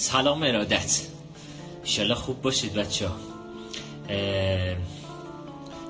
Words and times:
سلام 0.00 0.42
ارادت. 0.42 1.06
انشالله 1.78 2.14
خوب 2.14 2.42
باشید 2.42 2.74
بچه 2.74 3.08
ها. 3.08 3.16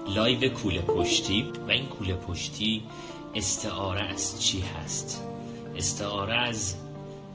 لایو 0.08 0.48
کوله 0.48 0.80
پشتی. 0.80 1.52
و 1.68 1.70
این 1.70 1.86
کوله 1.86 2.14
پشتی 2.14 2.82
استعاره 3.34 4.00
از 4.00 4.42
چی 4.42 4.60
هست؟ 4.60 5.22
استعاره 5.76 6.34
از 6.34 6.74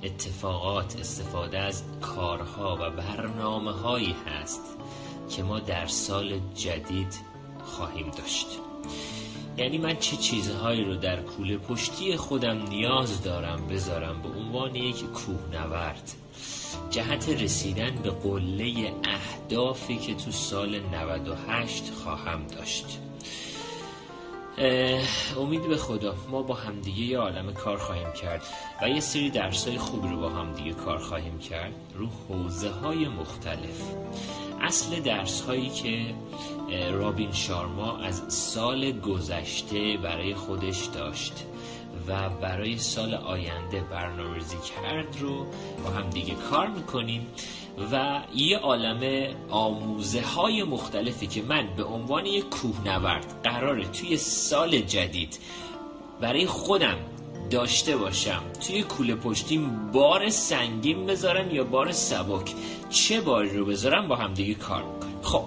اتفاقات 0.04 0.99
استفاده 0.99 1.59
از 1.59 1.83
کارها 2.01 2.78
و 2.82 2.90
برنامه 2.90 3.71
هایی 3.71 4.16
هست 4.26 4.62
که 5.30 5.44
ما 5.44 5.60
در 5.60 5.88
سال 5.88 6.40
جدید 6.55 7.20
خواهیم 7.64 8.12
داشت. 8.12 8.48
یعنی 9.58 9.78
من 9.78 9.98
چه 9.98 10.18
چیزهایی 10.18 10.84
رو 10.84 10.96
در 10.96 11.21
کوله 11.21 11.58
پشتی 11.58 12.18
خودم 12.18 12.64
نیاز 12.64 13.24
دارم 13.24 13.68
بذارم 13.68 14.21
به 14.21 14.30
عنوان 14.40 14.76
یک 14.76 15.04
کوهنورد. 15.04 16.23
جهت 16.89 17.30
رسیدن 17.30 17.96
به 18.04 18.09
قله 18.09 18.94
اهدافی 19.04 19.98
که 19.98 20.13
تو 20.13 20.31
سال 20.31 20.80
98 20.80 21.91
خواهم 22.04 22.48
داشت. 22.48 23.00
امید 25.38 25.67
به 25.67 25.77
خدا 25.77 26.16
ما 26.30 26.41
با 26.41 26.53
همدیگه 26.53 27.02
یه 27.02 27.17
عالم 27.17 27.53
کار 27.53 27.77
خواهیم 27.77 28.12
کرد 28.22 28.41
و 28.81 28.90
یه 28.90 29.00
سری 29.00 29.30
درسای 29.30 29.77
خوب 29.77 30.05
رو 30.05 30.17
با 30.17 30.30
همدیگه 30.30 30.73
کار 30.73 30.98
خواهیم 30.98 31.40
کرد 31.40 31.73
رو 31.95 32.08
حوزه 32.30 32.70
های 32.70 33.08
مختلف. 33.08 33.81
اصل 34.62 35.00
درس 35.00 35.41
هایی 35.41 35.70
که 35.70 36.05
رابین 36.91 37.31
شارما 37.31 37.98
از 37.98 38.34
سال 38.34 38.91
گذشته 38.91 39.98
برای 39.98 40.36
خودش 40.36 40.86
داشت. 40.86 41.34
و 42.07 42.29
برای 42.29 42.77
سال 42.77 43.13
آینده 43.13 43.81
برنامه‌ریزی 43.81 44.57
کرد 44.57 45.17
رو 45.20 45.45
با 45.83 45.89
هم 45.89 46.09
دیگه 46.09 46.33
کار 46.33 46.67
می‌کنیم 46.67 47.27
و 47.91 48.21
یه 48.35 48.57
عالم 48.57 49.33
آموزه 49.49 50.21
های 50.21 50.63
مختلفی 50.63 51.27
که 51.27 51.41
من 51.41 51.67
به 51.77 51.83
عنوان 51.83 52.25
یک 52.25 52.50
کوهنورد 52.50 53.39
قراره 53.44 53.85
توی 53.85 54.17
سال 54.17 54.80
جدید 54.80 55.39
برای 56.22 56.45
خودم 56.45 56.97
داشته 57.52 57.97
باشم 57.97 58.41
توی 58.67 58.83
کوله 58.83 59.16
پشتیم 59.16 59.91
بار 59.91 60.30
سنگین 60.30 61.05
بذارم 61.05 61.55
یا 61.55 61.63
بار 61.63 61.91
سبک 61.91 62.53
چه 62.89 63.22
باری 63.22 63.57
رو 63.57 63.66
بذارم 63.66 64.07
با 64.07 64.16
هم 64.16 64.33
دیگه 64.33 64.53
کار 64.53 64.83
می‌کنیم. 64.83 65.22
خب 65.23 65.44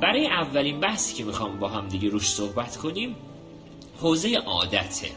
برای 0.00 0.26
اولین 0.26 0.80
بحثی 0.80 1.14
که 1.14 1.24
می‌خوام 1.24 1.58
با 1.58 1.68
هم 1.68 1.88
دیگه 1.88 2.08
روش 2.08 2.28
صحبت 2.28 2.76
کنیم 2.76 3.16
حوزه 4.00 4.36
عادته. 4.36 5.10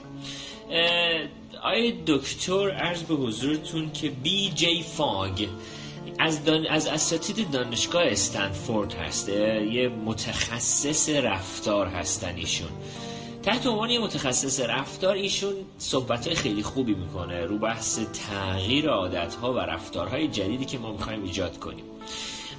آیا 1.64 1.94
دکتر 2.08 2.72
عرض 2.72 3.04
به 3.04 3.16
حضورتون 3.16 3.92
که 3.92 4.10
بی 4.10 4.52
جی 4.56 4.84
فاگ 4.84 5.48
از, 6.20 6.46
دان... 6.46 6.68
از 6.68 6.88
اساتید 6.88 7.52
دانشگاه 7.52 8.04
استنفورد 8.04 8.94
هست 8.94 9.30
یه 9.30 9.92
متخصص 10.06 11.10
رفتار 11.10 11.88
هستن 11.88 12.36
ایشون. 12.36 12.70
تحت 13.44 13.68
عنوان 13.68 13.90
یه 13.90 14.00
متخصص 14.00 14.60
رفتار 14.60 15.16
ایشون 15.16 15.54
صحبت 15.78 16.34
خیلی 16.34 16.64
خوبی 16.64 16.94
می‌کنه 16.94 17.46
رو 17.46 17.58
بحث 17.58 18.00
تغییر 18.00 18.90
عادت 18.90 19.36
ها 19.36 19.54
و 19.54 19.58
رفتارهای 19.58 20.28
جدیدی 20.28 20.66
که 20.66 20.78
ما 20.78 20.92
می‌خوایم 20.92 21.24
ایجاد 21.24 21.60
کنیم. 21.60 21.84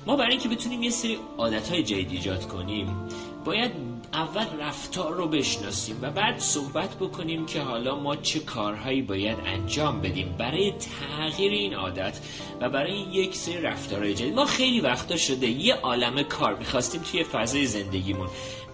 ما 0.07 0.17
برای 0.17 0.31
اینکه 0.31 0.49
بتونیم 0.49 0.83
یه 0.83 0.91
سری 0.91 1.19
عادت 1.39 1.69
های 1.69 1.83
جدید 1.83 2.11
ایجاد 2.11 2.49
کنیم 2.49 2.97
باید 3.45 3.73
اول 4.17 4.47
رفتار 4.61 5.15
رو 5.15 5.29
بشناسیم 5.29 5.99
و 6.03 6.11
بعد 6.11 6.39
صحبت 6.39 6.95
بکنیم 6.95 7.47
که 7.47 7.61
حالا 7.61 7.97
ما 8.01 8.17
چه 8.17 8.41
کارهایی 8.41 9.03
باید 9.03 9.39
انجام 9.47 10.01
بدیم 10.01 10.35
برای 10.39 10.73
تغییر 10.73 11.53
این 11.53 11.75
عادت 11.75 12.21
و 12.61 12.69
برای 12.71 12.99
یک 12.99 13.35
سری 13.35 13.61
رفتارهای 13.61 14.15
جدید. 14.15 14.35
ما 14.35 14.45
خیلی 14.45 14.81
وقتا 14.81 15.17
شده 15.17 15.47
یه 15.47 15.75
عالم 15.75 16.23
کار 16.23 16.57
می‌خواستیم 16.57 17.03
توی 17.03 17.25
فضای 17.25 17.67
زندگیمون. 17.67 18.29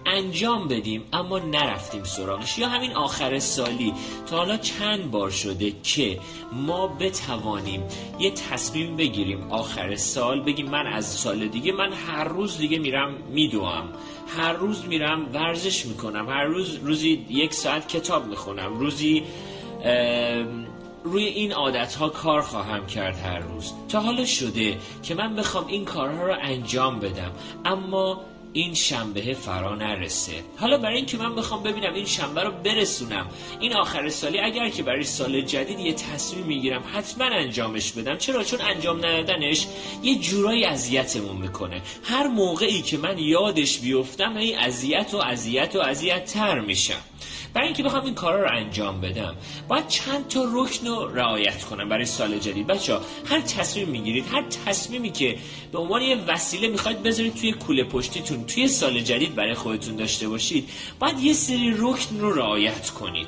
انجام 0.05 0.67
بدیم 0.67 1.03
اما 1.13 1.39
نرفتیم 1.39 2.03
سراغش. 2.03 2.59
یا 2.59 2.67
همین 2.67 2.93
آخر 2.93 3.39
سالی. 3.39 3.93
تا 4.27 4.37
حالا 4.37 4.57
چند 4.57 5.11
بار 5.11 5.29
شده 5.29 5.71
که 5.83 6.19
ما 6.53 6.87
بتوانیم 6.87 7.83
یه 8.19 8.31
تصمیم 8.31 8.95
بگیریم 8.95 9.51
آخر 9.51 9.95
سال. 9.95 10.41
بگیم 10.41 10.69
من 10.69 10.87
از 10.87 11.05
سال 11.05 11.47
دیگه 11.47 11.71
من 11.71 11.93
هر 11.93 12.23
روز 12.23 12.57
دیگه 12.57 12.79
میرم 12.79 13.15
میدوام. 13.29 13.89
هر 14.37 14.53
روز 14.53 14.85
میرم 14.85 15.33
ورزش 15.33 15.85
می‌کنم. 15.85 16.29
هر 16.29 16.43
روز 16.43 16.75
روزی 16.75 17.25
یک 17.29 17.53
ساعت 17.53 17.87
کتاب 17.87 18.27
می‌خونم. 18.27 18.79
روزی 18.79 19.23
روی 21.03 21.23
این 21.23 21.51
عادت 21.51 21.95
ها 21.95 22.09
کار 22.09 22.41
خواهم 22.41 22.87
کرد 22.87 23.15
هر 23.15 23.39
روز. 23.39 23.73
تا 23.89 23.99
حالا 23.99 24.25
شده 24.25 24.77
که 25.03 25.15
من 25.15 25.35
بخوام 25.35 25.67
این 25.67 25.85
کارها 25.85 26.27
رو 26.27 26.35
انجام 26.41 26.99
بدم. 26.99 27.31
اما 27.65 28.21
این 28.53 28.73
شنبه 28.73 29.33
فرا 29.33 29.75
نرسه. 29.75 30.31
حالا 30.57 30.77
برای 30.77 30.95
اینکه 30.95 31.17
من 31.17 31.35
بخوام 31.35 31.63
ببینم 31.63 31.93
این 31.93 32.05
شنبه 32.05 32.43
رو 32.43 32.51
برسونم. 32.51 33.27
این 33.59 33.73
آخر 33.73 34.09
سالی 34.09 34.39
اگر 34.39 34.69
که 34.69 34.83
برای 34.83 35.03
سال 35.03 35.41
جدید 35.41 35.79
یه 35.79 35.93
تصمیم 35.93 36.45
می‌گیرم 36.45 36.83
حتما 36.93 37.25
انجامش 37.25 37.91
بدم. 37.91 38.17
چرا؟ 38.17 38.43
چون 38.43 38.61
انجام 38.61 38.97
ندادنش 38.97 39.67
یه 40.03 40.19
جورایی 40.19 40.65
اذیتمون 40.65 41.35
می‌کنه. 41.35 41.81
هر 42.03 42.27
موقعی 42.27 42.81
که 42.81 42.97
من 42.97 43.19
یادش 43.19 43.79
بیفتم 43.79 44.37
این 44.37 44.57
اذیت 44.57 45.13
و 45.13 45.17
اذیت 45.17 45.75
و 45.75 45.79
اذیت 45.79 46.25
تر 46.25 46.59
میشم. 46.59 47.01
برای 47.53 47.67
اینکه 47.67 47.83
بخوام 47.83 48.05
این 48.05 48.13
کارا 48.13 48.41
رو 48.41 48.51
انجام 48.51 49.01
بدم 49.01 49.35
باید 49.67 49.87
چند 49.87 50.27
تا 50.27 50.43
رکن 50.53 50.87
رو 50.87 51.15
رعایت 51.15 51.63
کنم 51.63 51.89
برای 51.89 52.05
سال 52.05 52.39
جدید. 52.39 52.67
بچه 52.67 52.97
هر 53.25 53.41
تصمیم 53.41 53.89
می‌گیرید 53.89 54.25
هر 54.31 54.43
تصمیمی 54.65 55.11
که 55.11 55.37
به 55.71 55.79
عنوان 55.79 56.01
یه 56.01 56.15
وسیله 56.27 56.67
می‌خواید 56.67 57.03
بذارید 57.03 57.35
توی 57.35 57.51
کوله 57.51 57.83
پشتیتون 57.83 58.45
توی 58.45 58.67
سال 58.67 58.99
جدید 58.99 59.35
برای 59.35 59.53
خودتون 59.53 59.95
داشته 59.95 60.29
باشید 60.29 60.69
باید 60.99 61.19
یه 61.19 61.33
سری 61.33 61.73
رکن 61.77 62.19
رو 62.19 62.33
رعایت 62.33 62.89
کنید. 62.89 63.27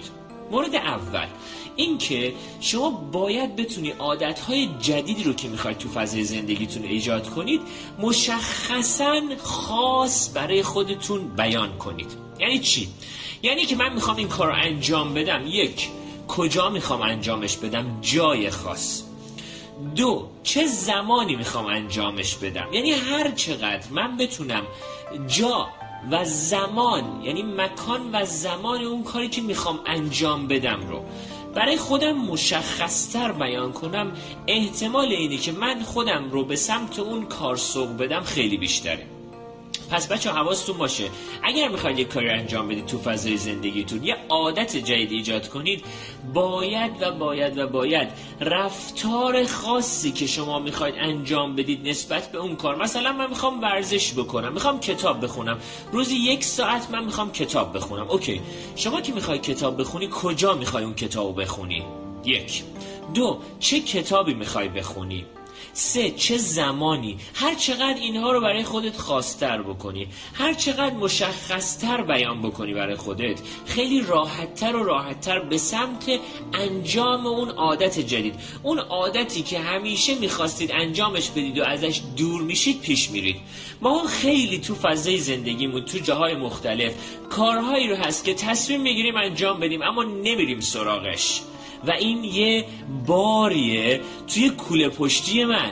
مورد 0.52 0.76
اول 0.76 1.28
اینکه 1.76 2.34
شما 2.62 2.90
باید 2.90 3.56
بتونی 3.56 3.90
عادتهای 3.90 4.70
جدیدی 4.82 5.24
رو 5.24 5.34
که 5.34 5.48
می‌خواید 5.48 5.78
تو 5.78 5.90
فضای 5.90 6.24
زندگیتون 6.24 6.84
ایجاد 6.84 7.30
کنید 7.30 7.62
مشخصا 8.00 9.22
خاص 9.38 10.32
برای 10.34 10.64
خودتون 10.64 11.28
بیان 11.28 11.78
کنید. 11.78 12.12
یعنی 12.40 12.60
چی؟ 12.60 12.88
یعنی 13.46 13.66
که 13.66 13.76
من 13.76 13.94
می‌خوام 13.94 14.18
این 14.18 14.28
کار 14.28 14.52
انجام 14.52 15.14
بدم 15.14 15.44
یک 15.48 15.90
کجا 16.28 16.70
می‌خوام 16.70 17.02
انجامش 17.02 17.58
بدم؟ 17.58 17.98
جای 18.02 18.50
خاص. 18.50 19.04
دو 19.96 20.30
چه 20.44 20.66
زمانی 20.66 21.36
می‌خوام 21.36 21.66
انجامش 21.66 22.36
بدم؟ 22.36 22.74
یعنی 22.74 22.92
هر 22.92 23.32
چقدر 23.32 23.88
من 23.92 24.18
بتونم 24.18 24.64
جا 25.28 25.68
و 26.12 26.26
زمان 26.26 27.22
یعنی 27.24 27.44
مکان 27.44 28.10
و 28.14 28.26
زمان 28.26 28.82
اون 28.82 29.04
کاری 29.04 29.30
که 29.30 29.42
می‌خوام 29.42 29.80
انجام 29.86 30.48
بدم 30.48 30.88
رو 30.90 31.06
برای 31.56 31.78
خودم 31.78 32.14
مشخصتر 32.14 33.32
بیان 33.32 33.74
کنم 33.74 34.12
احتمال 34.48 35.08
اینه 35.08 35.38
که 35.38 35.52
من 35.52 35.84
خودم 35.84 36.32
رو 36.32 36.46
به 36.46 36.56
سمت 36.56 37.00
اون 37.00 37.26
کار 37.26 37.56
سوق 37.56 37.98
بدم 37.98 38.24
خیلی 38.24 38.58
بیشتره. 38.58 39.15
پس 39.92 40.08
بچه 40.12 40.32
حواستون 40.32 40.78
باشه. 40.78 41.10
اگر 41.44 41.68
می‌خواید 41.68 42.00
یک 42.00 42.08
کاری 42.08 42.30
انجام 42.30 42.68
بدید 42.68 42.86
تو 42.86 42.98
فضای 43.00 43.38
زندگیتون 43.38 44.04
یه 44.04 44.16
عادت 44.30 44.78
جدید 44.78 45.12
ایجاد 45.12 45.50
کنید 45.50 45.86
باید 46.34 46.92
و 47.02 47.12
باید 47.12 47.58
و 47.58 47.68
باید 47.68 48.08
رفتار 48.42 49.46
خاصی 49.46 50.12
که 50.12 50.28
شما 50.28 50.60
می‌خواید 50.60 50.96
انجام 50.98 51.56
بدید 51.56 51.88
نسبت 51.88 52.32
به 52.32 52.38
اون 52.38 52.56
کار. 52.56 52.76
مثلا 52.76 53.14
من 53.14 53.30
می‌خوام 53.30 53.62
ورزش 53.62 54.14
بکنم 54.14 54.54
می‌خوام 54.54 54.80
کتاب 54.80 55.24
بخونم. 55.24 55.58
روزی 55.92 56.16
یک 56.16 56.44
ساعت 56.44 56.92
من 56.92 57.06
می‌خوام 57.06 57.32
کتاب 57.32 57.78
بخونم. 57.78 58.08
اوکی. 58.10 58.42
شما 58.76 59.02
که 59.02 59.14
می‌خوای 59.14 59.40
کتاب 59.40 59.82
بخونی 59.82 60.10
کجا 60.12 60.54
می‌خوای 60.54 60.84
اون 60.84 60.96
کتاب 60.96 61.42
بخونی؟ 61.42 61.84
یک. 62.26 62.64
دو. 63.14 63.40
چه 63.60 63.80
کتابی 63.80 64.34
می‌خوای 64.34 64.70
بخونی؟ 64.70 65.26
سه 65.78 66.12
چه 66.12 66.38
زمانی؟ 66.38 67.18
هر 67.34 67.56
چقدر 67.56 67.98
اینها 68.02 68.32
رو 68.32 68.42
برای 68.42 68.64
خودت 68.64 68.98
خواستر 68.98 69.62
بکنی 69.62 70.08
هر 70.34 70.54
چقدر 70.54 70.96
مشخصتر 70.96 72.02
بیان 72.02 72.42
بکنی 72.42 72.74
برای 72.74 72.96
خودت 72.96 73.40
خیلی 73.66 74.02
راحتتر 74.02 74.76
و 74.76 74.84
راحتتر 74.84 75.40
به 75.40 75.58
سمت 75.58 76.20
انجام 76.54 77.28
اون 77.28 77.50
عادت 77.50 78.00
جدید. 78.00 78.36
اون 78.64 78.80
عادتی 78.80 79.42
که 79.42 79.60
همیشه 79.60 80.16
می‌خواستید 80.16 80.72
انجامش 80.72 81.30
بدید 81.30 81.60
و 81.60 81.64
ازش 81.64 82.02
دور 82.18 82.42
میشید 82.42 82.82
پیش 82.82 83.12
میرید. 83.12 83.38
ما 83.82 84.04
خیلی 84.08 84.60
تو 84.60 84.76
فضای 84.76 85.18
زندگیمون 85.18 85.86
تو 85.86 85.98
جاهای 85.98 86.36
مختلف 86.36 86.94
کارهایی 87.30 87.90
رو 87.90 87.96
هست 87.96 88.26
که 88.26 88.34
تصمیم 88.34 88.82
می‌گیریم 88.82 89.16
انجام 89.16 89.60
بدیم 89.60 89.82
اما 89.82 90.04
نمیریم 90.04 90.60
سراغش. 90.60 91.42
و 91.88 91.92
این 91.92 92.24
یه 92.24 92.66
باریه 93.08 94.02
توی 94.28 94.50
کوله 94.50 94.90
پشتی 94.90 95.46
من. 95.46 95.72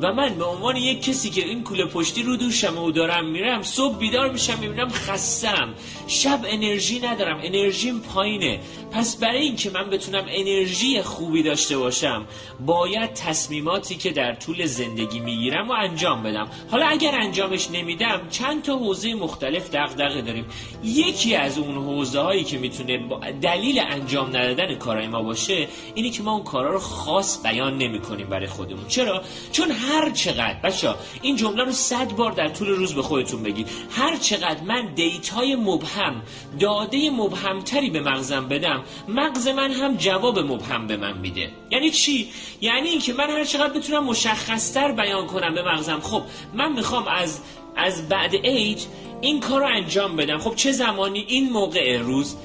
و 0.00 0.12
من 0.12 0.34
به 0.34 0.44
عنوان 0.44 0.76
یک 0.76 1.04
کسی 1.04 1.30
که 1.30 1.44
این 1.44 1.64
کوله 1.64 1.84
پشتی 1.84 2.22
رو 2.22 2.36
دوشم 2.36 2.78
و 2.78 2.90
دارم 2.90 3.26
میرم 3.26 3.62
صبح 3.62 3.98
بیدار 3.98 4.30
میشم 4.30 4.58
می‌بینم 4.58 4.88
خستم 4.88 5.74
شب 6.06 6.40
انرژی 6.46 7.00
ندارم 7.00 7.40
انرژیم 7.42 8.00
پایینه. 8.00 8.60
پس 8.92 9.16
برای 9.16 9.38
اینکه 9.40 9.70
من 9.70 9.90
بتونم 9.90 10.24
انرژی 10.28 11.02
خوبی 11.02 11.42
داشته 11.42 11.78
باشم 11.78 12.24
باید 12.60 13.12
تصمیماتی 13.14 13.94
که 13.94 14.10
در 14.10 14.34
طول 14.34 14.66
زندگی 14.66 15.20
می‌گیرم 15.20 15.68
و 15.68 15.72
انجام 15.72 16.22
بدم. 16.22 16.48
حالا 16.70 16.86
اگر 16.86 17.14
انجامش 17.14 17.70
نمیدم 17.70 18.20
چند 18.30 18.62
تا 18.62 18.76
حوزه 18.76 19.14
مختلف 19.14 19.70
دغدغه 19.70 20.22
داریم. 20.22 20.46
یکی 20.84 21.34
از 21.34 21.58
اون 21.58 21.74
حوزه 21.74 22.20
هایی 22.20 22.44
که 22.44 22.58
می‌تونه 22.58 23.08
دلیل 23.42 23.80
انجام 23.80 24.28
ندادن 24.28 24.74
کارهای 24.74 25.06
ما 25.08 25.22
باشه 25.22 25.68
اینه 25.94 26.10
که 26.10 26.22
ما 26.22 26.32
اون 26.32 26.44
کارا 26.44 26.72
رو 26.72 26.78
خاص 26.78 27.42
بیان 27.42 27.78
نمی 27.78 28.00
کنیم 28.00 28.28
برای 28.28 28.46
خودمون. 28.46 28.86
چرا؟ 28.88 29.22
چون 29.52 29.70
هر 29.88 30.10
چقدر 30.10 30.56
بچا 30.64 30.96
این 31.22 31.36
جمله 31.36 31.64
رو 31.64 31.72
صد 31.72 32.12
بار 32.12 32.32
در 32.32 32.48
طول 32.48 32.68
روز 32.68 32.94
به 32.94 33.02
خودتون 33.02 33.42
بگید. 33.42 33.68
هر 33.90 34.16
چقدر 34.16 34.60
من 34.62 34.94
دیتای 34.94 35.56
مبهم 35.56 36.22
داده 36.60 37.10
مبهمتری 37.10 37.90
به 37.90 38.00
مغزم 38.00 38.48
بدم 38.48 38.82
مغز 39.08 39.48
من 39.48 39.70
هم 39.70 39.96
جواب 39.96 40.38
مبهم 40.38 40.86
به 40.86 40.96
من 40.96 41.18
میده. 41.18 41.50
یعنی 41.70 41.90
چی؟ 41.90 42.28
یعنی 42.60 42.88
اینکه 42.88 43.12
من 43.12 43.30
هر 43.30 43.44
چقدر 43.44 43.72
بتونم 43.72 44.04
مشخصتر 44.04 44.92
بیان 44.92 45.26
کنم 45.26 45.54
به 45.54 45.62
مغزم. 45.62 46.00
خب 46.00 46.22
من 46.54 46.72
می‌خوام 46.72 47.08
از 47.08 47.40
از 47.76 48.08
بعد 48.08 48.34
عید 48.34 48.86
این 49.20 49.40
کار 49.40 49.60
رو 49.60 49.66
انجام 49.66 50.16
بدم. 50.16 50.38
خب 50.38 50.54
چه 50.54 50.72
زمانی؟ 50.72 51.24
این 51.28 51.50
موقع 51.52 51.98
روز. 51.98 52.36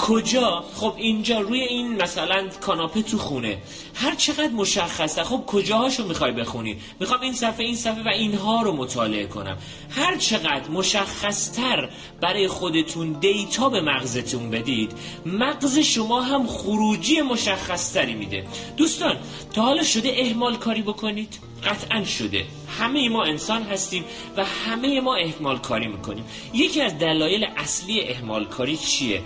کجا؟ 0.00 0.64
خب 0.74 0.94
اینجا 0.96 1.40
روی 1.40 1.60
این 1.60 2.02
مثلا 2.02 2.48
کاناپه 2.60 3.02
تو 3.02 3.18
خونه. 3.18 3.58
هر 3.94 4.14
چقدر 4.14 4.48
مشخصه. 4.48 5.24
خب 5.24 5.42
کجاهاشو 5.46 6.06
می‌خوای 6.06 6.32
بخونی؟ 6.32 6.76
می‌خوام 7.00 7.20
این 7.20 7.32
صفحه 7.32 7.64
این 7.64 7.76
صفحه 7.76 8.02
و 8.04 8.08
اینها 8.08 8.62
رو 8.62 8.76
مطالعه 8.76 9.26
کنم. 9.26 9.58
هر 9.90 10.16
چقدر 10.16 10.70
مشخصتر 10.70 11.88
برای 12.20 12.48
خودتون 12.48 13.12
دیتا 13.12 13.68
به 13.68 13.80
مغزتون 13.80 14.50
بدید 14.50 14.92
مغز 15.26 15.78
شما 15.78 16.20
هم 16.20 16.46
خروجی 16.46 17.20
مشخصتری 17.20 18.14
میده. 18.14 18.46
دوستان 18.76 19.16
تا 19.54 19.62
حالا 19.62 19.82
شده 19.82 20.14
اهمال 20.16 20.56
کاری 20.56 20.82
بکنید؟ 20.82 21.38
قطعا 21.64 22.04
شده. 22.04 22.44
همه 22.78 23.08
ما 23.08 23.24
انسان 23.24 23.62
هستیم 23.62 24.04
و 24.36 24.44
همه 24.44 25.00
ما 25.00 25.16
اهمال 25.16 25.58
کاری 25.58 25.88
می‌کنیم. 25.88 26.24
یکی 26.54 26.80
از 26.80 26.98
دلایل 26.98 27.46
اصلی 27.56 28.00
اهمال 28.00 28.44
کاری 28.44 28.76
چیه؟ 28.76 29.22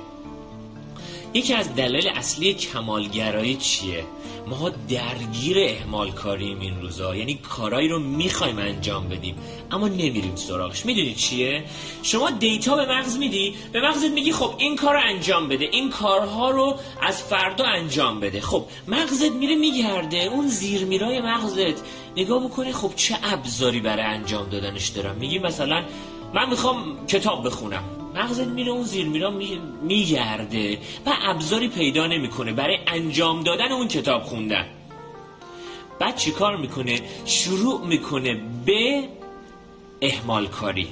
یکی 1.35 1.55
از 1.55 1.75
دلایل 1.75 2.09
اصلی 2.09 2.55
کمالگرایی 2.55 3.57
چیه؟ 3.57 4.05
ما 4.47 4.71
درگیر 4.89 5.57
احمال 5.59 6.11
کاریم 6.11 6.61
این 6.61 6.81
روزا 6.81 7.17
یعنی 7.17 7.35
کارایی 7.35 7.89
رو 7.89 7.99
می‌خوایم 7.99 8.59
انجام 8.59 9.09
بدیم 9.09 9.37
اما 9.71 9.89
نمیریم 9.89 10.37
سراغش. 10.37 10.87
می‌دونی 10.87 11.15
چیه؟ 11.15 11.65
شما 12.03 12.31
دیتا 12.31 12.77
به 12.77 12.87
مغز 12.93 13.17
میدی 13.17 13.55
به 13.73 13.81
مغزت 13.81 14.11
میگی 14.11 14.33
خب 14.33 14.55
این 14.59 14.77
کار 14.77 14.95
رو 14.95 15.01
انجام 15.05 15.49
بده 15.49 15.65
این 15.65 15.91
کارها 15.91 16.51
رو 16.51 16.79
از 17.03 17.23
فردا 17.23 17.65
انجام 17.65 18.21
بده. 18.21 18.41
خب 18.41 18.65
مغزت 18.89 19.33
میره 19.33 19.55
میگرده 19.55 20.17
اون 20.17 20.49
زیر 20.49 20.85
میرای 20.85 21.21
مغزت. 21.21 21.83
نگاه 22.17 22.45
بکنه 22.45 22.73
خب 22.73 22.93
چه 22.97 23.19
ابزاری 23.23 23.81
برای 23.81 24.05
انجام 24.05 24.49
دادنش 24.49 24.89
دارم؟ 24.89 25.17
میگی 25.17 25.39
مثلا 25.39 25.85
من 26.35 26.51
می‌خوام 26.51 27.07
کتاب 27.07 27.47
بخونم. 27.47 28.04
مغزت 28.15 28.47
میره 28.47 28.71
اون 28.71 28.83
زیر 28.83 29.07
میرا 29.07 29.31
میگرده 29.83 30.79
و 31.07 31.13
ابزاری 31.23 31.69
پیدا 31.69 32.07
نمی‌کنه. 32.07 32.53
برای 32.53 32.79
انجام 32.87 33.43
دادن 33.43 33.73
اون 33.73 33.89
کتاب 33.89 34.23
خوندن. 34.23 34.67
بعد 36.01 36.17
چی 36.17 36.31
کار 36.31 36.57
می‌کنه؟ 36.57 37.01
شروع 37.25 37.87
می‌کنه 37.87 38.41
به 38.67 39.09
اهمال 40.01 40.47
کاری 40.47 40.89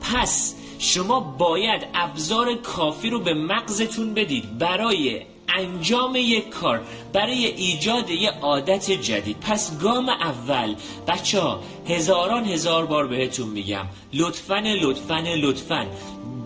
پس 0.00 0.54
شما 0.78 1.20
باید 1.20 1.86
ابزار 1.94 2.54
کافی 2.54 3.10
رو 3.10 3.20
به 3.20 3.34
مغزتون 3.34 4.14
بدید 4.14 4.58
برای 4.58 5.22
انجام 5.48 6.16
یک 6.16 6.50
کار 6.50 6.82
برای 7.12 7.46
ایجاد 7.46 8.10
یک 8.10 8.30
عادت 8.42 8.90
جدید. 8.90 9.36
پس 9.40 9.78
گام 9.78 10.08
اول 10.08 10.74
بچه 11.08 11.40
ها 11.40 11.60
هزاران 11.88 12.44
هزار 12.44 12.86
بار 12.86 13.06
بهتون 13.06 13.48
میگم. 13.48 13.86
لطفا 14.12 14.58
لطفا 14.58 15.18
لطفا. 15.18 15.86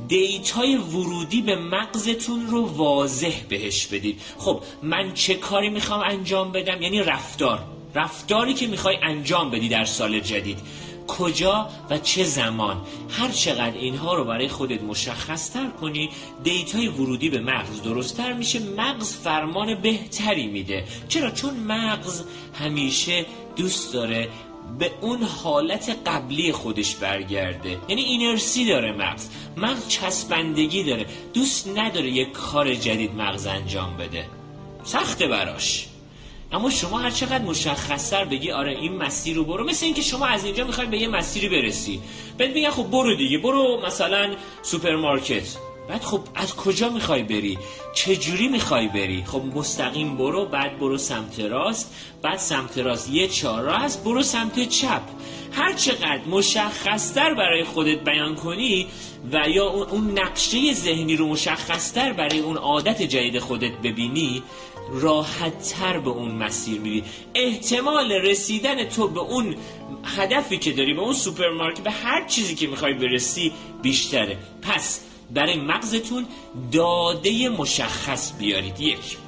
data 0.08 0.63
ی 0.63 0.76
ورودی 0.76 1.42
به 1.42 1.56
مغزتون 1.56 2.46
رو 2.46 2.66
واضح 2.66 3.34
بهش 3.48 3.86
بدید. 3.86 4.20
خب 4.38 4.62
من 4.82 5.14
چه 5.14 5.34
کاری 5.34 5.68
می‌خوام 5.68 6.00
انجام 6.00 6.52
بدم؟ 6.52 6.82
یعنی 6.82 7.02
رفتار. 7.02 7.64
رفتاری 7.94 8.54
که 8.54 8.66
می‌خوای 8.66 8.96
انجام 9.02 9.50
بدی 9.50 9.68
در 9.68 9.84
سال 9.84 10.20
جدید. 10.20 10.58
کجا 11.08 11.68
و 11.90 11.98
چه 11.98 12.24
زمان؟ 12.24 12.76
هر 13.10 13.28
چقدر 13.28 13.76
اینها 13.78 14.14
رو 14.14 14.24
برای 14.24 14.48
خودت 14.48 14.82
مشخص 14.82 15.50
تر 15.50 15.66
کنی 15.80 16.10
دیتای 16.44 16.88
ورودی 16.88 17.28
به 17.28 17.40
مغز 17.40 17.82
درستتر 17.82 18.32
میشه 18.32 18.58
مغز 18.58 19.16
فرمان 19.16 19.74
بهتری 19.74 20.46
میده. 20.46 20.84
چرا؟ 21.08 21.30
چون 21.30 21.54
مغز 21.54 22.24
همیشه 22.54 23.26
دوست 23.56 23.92
داره 23.92 24.28
به 24.78 24.90
اون 25.00 25.22
حالت 25.22 25.96
قبلی 26.06 26.52
خودش 26.52 26.94
برگرده. 26.96 27.78
یعنی 27.88 28.02
اینرسی 28.02 28.66
داره 28.66 28.92
مغز. 28.92 29.28
مغز 29.56 29.88
چسبندگی 29.88 30.84
داره. 30.84 31.06
دوست 31.34 31.68
نداره 31.68 32.10
یک 32.10 32.32
کار 32.32 32.74
جدید 32.74 33.14
مغز 33.14 33.46
انجام 33.46 33.96
بده. 33.96 34.24
سخته 34.84 35.26
براش. 35.26 35.86
اما 36.52 36.70
شما 36.70 36.98
هر 36.98 37.10
چقدر 37.10 37.44
مشخصتر 37.44 38.24
بگی 38.24 38.50
آره 38.50 38.72
این 38.72 38.96
مسیر 38.96 39.36
رو 39.36 39.44
برو. 39.44 39.64
مثل 39.64 39.86
اینکه 39.86 40.02
شما 40.02 40.26
از 40.26 40.44
اینجا 40.44 40.64
می‌خوای 40.64 40.86
به 40.86 40.98
یه 40.98 41.08
مسیری 41.08 41.48
برسی. 41.48 42.00
بعد 42.38 42.54
میگن 42.54 42.70
خب 42.70 42.90
برو 42.90 43.14
دیگه. 43.16 43.38
برو 43.38 43.80
مثلا 43.86 44.34
سوپرمارکت. 44.62 45.56
بعد 45.88 46.02
خب 46.02 46.20
از 46.34 46.56
کجا 46.56 46.88
می‌خوای 46.88 47.22
بری؟ 47.22 47.58
چه 47.94 48.16
جوری 48.16 48.48
می‌خوای 48.48 48.88
بری؟ 48.88 49.24
خب 49.26 49.42
مستقیم 49.54 50.16
برو 50.16 50.46
بعد 50.46 50.78
برو 50.78 50.98
سمت 50.98 51.40
راست 51.40 51.94
بعد 52.22 52.38
سمت 52.38 52.78
راست 52.78 53.10
یه 53.10 53.28
چهارراه 53.28 53.80
هست 53.80 54.04
برو 54.04 54.22
سمت 54.22 54.68
چپ. 54.68 55.02
هر 55.52 55.72
چقدر 55.72 56.20
مشخصتر 56.30 57.34
برای 57.34 57.64
خودت 57.64 58.04
بیان 58.04 58.34
کنی 58.34 58.86
و 59.32 59.48
یا 59.48 59.66
اون 59.66 60.18
نقشه 60.18 60.72
ذهنی 60.72 61.16
رو 61.16 61.28
مشخصتر 61.28 62.12
برای 62.12 62.38
اون 62.38 62.56
عادت 62.56 63.02
جدید 63.02 63.38
خودت 63.38 63.72
ببینی 63.72 64.42
راحت 64.92 65.74
تر 65.74 65.98
به 65.98 66.10
اون 66.10 66.30
مسیر 66.30 66.80
میری. 66.80 67.04
احتمال 67.34 68.12
رسیدن 68.12 68.84
تو 68.84 69.08
به 69.08 69.20
اون 69.20 69.56
هدفی 70.04 70.58
که 70.58 70.72
داری 70.72 70.94
به 70.94 71.00
اون 71.00 71.12
سوپرمارکت 71.12 71.80
به 71.80 71.90
هر 71.90 72.26
چیزی 72.26 72.54
که 72.54 72.66
می‌خوای 72.66 72.94
برسی 72.94 73.52
بیشتره. 73.82 74.36
پس 74.62 75.00
برای 75.30 75.56
مغزتون 75.60 76.26
داده 76.72 77.48
مشخص 77.48 78.32
بیارید. 78.38 78.80
یک. 78.80 79.18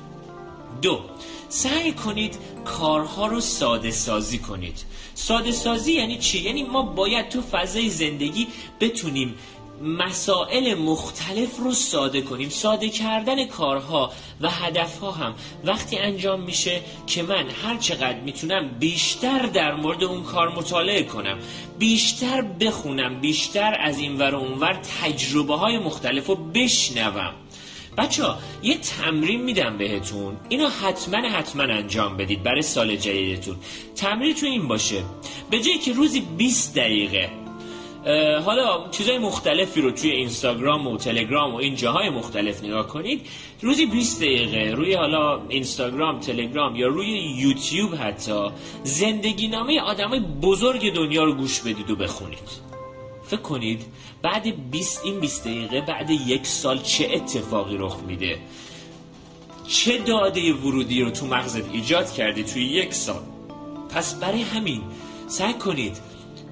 دو. 0.83 1.01
سعی 1.49 1.93
کنید 1.93 2.39
کارها 2.65 3.27
رو 3.27 3.41
ساده 3.41 3.91
سازی 3.91 4.39
کنید. 4.39 4.85
ساده 5.15 5.53
سازی 5.53 5.93
یعنی 5.93 6.19
چی؟ 6.19 6.39
یعنی 6.39 6.63
ما 6.63 6.83
باید 6.83 7.29
تو 7.29 7.43
فضای 7.43 7.89
زندگی 7.91 8.47
بتونیم 8.81 9.35
مسائل 9.81 10.75
مختلف 10.75 11.57
رو 11.57 11.73
ساده 11.73 12.21
کنیم. 12.21 12.49
ساده 12.49 12.89
کردن 12.89 13.47
کارها 13.47 14.13
و 14.41 14.51
هدفها 14.51 15.11
هم 15.11 15.35
وقتی 15.65 15.99
انجام 15.99 16.41
میشه 16.41 16.81
که 17.07 17.23
من 17.23 17.51
هر 17.51 17.77
چقدر 17.77 18.21
می‌تونم 18.21 18.69
بیشتر 18.69 19.47
در 19.47 19.75
مورد 19.75 20.05
اون 20.05 20.23
کار 20.23 20.49
مطالعه 20.49 21.03
کنم 21.03 21.39
بیشتر 21.79 22.43
بخونم 22.43 23.21
بیشتر 23.21 23.77
از 23.81 23.99
این 23.99 24.19
ور 24.19 24.35
و 24.35 24.39
اونور 24.39 24.81
تجربه 25.03 25.57
های 25.57 25.79
مختلف 25.79 26.27
رو 26.27 26.35
بشنوم. 26.35 27.35
بچه 27.99 28.25
ها 28.25 28.39
یه 28.63 28.79
تمرین 28.79 29.43
میدم 29.43 29.79
بهتون. 29.79 30.37
اینو 30.49 30.69
حتما 30.69 31.29
حتما 31.29 31.63
انجام 31.63 32.17
بدید 32.17 32.43
برای 32.43 32.63
سال 32.63 32.97
جدیدتون. 32.97 33.57
تمرین 33.97 34.35
این 34.43 34.69
باشه. 34.69 35.03
به 35.51 35.61
جایی 35.61 35.79
که 35.79 35.93
روزی 35.93 36.21
20 36.21 36.75
دقیقه 36.75 37.40
حالا 38.45 38.89
چیزای 38.91 39.19
مختلفی 39.19 39.81
رو 39.81 39.91
توی 39.91 40.11
اینستاگرام 40.11 40.87
و 40.87 40.97
تلگرام 40.97 41.55
و 41.55 41.57
این 41.57 41.75
جاهای 41.75 42.11
مختلف 42.11 42.65
نگاه 42.65 42.87
کنید. 42.87 43.27
روزی 43.63 43.87
20 43.87 44.21
دقیقه 44.21 44.75
روی 44.77 44.95
حالا 44.95 45.41
اینستاگرام 45.49 46.21
تلگرام 46.21 46.77
یا 46.77 46.89
روی 46.89 47.09
یوتیوب 47.37 47.95
حتی 47.95 48.51
زندگی 48.85 49.49
نامه 49.49 49.81
آدمای 49.81 50.21
بزرگ 50.21 50.95
دنیا 50.95 51.25
رو 51.25 51.35
گوش 51.35 51.61
بدید 51.61 51.91
و 51.91 51.97
بخونید. 51.97 52.71
فکر 53.25 53.41
کنید 53.41 53.87
بعد 54.23 54.71
20 54.71 55.01
این 55.05 55.21
20 55.21 55.45
دقیقه 55.45 55.81
بعد 55.81 56.11
یک 56.11 56.47
سال 56.47 56.79
چه 56.79 57.11
اتفاقی 57.15 57.77
رخ 57.77 57.97
میده؟ 58.07 58.39
چه 59.69 59.99
داده 59.99 60.53
ورودی 60.53 61.03
رو 61.03 61.11
تو 61.11 61.27
مغزت 61.27 61.73
ایجاد 61.73 62.13
کردی 62.13 62.45
توی 62.45 62.65
یک 62.65 62.95
سال؟ 62.95 63.23
پس 63.95 64.21
برای 64.21 64.43
همین 64.43 64.83
سعی 65.27 65.55
کنید 65.55 66.10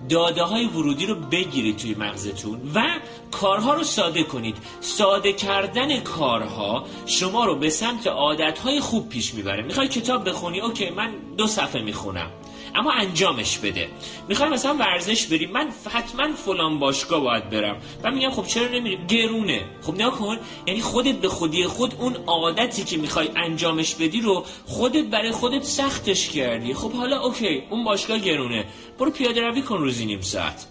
داده 0.08 0.42
های 0.42 0.64
ورودی 0.64 1.06
رو 1.06 1.14
بگیرید 1.14 1.76
توی 1.76 1.94
مغزتون 1.94 2.60
و 2.74 2.82
کارها 3.30 3.74
رو 3.74 3.84
ساده 3.84 4.22
کنید. 4.22 4.56
ساده 4.80 5.32
کردن 5.32 6.00
کارها 6.00 6.86
شما 7.06 7.44
رو 7.44 7.56
به 7.56 7.70
سمت 7.70 8.06
عادت 8.06 8.58
های 8.58 8.80
خوب 8.80 9.08
پیش 9.08 9.34
می‌بره. 9.34 9.62
می‌خوای 9.62 9.88
کتاب 9.88 10.28
بخونی؟ 10.28 10.60
اوکی 10.60 10.90
من 10.90 11.10
دو 11.36 11.46
صفحه 11.46 11.82
می‌خونم. 11.82 12.30
اما 12.78 12.92
انجامش 12.92 13.58
بده. 13.58 13.88
می‌خوای 14.28 14.48
مثلا 14.48 14.74
ورزش 14.74 15.26
بریم 15.26 15.50
من 15.50 15.68
حتما 15.90 16.32
فلان 16.32 16.78
باشگاه 16.78 17.20
باید 17.20 17.50
برم. 17.50 17.76
و 18.02 18.10
میگم 18.10 18.30
خب 18.30 18.46
چرا 18.46 18.68
نمیریم 18.68 19.06
گرونه. 19.06 19.64
خب 19.82 19.94
نیا 19.94 20.10
کن. 20.10 20.38
یعنی 20.66 20.80
خودت 20.80 21.14
به 21.14 21.28
خودی 21.28 21.66
خود 21.66 21.94
اون 21.98 22.16
عادتی 22.26 22.84
که 22.84 22.96
می‌خوای 22.96 23.28
انجامش 23.36 23.94
بدی 23.94 24.20
رو 24.20 24.44
خودت 24.66 25.04
برای 25.04 25.30
خودت 25.30 25.62
سختش 25.62 26.28
کردی. 26.28 26.74
خب 26.74 26.92
حالا 26.92 27.20
اوکی 27.20 27.62
اون 27.70 27.84
باشگاه 27.84 28.18
گرونه. 28.18 28.64
برو 28.98 29.10
پیاده 29.10 29.40
روی 29.40 29.62
کن 29.62 29.78
روزی 29.78 30.06
نیم 30.06 30.20
ساعت. 30.20 30.66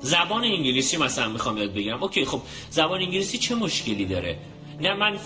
زبان 0.00 0.44
انگلیسی 0.44 0.96
مثلا 0.96 1.28
می‌خوام 1.28 1.58
یاد 1.58 1.74
بگیرم. 1.74 2.02
okay 2.02 2.24
خب 2.24 2.40
زبان 2.70 3.00
انگلیسی 3.00 3.38
چه 3.38 3.54
مشکلی 3.54 4.04
داره؟ 4.04 4.38
نه 4.80 4.94
من 4.94 5.18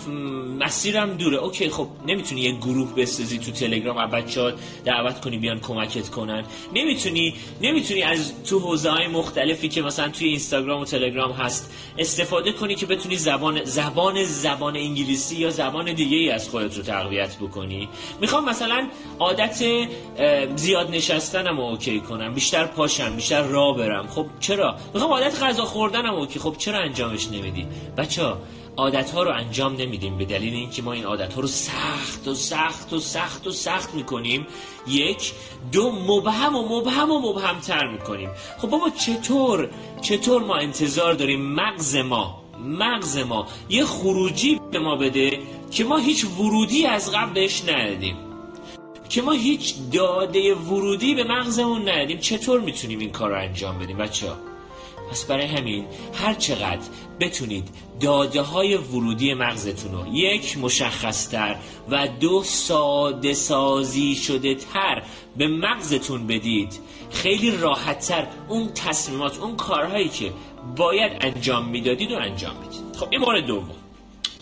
مسیرم 0.59 1.13
دوره. 1.13 1.37
okay 1.37 1.69
خب 1.69 1.87
نمی‌تونی 2.07 2.41
یه 2.41 2.51
گروه 2.51 2.95
بسازی 2.95 3.37
تو 3.37 3.51
تلگرام 3.51 3.97
و 3.97 4.07
بچه 4.07 4.41
ها 4.41 4.51
دعوت 4.85 5.21
کنی 5.21 5.37
بیان 5.37 5.59
کمکت 5.59 6.09
کنن. 6.09 6.43
نمی‌تونی 6.73 7.33
نمی‌تونی 7.61 8.03
از 8.03 8.43
تو 8.43 8.59
حوزه 8.59 8.89
های 8.89 9.07
مختلفی 9.07 9.69
که 9.69 9.81
مثلا 9.81 10.09
توی 10.09 10.27
اینستاگرام 10.27 10.81
و 10.81 10.85
تلگرام 10.85 11.31
هست 11.31 11.73
استفاده 11.97 12.51
کنی 12.51 12.75
که 12.75 12.85
بتونی 12.85 13.15
زبان 13.15 13.63
زبان 13.63 14.23
زبان 14.23 14.75
انگلیسی 14.75 15.35
یا 15.35 15.49
زبان 15.49 15.93
دیگه 15.93 16.17
ای 16.17 16.29
از 16.29 16.49
خودت 16.49 16.77
رو 16.77 16.83
تقویت 16.83 17.37
بکنی. 17.37 17.89
می‌خوام 18.21 18.49
مثلا 18.49 18.87
عادت 19.19 19.63
زیاد 20.55 20.91
نشستنم 20.91 21.59
اوکی 21.59 21.99
کنم 21.99 22.33
بیشتر 22.33 22.65
پاشم 22.65 23.15
بیشتر 23.15 23.41
راه 23.41 23.77
برم. 23.77 24.07
خب 24.07 24.25
چرا؟ 24.39 24.75
می‌خوام 24.93 25.11
عادت 25.11 25.43
غذا 25.43 25.65
خوردنم 25.65 26.13
اوکی. 26.13 26.39
خب 26.39 26.55
چرا 26.57 26.79
انجامش 26.79 27.27
نمیدی؟ 27.27 27.67
بچه 27.97 28.23
عادت 28.23 28.37
ها 29.13 29.23
رو 29.23 29.31
انجام 29.31 29.75
نمیدیم 29.75 30.17
به 30.17 30.25
دلیل 30.25 30.53
اینکه 30.53 30.81
ما 30.81 30.93
این 30.93 31.03
عادت 31.05 31.33
ها 31.33 31.41
رو 31.41 31.47
سخت 31.47 32.27
و 32.27 32.33
سخت 32.33 32.93
و 32.93 32.99
سخت 32.99 33.47
و 33.47 33.51
سخت 33.51 33.93
می‌کنیم. 33.93 34.47
یک 34.87 35.33
دو 35.71 35.91
مبهم 35.91 36.55
و 36.55 36.79
مبهم 36.79 37.11
و 37.11 37.19
مبهم 37.19 37.59
تر 37.59 37.87
می‌کنیم. 37.87 38.29
خب 38.57 38.69
بابا 38.69 38.89
چطور؟ 38.89 39.69
چطور 40.01 40.43
ما 40.43 40.55
انتظار 40.55 41.13
داریم 41.13 41.41
مغز 41.41 41.95
ما 41.95 42.43
مغز 42.65 43.17
ما 43.17 43.47
یه 43.69 43.85
خروجی 43.85 44.59
به 44.71 44.79
ما 44.79 44.95
بده 44.95 45.39
که 45.71 45.83
ما 45.83 45.97
هیچ 45.97 46.25
ورودی 46.25 46.85
از 46.85 47.11
قبل 47.11 47.33
بهش 47.33 47.63
ندادیم؟ 47.63 48.15
که 49.09 49.21
ما 49.21 49.31
هیچ 49.31 49.75
داده 49.91 50.55
ورودی 50.55 51.15
به 51.15 51.23
مغزمون 51.23 51.89
ندادیم؟ 51.89 52.17
چطور 52.17 52.59
می‌تونیم 52.59 52.99
این 52.99 53.11
کار 53.11 53.29
رو 53.29 53.37
انجام 53.37 53.79
بدیم 53.79 53.97
بچه 53.97 54.29
ها 54.29 54.48
پس 55.11 55.25
برای 55.25 55.45
همین 55.45 55.85
هر 56.13 56.33
چقدر 56.33 56.87
بتونید 57.19 57.69
داده 57.99 58.41
های 58.41 58.77
ورودی 58.77 59.33
مغزتون 59.33 59.91
رو 59.91 60.15
یک 60.15 60.57
مشخصتر 60.57 61.55
و 61.89 62.07
دو 62.07 62.43
ساده 62.43 63.33
سازی 63.33 64.15
شده 64.15 64.55
تر 64.55 65.03
به 65.37 65.47
مغزتون 65.47 66.27
بدید 66.27 66.79
خیلی 67.11 67.51
راحتتر 67.51 68.27
اون 68.47 68.73
تصمیمات 68.73 69.39
اون 69.39 69.55
کارهایی 69.55 70.09
که 70.09 70.33
باید 70.75 71.11
انجام 71.21 71.65
می‌دادید 71.65 72.11
و 72.11 72.15
انجام 72.15 72.55
می‌دید 72.55 72.95
خب 72.95 73.07
این 73.09 73.21
مورد 73.21 73.45
دوم. 73.45 73.75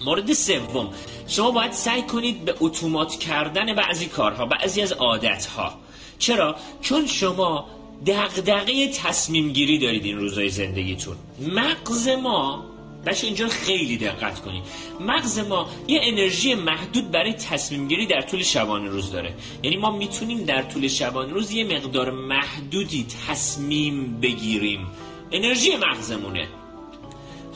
مورد 0.06 0.34
سوم. 0.34 0.94
شما 1.28 1.52
باید 1.52 1.72
سعی 1.72 2.02
کنید 2.02 2.46
به 2.46 2.56
اتومات 2.60 3.16
کردن 3.16 3.76
بعضی 3.76 4.06
کارها 4.06 4.46
بعضی 4.46 4.82
از 4.82 4.92
عادتها. 4.92 5.74
چرا؟ 6.20 6.56
چون 6.82 7.08
شما 7.08 7.66
دغدغه 8.06 8.88
تصمیم 8.88 9.54
گیری 9.54 9.80
دارید 9.80 10.06
این 10.06 10.18
روزای 10.18 10.50
زندگیتون. 10.50 11.16
مغز 11.40 12.08
ما 12.08 12.66
بچه 13.06 13.28
اینجا 13.28 13.48
خیلی 13.48 13.98
دقت 13.98 14.42
کنید. 14.42 14.64
مغز 15.00 15.40
ما 15.40 15.70
یه 15.88 16.00
انرژی 16.04 16.56
محدود 16.56 17.12
برای 17.12 17.34
تصمیم 17.34 17.88
گیری 17.88 18.06
در 18.06 18.22
طول 18.22 18.44
شبانه 18.44 18.90
روز 18.90 19.12
داره. 19.12 19.34
یعنی 19.64 19.78
ما 19.78 19.98
می‌تونیم 19.98 20.46
در 20.46 20.62
طول 20.62 20.88
شبانه 20.88 21.34
روز 21.34 21.52
یه 21.52 21.64
مقدار 21.64 22.12
محدودی 22.12 23.06
تصمیم 23.28 24.20
بگیریم. 24.22 24.88
انرژی 25.32 25.76
مغزمونه. 25.76 26.48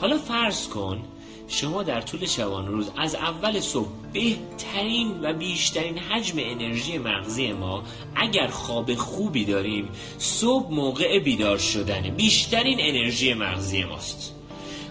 حالا 0.00 0.18
فرض 0.18 0.68
کن 0.68 1.02
شما 1.48 1.82
در 1.82 2.00
طول 2.00 2.26
شبانه 2.26 2.68
روز 2.68 2.90
از 2.98 3.14
اول 3.14 3.60
صبح 3.60 3.88
بهترین 4.12 5.20
و 5.22 5.32
بیشترین 5.32 5.98
حجم 5.98 6.38
انرژی 6.38 6.98
مغزی 6.98 7.52
ما 7.52 7.82
اگر 8.14 8.46
خواب 8.46 8.94
خوبی 8.94 9.44
داریم 9.44 9.88
صبح 10.18 10.72
موقع 10.72 11.18
بیدار 11.18 11.58
شدنه 11.58 12.10
بیشترین 12.10 12.78
انرژی 12.80 13.34
مغزی 13.34 13.84
ماست 13.84 14.34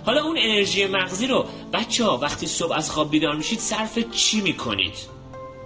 حالا 0.05 0.23
اون 0.23 0.37
انرژی 0.39 0.85
مغزی 0.85 1.27
رو 1.27 1.45
بچه 1.73 2.05
ها 2.05 2.17
وقتی 2.17 2.47
صبح 2.47 2.73
از 2.73 2.91
خواب 2.91 3.11
بیدار 3.11 3.35
میشید 3.35 3.59
صرف 3.59 3.99
چی 4.11 4.41
می‌کنید؟ 4.41 4.95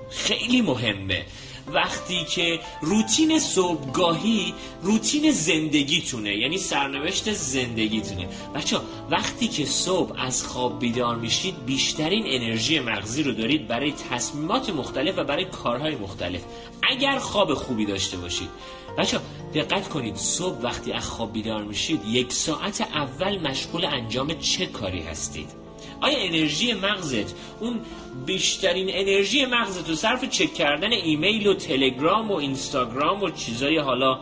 خیلی 0.10 0.62
مهمه 0.62 1.26
وقتی 1.68 2.26
که 2.26 2.60
روتین 2.82 3.40
صبحگاهی 3.40 4.54
روتین 4.82 5.32
زندگیتونه 5.32 6.36
یعنی 6.36 6.58
سرنوشت 6.58 7.34
زندگیتونه. 7.34 8.28
بچه 8.56 8.78
وقتی 9.10 9.48
که 9.48 9.66
صبح 9.66 10.22
از 10.22 10.44
خواب 10.44 10.80
بیدار 10.80 11.16
میشید 11.16 11.66
بیشترین 11.66 12.24
انرژی 12.28 12.80
مغزی 12.80 13.24
رو 13.24 13.32
دارید 13.32 13.68
برای 13.68 13.94
تصمیمات 14.12 14.70
مختلف 14.70 15.18
و 15.18 15.24
برای 15.24 15.46
کارهای 15.46 15.96
مختلف. 15.96 16.42
اگر 16.84 17.20
خواب 17.20 17.54
خوبی 17.54 17.86
داشته 17.86 18.18
باشید. 18.18 18.50
بچه 18.98 19.20
دقت 19.54 19.90
کنید 19.90 20.16
صبح 20.16 20.62
وقتی 20.62 20.92
از 20.92 21.10
خواب 21.10 21.34
بیدار 21.34 21.64
میشید 21.64 22.02
یک 22.06 22.34
ساعت 22.34 22.82
اول 22.82 23.40
مشغول 23.40 23.86
انجام 23.86 24.34
چه 24.34 24.66
کاری 24.66 25.02
هستید؟ 25.02 25.65
آیا 26.02 26.18
انرژی 26.20 26.74
مغزت 26.74 27.36
اون 27.60 27.80
بیشترین 28.26 28.90
انرژی 28.92 29.46
مغزت 29.46 29.90
رو 29.90 29.96
صرف 29.96 30.30
چک 30.30 30.54
کردن 30.54 30.92
ایمیل 30.92 31.48
و 31.48 31.54
تلگرام 31.54 32.32
و 32.32 32.36
اینستاگرام 32.36 33.24
و 33.24 33.30
چیزای 33.30 33.78
حالا 33.78 34.20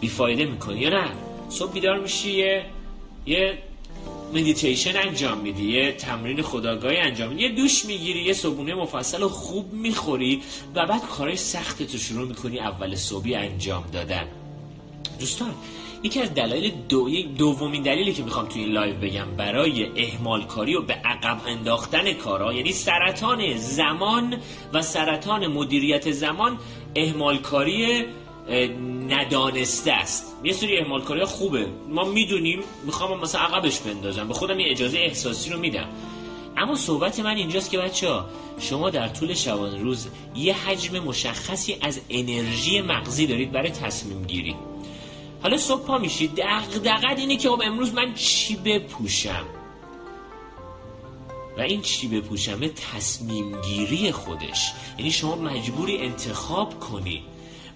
بیفایده 0.00 0.44
می‌کنی 0.44 0.80
یا 0.80 0.88
نه؟ 0.88 1.08
صبح 1.48 1.72
بیدار 1.72 1.98
میشی 1.98 2.30
یه 2.30 2.64
یه 3.26 3.58
مدیتیشن 4.34 4.96
انجام 4.96 5.38
میدی 5.38 5.72
یه 5.72 5.92
تمرین 5.92 6.42
خودآگاهی 6.42 6.96
انجام 6.96 7.28
میدی 7.28 7.42
یه 7.42 7.48
دوش 7.48 7.84
می‌گیری 7.84 8.22
یه 8.22 8.32
صبونه 8.32 8.74
مفصل 8.74 9.22
و 9.22 9.28
خوب 9.28 9.72
می‌خوری 9.72 10.42
و 10.74 10.86
بعد 10.86 11.02
کارهای 11.08 11.36
سختت 11.36 11.92
رو 11.92 11.98
شروع 11.98 12.28
می‌کنی 12.28 12.58
اول 12.58 12.94
صبحی 12.94 13.34
انجام 13.34 13.84
دادن. 13.92 14.28
دوستان 15.18 15.54
یکی 16.02 16.20
از 16.20 16.34
دلایل 16.34 16.72
دو... 16.88 17.08
دومین 17.38 17.82
دلیلی 17.82 18.12
که 18.12 18.22
می‌خوام 18.22 18.46
توی 18.46 18.62
این 18.62 18.72
live 18.72 18.96
بگم 18.96 19.36
برای 19.36 20.04
اهمال 20.04 20.44
کاری 20.44 20.74
و 20.74 20.82
به 20.82 20.94
عقب 20.94 21.40
انداختن 21.46 22.12
کارا 22.12 22.52
یعنی 22.52 22.72
سرطان 22.72 23.56
زمان 23.56 24.36
و 24.72 24.82
سرطان 24.82 25.46
مدیریت 25.46 26.10
زمان 26.10 26.58
اهمال 26.96 27.38
کاری 27.38 28.04
ندانسته 29.08 29.92
است. 29.92 30.36
یه 30.44 30.52
سری 30.52 30.78
اهمال 30.78 31.02
کاری 31.02 31.24
خوبه. 31.24 31.66
ما 31.88 32.04
می‌دونیم 32.04 32.60
می‌خوام 32.86 33.20
مثلا 33.20 33.40
عقبش 33.40 33.80
بندازم. 33.80 34.28
به 34.28 34.34
خودم 34.34 34.60
یه 34.60 34.70
اجازه 34.70 34.98
احساسی 34.98 35.50
رو 35.50 35.58
میدم. 35.58 35.88
اما 36.56 36.76
صحبت 36.76 37.20
من 37.20 37.36
اینجاست 37.36 37.70
که 37.70 37.78
بچه 37.78 38.08
ها 38.08 38.26
شما 38.60 38.90
در 38.90 39.08
طول 39.08 39.34
شبانه 39.34 39.82
روز 39.82 40.08
یه 40.36 40.54
حجم 40.54 40.98
مشخصی 40.98 41.76
از 41.80 42.00
انرژی 42.10 42.80
مغزی 42.80 43.26
دارید 43.26 43.52
برای 43.52 43.70
تصمیم 43.70 44.22
گیری. 44.22 44.56
حالا 45.42 45.56
صبح 45.56 45.86
پا 45.86 45.98
میشی. 45.98 46.26
دقدقت 46.26 47.18
اینه 47.18 47.36
که 47.36 47.48
خب 47.48 47.62
امروز 47.64 47.94
من 47.94 48.14
چی 48.14 48.56
بپوشم؟ 48.56 49.44
و 51.58 51.60
این 51.60 51.82
چی 51.82 52.08
بپوشم 52.08 52.60
تصمیم 52.94 53.60
گیری 53.62 54.12
خودش. 54.12 54.72
یعنی 54.98 55.10
شما 55.10 55.36
مجبوری 55.36 55.98
انتخاب 55.98 56.80
کنی. 56.80 57.22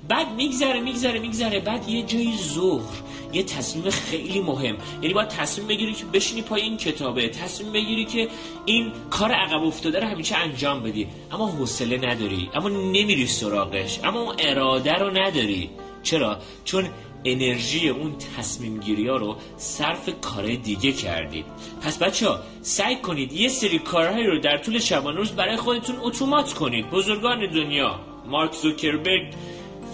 بعد 0.08 0.32
میگذره 0.32 0.80
میگذره 0.80 1.18
میگذره. 1.18 1.60
بعد 1.60 1.88
یه 1.88 2.02
جایی 2.02 2.36
ظهر. 2.36 2.94
یه 3.32 3.42
تصمیم 3.42 3.90
خیلی 3.90 4.40
مهم. 4.40 4.76
یعنی 5.02 5.14
باید 5.14 5.28
تصمیم 5.28 5.66
بگیری 5.66 5.92
که 5.92 6.04
بشینی 6.04 6.42
پای 6.42 6.62
این 6.62 6.76
کتابه. 6.76 7.28
تصمیم 7.28 7.72
بگیری 7.72 8.04
که 8.04 8.28
این 8.64 8.92
کار 9.10 9.32
عقب 9.32 9.62
افتاده 9.62 10.00
رو 10.00 10.06
همیشه 10.06 10.36
انجام 10.36 10.82
بدی. 10.82 11.06
اما 11.32 11.46
حوصله 11.46 11.96
نداری. 11.96 12.50
اما 12.54 12.68
نمیری 12.68 13.26
سراغش. 13.26 14.00
اما 14.04 14.32
اراده 14.38 14.94
رو 14.94 15.10
نداری. 15.10 15.70
چرا؟ 16.02 16.38
چون 16.64 16.88
انرژی 17.26 17.88
اون 17.88 18.14
تصمیم 18.36 18.80
گیری 18.80 19.08
ها 19.08 19.16
رو 19.16 19.36
صرف 19.56 20.08
کار 20.20 20.54
دیگه 20.54 20.92
کردید. 20.92 21.44
پس 21.82 21.98
بچه 21.98 22.28
ها 22.28 22.40
سعی 22.62 22.96
کنید 22.96 23.32
یه 23.32 23.48
سری 23.48 23.78
کارهایی 23.78 24.26
رو 24.26 24.38
در 24.40 24.58
طول 24.58 24.78
شبانه 24.78 25.16
روز 25.18 25.32
برای 25.32 25.56
خودتون 25.56 25.96
اتومات 26.02 26.52
کنید. 26.52 26.90
بزرگان 26.90 27.50
دنیا 27.50 28.00
مارک 28.26 28.52
زوکربرگ 28.52 29.32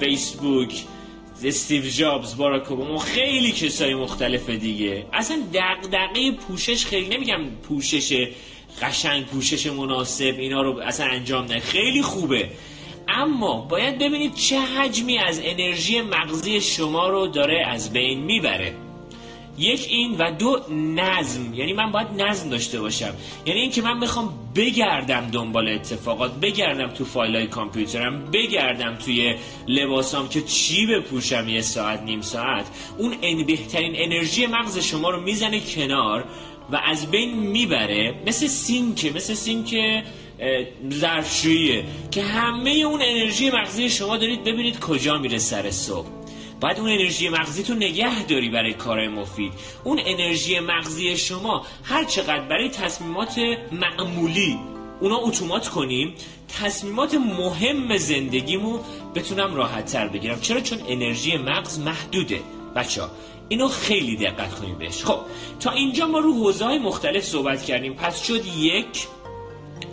فیسبوک 0.00 0.84
استیو 1.44 1.82
جابز 1.82 2.36
باراک 2.36 2.70
اوباما 2.70 2.98
خیلی 2.98 3.52
کسای 3.52 3.94
مختلف 3.94 4.50
دیگه. 4.50 5.06
اصلا 5.12 5.42
دغدغه 5.54 6.30
پوشش 6.30 6.86
خیلی 6.86 7.16
نمیگم 7.16 7.40
پوشش 7.68 8.28
قشنگ 8.82 9.26
پوشش 9.26 9.66
مناسب 9.66 10.34
اینا 10.38 10.62
رو 10.62 10.78
اصلا 10.78 11.06
انجام 11.06 11.44
نه 11.44 11.60
خیلی 11.60 12.02
خوبه. 12.02 12.48
اما 13.16 13.60
باید 13.60 13.98
ببینید 13.98 14.34
چه 14.34 14.60
حجمی 14.60 15.18
از 15.18 15.40
انرژی 15.44 16.00
مغزی 16.00 16.60
شما 16.60 17.08
رو 17.08 17.26
داره 17.26 17.66
از 17.66 17.92
بین 17.92 18.20
می‌بره. 18.20 18.74
یک 19.58 19.86
این 19.88 20.16
و 20.18 20.32
دو 20.38 20.60
نظم. 20.70 21.54
یعنی 21.54 21.72
من 21.72 21.92
باید 21.92 22.22
نظم 22.22 22.50
داشته 22.50 22.80
باشم. 22.80 23.14
یعنی 23.46 23.60
اینکه 23.60 23.82
من 23.82 23.98
می‌خوام 23.98 24.34
بگردم 24.56 25.30
دنبال 25.30 25.68
اتفاقات 25.68 26.40
بگردم 26.40 26.88
تو 26.88 27.04
فایل 27.04 27.36
های 27.36 27.46
کامپیوترم 27.46 28.24
بگردم 28.32 28.94
توی 28.94 29.34
لباسام 29.68 30.28
که 30.28 30.42
چی 30.42 30.86
بپوشم 30.86 31.48
یه 31.48 31.60
ساعت 31.60 32.02
نیم 32.02 32.20
ساعت. 32.20 32.66
اون 32.98 33.14
ان 33.22 33.46
بهترین 33.46 33.92
انرژی 33.96 34.46
مغز 34.46 34.78
شما 34.78 35.10
رو 35.10 35.20
می‌زنه 35.20 35.60
کنار 35.60 36.24
و 36.72 36.80
از 36.84 37.10
بین 37.10 37.34
می‌بره. 37.34 38.14
مثل 38.26 38.46
سینکه 38.46 39.12
مثل 39.12 39.34
سینک 39.34 39.74
ظرفشوییه. 40.92 41.84
که 42.10 42.22
همه 42.22 42.70
اون 42.70 43.02
انرژی 43.02 43.50
مغزی 43.50 43.90
شما 43.90 44.16
دارید 44.16 44.44
ببینید 44.44 44.80
کجا 44.80 45.18
میره 45.18 45.38
سر 45.38 45.70
صبح. 45.70 46.08
باید 46.60 46.78
اون 46.78 46.88
انرژی 46.88 47.28
مغزی 47.28 47.62
تو 47.62 47.74
نگه 47.74 48.22
داری 48.22 48.48
برای 48.48 48.72
کار 48.72 49.08
مفید. 49.08 49.52
اون 49.84 50.00
انرژی 50.06 50.60
مغزی 50.60 51.16
شما 51.16 51.66
هر 51.84 52.04
چقدر 52.04 52.40
برای 52.40 52.68
تصمیمات 52.68 53.40
معمولی 53.72 54.58
اونا 55.00 55.16
اتومات 55.16 55.68
کنیم 55.68 56.14
تصمیمات 56.60 57.14
مهم 57.14 57.96
زندگیمو 57.96 58.78
بتونم 59.14 59.54
راحت 59.54 59.92
تر 59.92 60.08
بگیرم. 60.08 60.40
چرا؟ 60.40 60.60
چون 60.60 60.78
انرژی 60.88 61.36
مغز 61.36 61.78
محدوده. 61.78 62.40
بچه 62.76 63.02
ها 63.02 63.10
اینو 63.48 63.68
خیلی 63.68 64.16
دقت 64.16 64.54
کنیم 64.54 64.78
بهش. 64.78 65.04
خب 65.04 65.18
تا 65.60 65.70
اینجا 65.70 66.06
ما 66.06 66.18
رو 66.18 66.34
حوزه 66.34 66.64
های 66.64 66.78
مختلف 66.78 67.24
صحبت 67.24 67.64
کردیم. 67.64 67.94
پس 67.94 68.22
شد 68.22 68.46
یک 68.46 69.06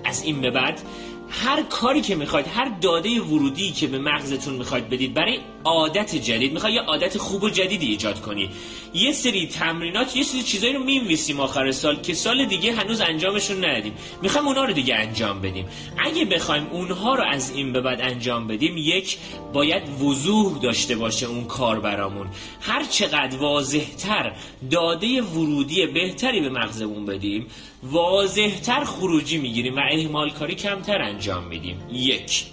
از 0.10 0.24
این 0.24 0.42
به 0.42 0.52
بعد 0.52 0.82
هر 1.30 1.64
کاری 1.64 2.02
که 2.02 2.16
می‌خواید 2.16 2.48
هر 2.48 2.72
داده 2.82 3.22
ورودی 3.22 3.72
که 3.72 3.88
به 3.88 4.00
مغزتون 4.00 4.54
می‌خواید 4.54 4.90
بدید 4.90 5.14
برای 5.14 5.40
عادت 5.64 6.16
جدید 6.16 6.54
می‌خوای 6.54 6.74
یه 6.74 6.82
عادت 6.82 7.18
خوب 7.18 7.44
و 7.44 7.50
جدیدی 7.50 7.88
ایجاد 7.88 8.22
کنی. 8.22 8.50
یه 8.94 9.12
سری 9.12 9.48
تمرینات 9.48 10.16
یه 10.16 10.24
سری 10.24 10.44
چیزایی 10.44 10.74
رو 10.74 10.84
میمیسیم 10.84 11.40
آخر 11.40 11.72
سال 11.72 12.02
که 12.02 12.14
سال 12.14 12.46
دیگه 12.46 12.74
هنوز 12.74 13.02
انجامشون 13.02 13.66
ندادیم. 13.66 13.94
می‌خوایم 14.22 14.48
اونا 14.48 14.64
رو 14.66 14.74
دیگه 14.74 14.96
انجام 14.96 15.42
بدیم. 15.42 15.66
اگه 15.98 16.26
بخوایم 16.26 16.68
اونها 16.72 17.16
رو 17.16 17.24
از 17.24 17.52
این 17.52 17.74
به 17.74 17.82
بعد 17.82 18.02
انجام 18.02 18.48
بدیم 18.48 18.78
یک 18.78 19.18
باید 19.54 19.90
وضوح 20.02 20.60
داشته 20.60 20.96
باشه 20.96 21.26
اون 21.26 21.46
کار 21.46 21.80
برامون. 21.80 22.28
هر 22.62 22.84
چقدر 22.84 23.38
واضحتر 23.38 24.34
داده 24.72 25.22
ورودی 25.22 25.86
بهتری 25.86 26.40
به 26.40 26.50
مغزمون 26.50 27.06
بدیم 27.06 27.48
واضحتر 27.84 28.84
خروجی 28.84 29.38
می‌گیریم 29.38 29.76
و 29.76 29.80
اهمال 29.92 30.30
کاری 30.30 30.56
کمتر 30.56 31.02
انجام 31.02 31.44
میدیم. 31.44 31.78
یک. 31.92 32.46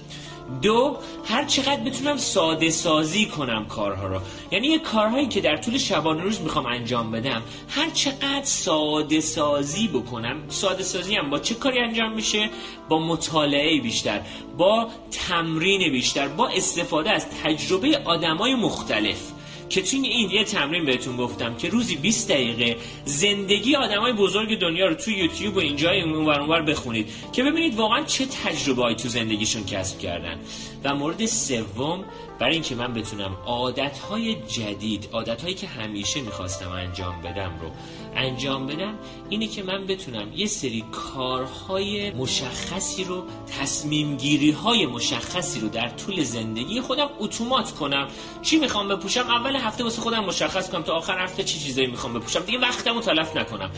دو 0.62 0.96
هر 1.24 1.44
چقدر 1.44 1.80
بتونم 1.80 2.16
ساده 2.16 2.70
سازی 2.70 3.26
کنم 3.26 3.66
کارها 3.66 4.06
رو. 4.06 4.20
یعنی 4.50 4.66
یه 4.66 4.78
کارهایی 4.78 5.28
که 5.28 5.40
در 5.40 5.56
طول 5.56 5.78
شبانه 5.78 6.22
روز 6.22 6.40
می‌خوام 6.40 6.66
انجام 6.66 7.10
بدم 7.10 7.42
هر 7.68 7.90
چقدر 7.90 8.44
ساده 8.44 9.20
سازی 9.20 9.88
بکنم 9.88 10.36
ساده 10.48 10.82
سازی 10.82 11.16
هم 11.16 11.30
با 11.30 11.38
چه 11.38 11.54
کاری 11.54 11.78
انجام 11.78 12.12
میشه؟ 12.12 12.50
با 12.88 12.98
مطالعه 12.98 13.80
بیشتر 13.80 14.20
با 14.58 14.88
تمرین 15.10 15.92
بیشتر 15.92 16.28
با 16.28 16.48
استفاده 16.48 17.10
از 17.10 17.26
تجربه 17.42 18.00
آدمای 18.04 18.54
مختلف. 18.54 19.32
که 19.68 19.82
توی 19.82 20.08
این 20.08 20.30
یه 20.30 20.44
تمرین 20.44 20.84
بهتون 20.84 21.16
گفتم 21.16 21.56
که 21.56 21.68
روزی 21.68 21.96
20 21.96 22.28
دقیقه 22.28 22.76
زندگی 23.04 23.76
آدمای 23.76 24.12
بزرگ 24.12 24.58
دنیا 24.60 24.86
رو 24.86 24.94
توی 24.94 25.14
یوتیوب 25.14 25.56
و 25.56 25.60
اینجای 25.60 26.00
اونور 26.00 26.40
اونور 26.40 26.62
بخونید 26.62 27.08
که 27.32 27.42
ببینید 27.42 27.74
واقعا 27.74 28.04
چه 28.04 28.26
تجربه 28.26 28.94
تو 28.94 29.08
زندگیشون 29.08 29.64
کسب 29.64 29.98
کردن. 29.98 30.38
و 30.84 30.94
مورد 30.94 31.26
سوم 31.26 32.04
برای 32.38 32.52
اینکه 32.52 32.74
من 32.74 32.94
بتونم 32.94 33.36
عادتهای 33.46 34.34
جدید 34.34 35.08
عادتهایی 35.12 35.54
که 35.54 35.66
همیشه 35.66 36.20
می‌خواستم 36.20 36.70
انجام 36.70 37.22
بدم 37.22 37.52
رو 37.60 37.70
انجام 38.16 38.66
بدم 38.66 38.94
اینه 39.28 39.46
که 39.46 39.62
من 39.62 39.86
بتونم 39.86 40.32
یه 40.34 40.46
سری 40.46 40.84
کارهای 40.92 42.10
مشخصی 42.10 43.04
رو 43.04 43.24
تصمیم 43.60 44.16
گیری 44.16 44.50
های 44.50 44.86
مشخصی 44.86 45.60
رو 45.60 45.68
در 45.68 45.88
طول 45.88 46.22
زندگی 46.22 46.80
خودم 46.80 47.08
اتومات 47.18 47.74
کنم. 47.74 48.08
چی 48.42 48.56
می‌خوام 48.56 48.88
بپوشم؟ 48.88 49.20
اول 49.20 49.56
هفته 49.56 49.84
واسه 49.84 50.02
خودم 50.02 50.24
مشخص 50.24 50.70
کنم 50.70 50.82
تا 50.82 50.92
آخر 50.92 51.18
هفته 51.24 51.44
چی 51.44 51.58
چیزایی 51.58 51.86
می‌خوام 51.86 52.12
بپوشم. 52.12 52.40
دیگه 52.40 52.58
وقتمو 52.58 53.00
تلف 53.00 53.36
نکنم 53.36 53.70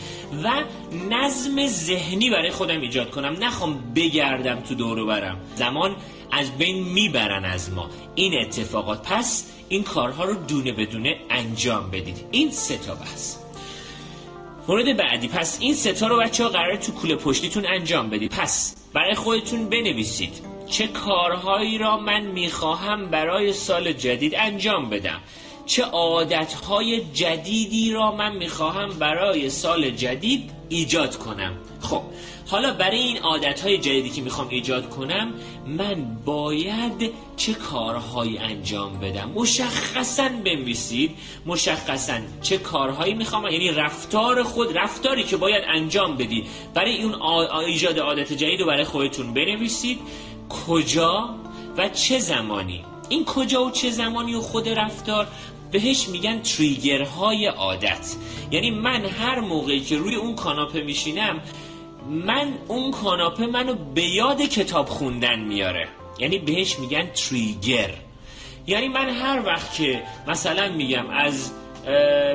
و 0.43 0.63
نظم 1.09 1.67
ذهنی 1.67 2.29
برای 2.29 2.51
خودم 2.51 2.81
ایجاد 2.81 3.09
کنم. 3.11 3.35
نخوام 3.43 3.93
بگردم 3.95 4.59
تو 4.59 4.75
دورو 4.75 5.05
برم. 5.05 5.37
زمان 5.55 5.95
از 6.31 6.57
بین 6.57 6.83
می‌برن 6.83 7.45
از 7.45 7.71
ما. 7.71 7.89
این 8.15 8.41
اتفاقات. 8.41 9.07
پس 9.07 9.45
این 9.69 9.83
کارها 9.83 10.23
رو 10.23 10.35
دونه 10.47 10.71
بدونه 10.71 11.17
انجام 11.29 11.91
بدید. 11.91 12.25
این 12.31 12.51
سه 12.51 12.77
تا 12.77 12.95
بحث. 12.95 13.35
مورد 14.69 14.97
بعدی. 14.97 15.27
پس 15.27 15.57
این 15.61 15.73
ستا 15.73 16.07
رو 16.07 16.17
بچه 16.17 16.43
ها 16.43 16.49
قرار 16.49 16.75
تو 16.75 16.91
کوله 16.91 17.15
پشتیتون 17.15 17.65
انجام 17.65 18.09
بدید 18.09 18.31
پس 18.31 18.75
برای 18.93 19.15
خودتون 19.15 19.69
بنویسید. 19.69 20.33
چه 20.67 20.87
کارهایی 20.87 21.77
را 21.77 21.97
من 21.97 22.21
می‌خواهم 22.21 23.05
برای 23.05 23.53
سال 23.53 23.93
جدید 23.93 24.35
انجام 24.35 24.89
بدم؟ 24.89 25.19
چه 25.65 25.83
عادتهای 25.83 27.01
جدیدی 27.13 27.93
را 27.93 28.11
من 28.11 28.35
می‌خواهم 28.35 28.89
برای 28.89 29.49
سال 29.49 29.89
جدید 29.89 30.51
ایجاد 30.69 31.17
کنم؟ 31.17 31.53
خب 31.81 32.01
حالا 32.51 32.73
برای 32.73 32.99
این 32.99 33.17
عادتهای 33.17 33.77
جدیدی 33.77 34.09
که 34.09 34.21
می‌خوام 34.21 34.47
ایجاد 34.49 34.89
کنم 34.89 35.33
من 35.67 36.17
باید 36.25 37.11
چه 37.37 37.53
کارهایی 37.53 38.37
انجام 38.37 38.99
بدم؟ 38.99 39.31
مشخصا 39.35 40.29
بنویسید. 40.45 41.11
مشخصا 41.45 42.19
چه 42.41 42.57
کارهایی 42.57 43.13
می‌خوام؟ 43.13 43.47
یعنی 43.47 43.71
رفتار 43.71 44.43
خود 44.43 44.77
رفتاری 44.77 45.23
که 45.23 45.37
باید 45.37 45.63
انجام 45.67 46.17
بدی. 46.17 46.43
برای 46.73 47.03
اون 47.03 47.21
ایجاد 47.51 47.99
عادت 47.99 48.33
جدید 48.33 48.59
رو 48.59 48.67
برای 48.67 48.83
خودتون 48.83 49.33
بنویسید. 49.33 49.99
کجا 50.67 51.35
و 51.77 51.89
چه 51.89 52.19
زمانی؟ 52.19 52.85
این 53.09 53.25
کجا 53.25 53.65
و 53.65 53.71
چه 53.71 53.91
زمانی 53.91 54.35
و 54.35 54.41
خود 54.41 54.69
رفتار؟ 54.69 55.27
بهش 55.71 56.09
میگن 56.09 56.41
تریگرهای 56.41 57.45
عادت. 57.45 58.15
یعنی 58.51 58.71
من 58.71 59.05
هر 59.05 59.39
موقعی 59.39 59.79
که 59.79 59.97
روی 59.97 60.15
اون 60.15 60.35
کاناپه 60.35 60.81
میشینم 60.81 61.41
من 62.09 62.53
اون 62.67 62.91
کاناپه 62.91 63.45
منو 63.45 63.75
به 63.95 64.03
یاد 64.03 64.41
کتاب 64.41 64.89
خوندن 64.89 65.39
میاره. 65.39 65.87
یعنی 66.19 66.39
بهش 66.39 66.79
میگن 66.79 67.07
تریگر. 67.07 67.93
یعنی 68.67 68.87
من 68.87 69.09
هر 69.09 69.45
وقت 69.45 69.73
که 69.73 70.03
مثلا 70.27 70.69
میگم 70.69 71.09
از 71.09 71.51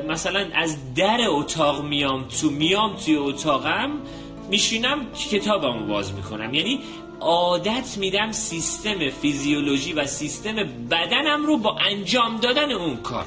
مثلا 0.09 0.47
از 0.55 0.95
در 0.95 1.19
اتاق 1.29 1.85
میام 1.85 2.25
تو 2.25 2.51
میام 2.51 2.97
توی 2.97 3.17
اتاقم 3.17 3.91
میشینم 4.51 5.07
کتابمو 5.31 5.87
باز 5.87 6.15
می‌کنم. 6.15 6.55
یعنی 6.55 6.81
عادت 7.21 7.97
میدم 7.97 8.33
سیستم 8.33 9.11
فیزیولوژی 9.11 9.93
و 9.93 10.07
سیستم 10.07 10.57
بدنم 10.91 11.47
رو 11.47 11.59
با 11.59 11.77
انجام 11.91 12.37
دادن 12.37 12.73
اون 12.73 12.97
کار. 12.97 13.25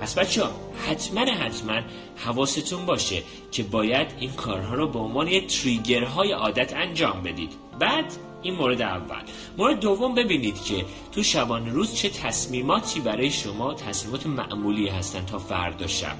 پس 0.00 0.18
بچه 0.18 0.44
ها 0.44 0.50
حتما 0.86 1.20
حتما 1.20 1.80
حواستون 2.16 2.86
باشه 2.86 3.22
که 3.52 3.62
باید 3.62 4.08
این 4.20 4.32
کارها 4.32 4.74
رو 4.74 4.88
به 4.88 4.98
عنوان 4.98 5.28
یه 5.28 5.46
تریگرهای 5.46 6.32
عادت 6.32 6.72
انجام 6.76 7.22
بدید. 7.22 7.52
بعد 7.78 8.16
این 8.42 8.54
مورد 8.54 8.82
اول. 8.82 9.22
مورد 9.58 9.80
دوم 9.80 10.14
ببینید 10.14 10.62
که 10.62 10.84
تو 11.12 11.22
شبانه 11.22 11.72
روز 11.72 11.94
چه 11.94 12.08
تصمیماتی 12.08 13.00
برای 13.00 13.30
شما 13.30 13.74
تصمیمات 13.74 14.26
معمولی 14.26 14.88
هستن 14.88 15.26
تا 15.26 15.38
فردا 15.38 15.86
شب. 15.86 16.16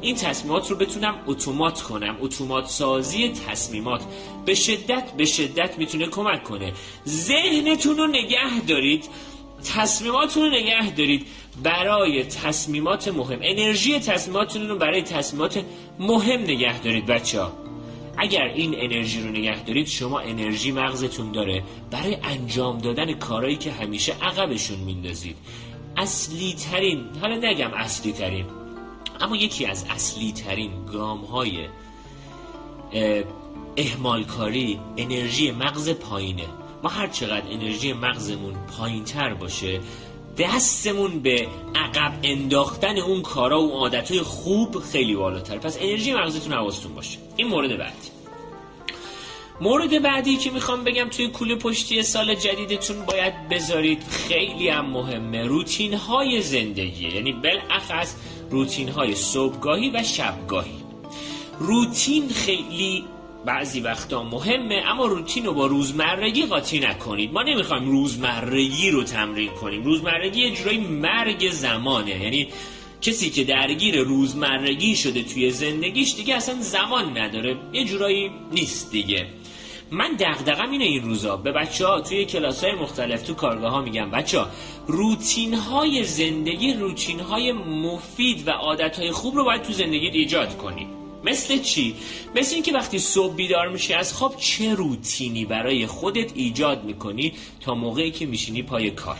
این 0.00 0.16
تصمیمات 0.16 0.70
رو 0.70 0.76
بتونم 0.76 1.14
اتومات 1.26 1.82
کنم. 1.82 2.16
اتومات 2.20 2.66
سازی 2.66 3.28
تصمیمات 3.28 4.02
به 4.46 4.54
شدت 4.54 5.12
به 5.16 5.24
شدت 5.24 5.78
می‌تونه 5.78 6.06
کمک 6.06 6.44
کنه. 6.44 6.72
ذهنتون 7.08 7.96
رو 7.96 8.06
نگه 8.06 8.60
دارید. 8.66 9.04
تصمیماتتون 9.60 10.42
رو 10.42 10.50
نگه 10.50 10.90
دارید. 10.90 11.26
برای 11.62 12.24
تصمیمات 12.24 13.08
مهم. 13.08 13.38
انرژی 13.42 13.98
تصمیماتتون 13.98 14.68
رو 14.68 14.78
برای 14.78 15.02
تصمیمات 15.02 15.64
مهم 15.98 16.40
نگه 16.40 16.80
دارید 16.80 17.06
بچه 17.06 17.40
ها 17.40 17.52
اگر 18.16 18.44
این 18.44 18.74
انرژی 18.78 19.20
رو 19.20 19.28
نگه 19.28 19.64
دارید 19.64 19.86
شما 19.86 20.20
انرژی 20.20 20.72
مغزتون 20.72 21.32
داره. 21.32 21.62
برای 21.90 22.16
انجام 22.22 22.78
دادن 22.78 23.12
کارهایی 23.12 23.56
که 23.56 23.72
همیشه 23.72 24.12
عقبشون 24.22 24.78
میندازید. 24.78 25.36
اصلی 25.96 26.54
ترین 26.54 27.04
حالا 27.20 27.36
نگم 27.36 27.70
اصلی 27.74 28.12
ترین 28.12 28.46
اما 29.20 29.36
یکی 29.36 29.66
از 29.66 29.84
اصلی 29.90 30.32
ترین 30.32 30.86
گام 30.86 31.18
های 31.18 31.66
اهمالکاری 33.76 34.80
انرژی 34.96 35.50
مغز 35.50 35.90
پایینه. 35.90 36.46
ما 36.82 36.88
هر 36.88 37.06
چقدر 37.06 37.46
انرژی 37.50 37.92
مغزمون 37.92 38.54
پایین 38.78 39.04
تر 39.04 39.34
باشه 39.34 39.80
دستمون 40.38 41.20
به 41.20 41.48
عقب 41.74 42.12
انداختن 42.22 42.98
اون 42.98 43.22
کارا 43.22 43.62
و 43.62 43.70
عادتهای 43.70 44.22
خوب 44.22 44.78
خیلی 44.78 45.14
بالاتر. 45.14 45.58
پس 45.58 45.78
انرژی 45.80 46.12
مغزتون 46.12 46.52
حواستون 46.52 46.94
باشه. 46.94 47.18
این 47.36 47.46
مورد 47.46 47.78
بعد 47.78 47.92
مورد 49.60 50.02
بعدی 50.02 50.36
که 50.36 50.50
می‌خوام 50.50 50.84
بگم 50.84 51.08
توی 51.08 51.28
کوله 51.28 51.54
پشتی 51.54 52.02
سال 52.02 52.34
جدیدتون 52.34 53.06
باید 53.06 53.48
بذارید 53.48 54.02
خیلی 54.02 54.68
هم 54.68 54.86
مهمه 54.86 55.46
روتین 55.46 55.94
های 55.94 56.42
زندگی. 56.42 57.08
یعنی 57.08 57.32
بالاخص 57.32 58.14
روتین 58.50 58.88
های 58.88 59.14
صبحگاهی 59.14 59.90
و 59.90 60.02
شبگاهی. 60.02 60.80
روتین 61.58 62.28
خیلی 62.28 63.04
بعضی 63.44 63.80
وقتا 63.80 64.22
مهمه 64.22 64.82
اما 64.86 65.06
روتین 65.06 65.44
رو 65.44 65.54
با 65.54 65.66
روزمرگی 65.66 66.46
قاطی 66.46 66.78
نکنید. 66.78 67.32
ما 67.32 67.42
نمی‌خوایم 67.42 67.90
روزمرگی 67.90 68.90
رو 68.90 69.04
تمرین 69.04 69.50
کنیم. 69.50 69.84
روزمرگی 69.84 70.40
یه 70.40 70.50
جورایی 70.50 70.78
مرگ 70.78 71.50
زمانه. 71.50 72.22
یعنی 72.22 72.48
کسی 73.00 73.30
که 73.30 73.44
درگیر 73.44 74.02
روزمرگی 74.02 74.96
شده 74.96 75.22
توی 75.22 75.50
زندگیش 75.50 76.14
دیگه 76.14 76.34
اصلا 76.34 76.54
زمان 76.60 77.18
نداره. 77.18 77.56
یه 77.72 77.84
جورایی 77.84 78.30
نیست 78.52 78.92
دیگه. 78.92 79.26
من 79.90 80.12
دغدغم 80.18 80.70
اینه 80.70 80.84
این 80.84 81.02
روزا. 81.02 81.36
به 81.36 81.52
بچه 81.52 81.86
ها 81.86 82.00
توی 82.00 82.24
کلاس 82.24 82.64
های 82.64 82.74
مختلف 82.74 83.22
تو 83.22 83.34
کارگاه 83.34 83.72
ها 83.72 83.80
میگم 83.80 84.10
بچه 84.10 84.38
ها 84.38 84.46
روتین 84.86 85.54
های 85.54 86.04
زندگی 86.04 86.74
روتین 86.74 87.20
های 87.20 87.52
مفید 87.52 88.48
و 88.48 88.50
عادت 88.50 88.98
های 88.98 89.10
خوب 89.10 89.36
رو 89.36 89.44
باید 89.44 89.62
تو 89.62 89.72
زندگی 89.72 90.06
ایجاد 90.06 90.56
کنید 90.56 90.99
مثل 91.24 91.58
چی؟ 91.58 91.94
مثل 92.36 92.54
اینکه 92.54 92.72
وقتی 92.72 92.98
صبح 92.98 93.34
بیدار 93.34 93.68
میشی 93.68 93.94
از 93.94 94.12
خواب 94.12 94.36
چه 94.36 94.74
روتینی 94.74 95.44
برای 95.44 95.86
خودت 95.86 96.30
ایجاد 96.34 96.84
می‌کنی 96.84 97.32
تا 97.60 97.74
موقعی 97.74 98.10
که 98.10 98.26
میشینی 98.26 98.62
پای 98.62 98.90
کار؟ 98.90 99.18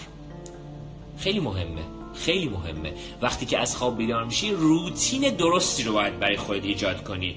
خیلی 1.19 1.41
مهمه 1.41 1.83
خیلی 2.15 2.49
مهمه. 2.49 2.93
وقتی 3.23 3.47
که 3.47 3.59
از 3.59 3.77
خواب 3.77 3.99
بیدار 3.99 4.25
میشی 4.25 4.51
روتین 4.51 5.31
درستی 5.31 5.83
رو 5.83 5.93
باید 5.93 6.19
برای 6.19 6.37
خودت 6.37 6.65
ایجاد 6.65 7.05
کنی. 7.05 7.37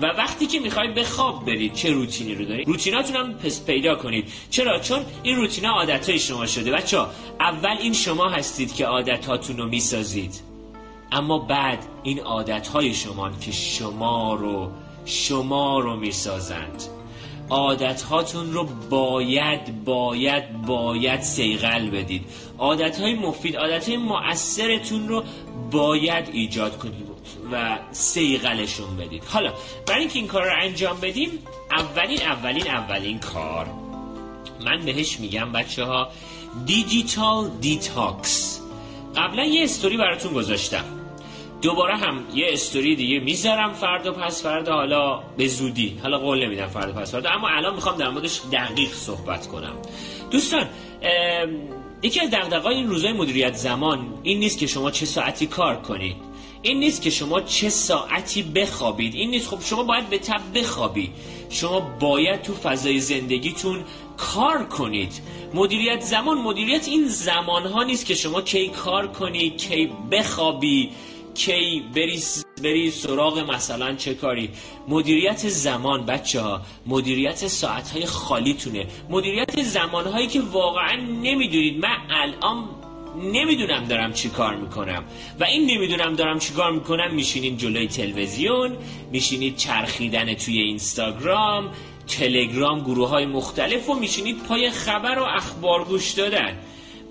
و 0.00 0.06
وقتی 0.06 0.46
که 0.46 0.60
می‌خواید 0.60 0.94
به 0.94 1.04
خواب 1.04 1.46
برید 1.46 1.74
چه 1.74 1.90
روتینی 1.90 2.34
رو 2.34 2.44
دارید 2.44 2.68
روتیناتون 2.68 3.16
هم 3.16 3.32
پس 3.34 3.64
پیدا 3.64 3.94
کنید. 3.94 4.32
چرا؟ 4.50 4.80
چون 4.80 5.04
این 5.22 5.36
روتینا 5.36 5.70
عادت 5.70 6.16
شما 6.16 6.46
شده. 6.46 6.70
بچه 6.70 6.98
اول 7.40 7.76
این 7.80 7.92
شما 7.92 8.28
هستید 8.28 8.74
که 8.74 8.86
عادت 8.86 9.28
رو 9.48 9.68
می‌سازید. 9.68 10.53
اما 11.12 11.38
بعد 11.38 11.86
این 12.02 12.20
عادت 12.20 12.68
های 12.68 12.94
شما 12.94 13.30
که 13.30 13.52
شما 13.52 14.34
رو 14.34 14.70
شما 15.04 15.80
رو 15.80 15.96
می‌سازند. 15.96 16.82
عادت 17.50 18.02
هاتون 18.02 18.52
رو 18.52 18.68
باید 18.90 19.84
باید 19.84 20.62
باید 20.62 21.20
سیغل 21.20 21.90
بدید. 21.90 22.24
عادت 22.58 23.00
های 23.00 23.14
مفید 23.14 23.56
عادت 23.56 23.88
های 23.88 23.96
مؤثرتون 23.96 25.08
رو 25.08 25.24
باید 25.70 26.28
ایجاد 26.32 26.78
کنید 26.78 27.14
و 27.52 27.78
سیغلشون 27.92 28.96
بدید. 28.96 29.24
حالا 29.24 29.52
برای 29.86 30.00
اینکه 30.00 30.18
این 30.18 30.28
کار 30.28 30.44
رو 30.44 30.52
انجام 30.62 31.00
بدیم 31.00 31.30
اولین 31.70 32.22
اولین 32.22 32.66
اولین 32.66 33.18
کار. 33.18 33.66
من 34.64 34.80
بهش 34.80 35.20
میگم 35.20 35.52
بچه 35.52 35.84
ها 35.84 36.08
digital 36.66 37.50
detox. 37.60 38.60
قبلا 39.16 39.44
یه 39.44 39.64
استوری 39.64 39.96
براتون 39.96 40.32
گذاشتم. 40.32 40.84
دوباره 41.62 41.96
هم 41.96 42.24
یه 42.34 42.46
استوری 42.50 42.96
دیگه 42.96 43.18
می‌ذارم 43.18 43.72
فردا 43.72 44.12
پس 44.12 44.42
فردا 44.42 44.72
حالا 44.72 45.22
به 45.36 45.46
زودی. 45.46 45.98
حالا 46.02 46.18
قول 46.18 46.44
نمیدم 46.46 46.66
فردا 46.66 46.92
پس 46.92 47.12
فردا 47.12 47.30
اما 47.30 47.48
الان 47.48 47.74
می‌خوام 47.74 47.96
در 47.96 48.10
موردش 48.10 48.40
دقیق 48.52 48.92
صحبت 48.92 49.46
کنم. 49.46 49.72
دوستان 50.30 50.68
یکی 52.02 52.20
از 52.20 52.30
دغدغه‌های 52.30 52.74
این 52.74 52.88
روزای 52.88 53.12
مدیریت 53.12 53.54
زمان 53.54 54.06
این 54.22 54.38
نیست 54.38 54.58
که 54.58 54.66
شما 54.66 54.90
چه 54.90 55.06
ساعتی 55.06 55.46
کار 55.46 55.76
کنید. 55.76 56.16
این 56.62 56.78
نیست 56.78 57.02
که 57.02 57.10
شما 57.10 57.40
چه 57.40 57.68
ساعتی 57.68 58.42
بخوابید. 58.42 59.14
این 59.14 59.30
نیست 59.30 59.48
خب 59.48 59.58
شما 59.60 59.82
باید 59.82 60.08
به 60.08 60.18
تب 60.18 60.40
بخوابید 60.54 61.10
شما 61.50 61.80
باید 61.80 62.42
تو 62.42 62.54
فضای 62.54 63.00
زندگیتون 63.00 63.84
کار 64.16 64.64
کنید. 64.64 65.12
مدیریت 65.54 66.00
زمان 66.00 66.38
مدیریت 66.38 66.88
این 66.88 67.08
زمان 67.08 67.66
ها 67.66 67.82
نیست 67.82 68.06
که 68.06 68.14
شما 68.14 68.40
کی 68.40 68.68
کار 68.68 69.06
کنی 69.06 69.50
کی 69.50 69.90
بخوابی 70.10 70.90
کی 71.34 71.82
بری 71.94 72.22
بری 72.62 72.90
سراغ 72.90 73.38
مثلا 73.50 73.94
چه 73.94 74.14
کاری. 74.14 74.50
مدیریت 74.88 75.48
زمان 75.48 76.06
بچه 76.06 76.40
ها 76.40 76.60
مدیریت 76.86 77.46
ساعت 77.46 77.90
های 77.90 78.06
خالیتونه. 78.06 78.86
مدیریت 79.10 79.62
زمان 79.62 80.06
هایی 80.06 80.26
که 80.26 80.40
واقعا 80.40 80.96
نمی‌دونید. 80.96 81.78
من 81.78 81.96
الان 82.10 82.68
نمی‌دونم 83.32 83.84
دارم 83.84 84.12
چی 84.12 84.28
کار 84.28 84.56
می‌کنم. 84.56 85.04
و 85.40 85.44
این 85.44 85.70
نمی‌دونم 85.70 86.14
دارم 86.14 86.38
چی 86.38 86.52
کار 86.52 86.72
می‌کنم 86.72 87.14
میشینید 87.14 87.58
جلوی 87.58 87.86
تلویزیون 87.86 88.76
میشینید 89.12 89.56
چرخیدن 89.56 90.34
توی 90.34 90.58
اینستاگرام 90.60 91.70
تلگرام 92.06 92.80
گروه 92.80 93.08
های 93.08 93.26
مختلف 93.26 93.90
و 93.90 93.94
میشینید 93.94 94.42
پای 94.42 94.70
خبر 94.70 95.18
و 95.18 95.22
اخبار 95.22 95.84
گوش 95.84 96.10
دادن. 96.10 96.58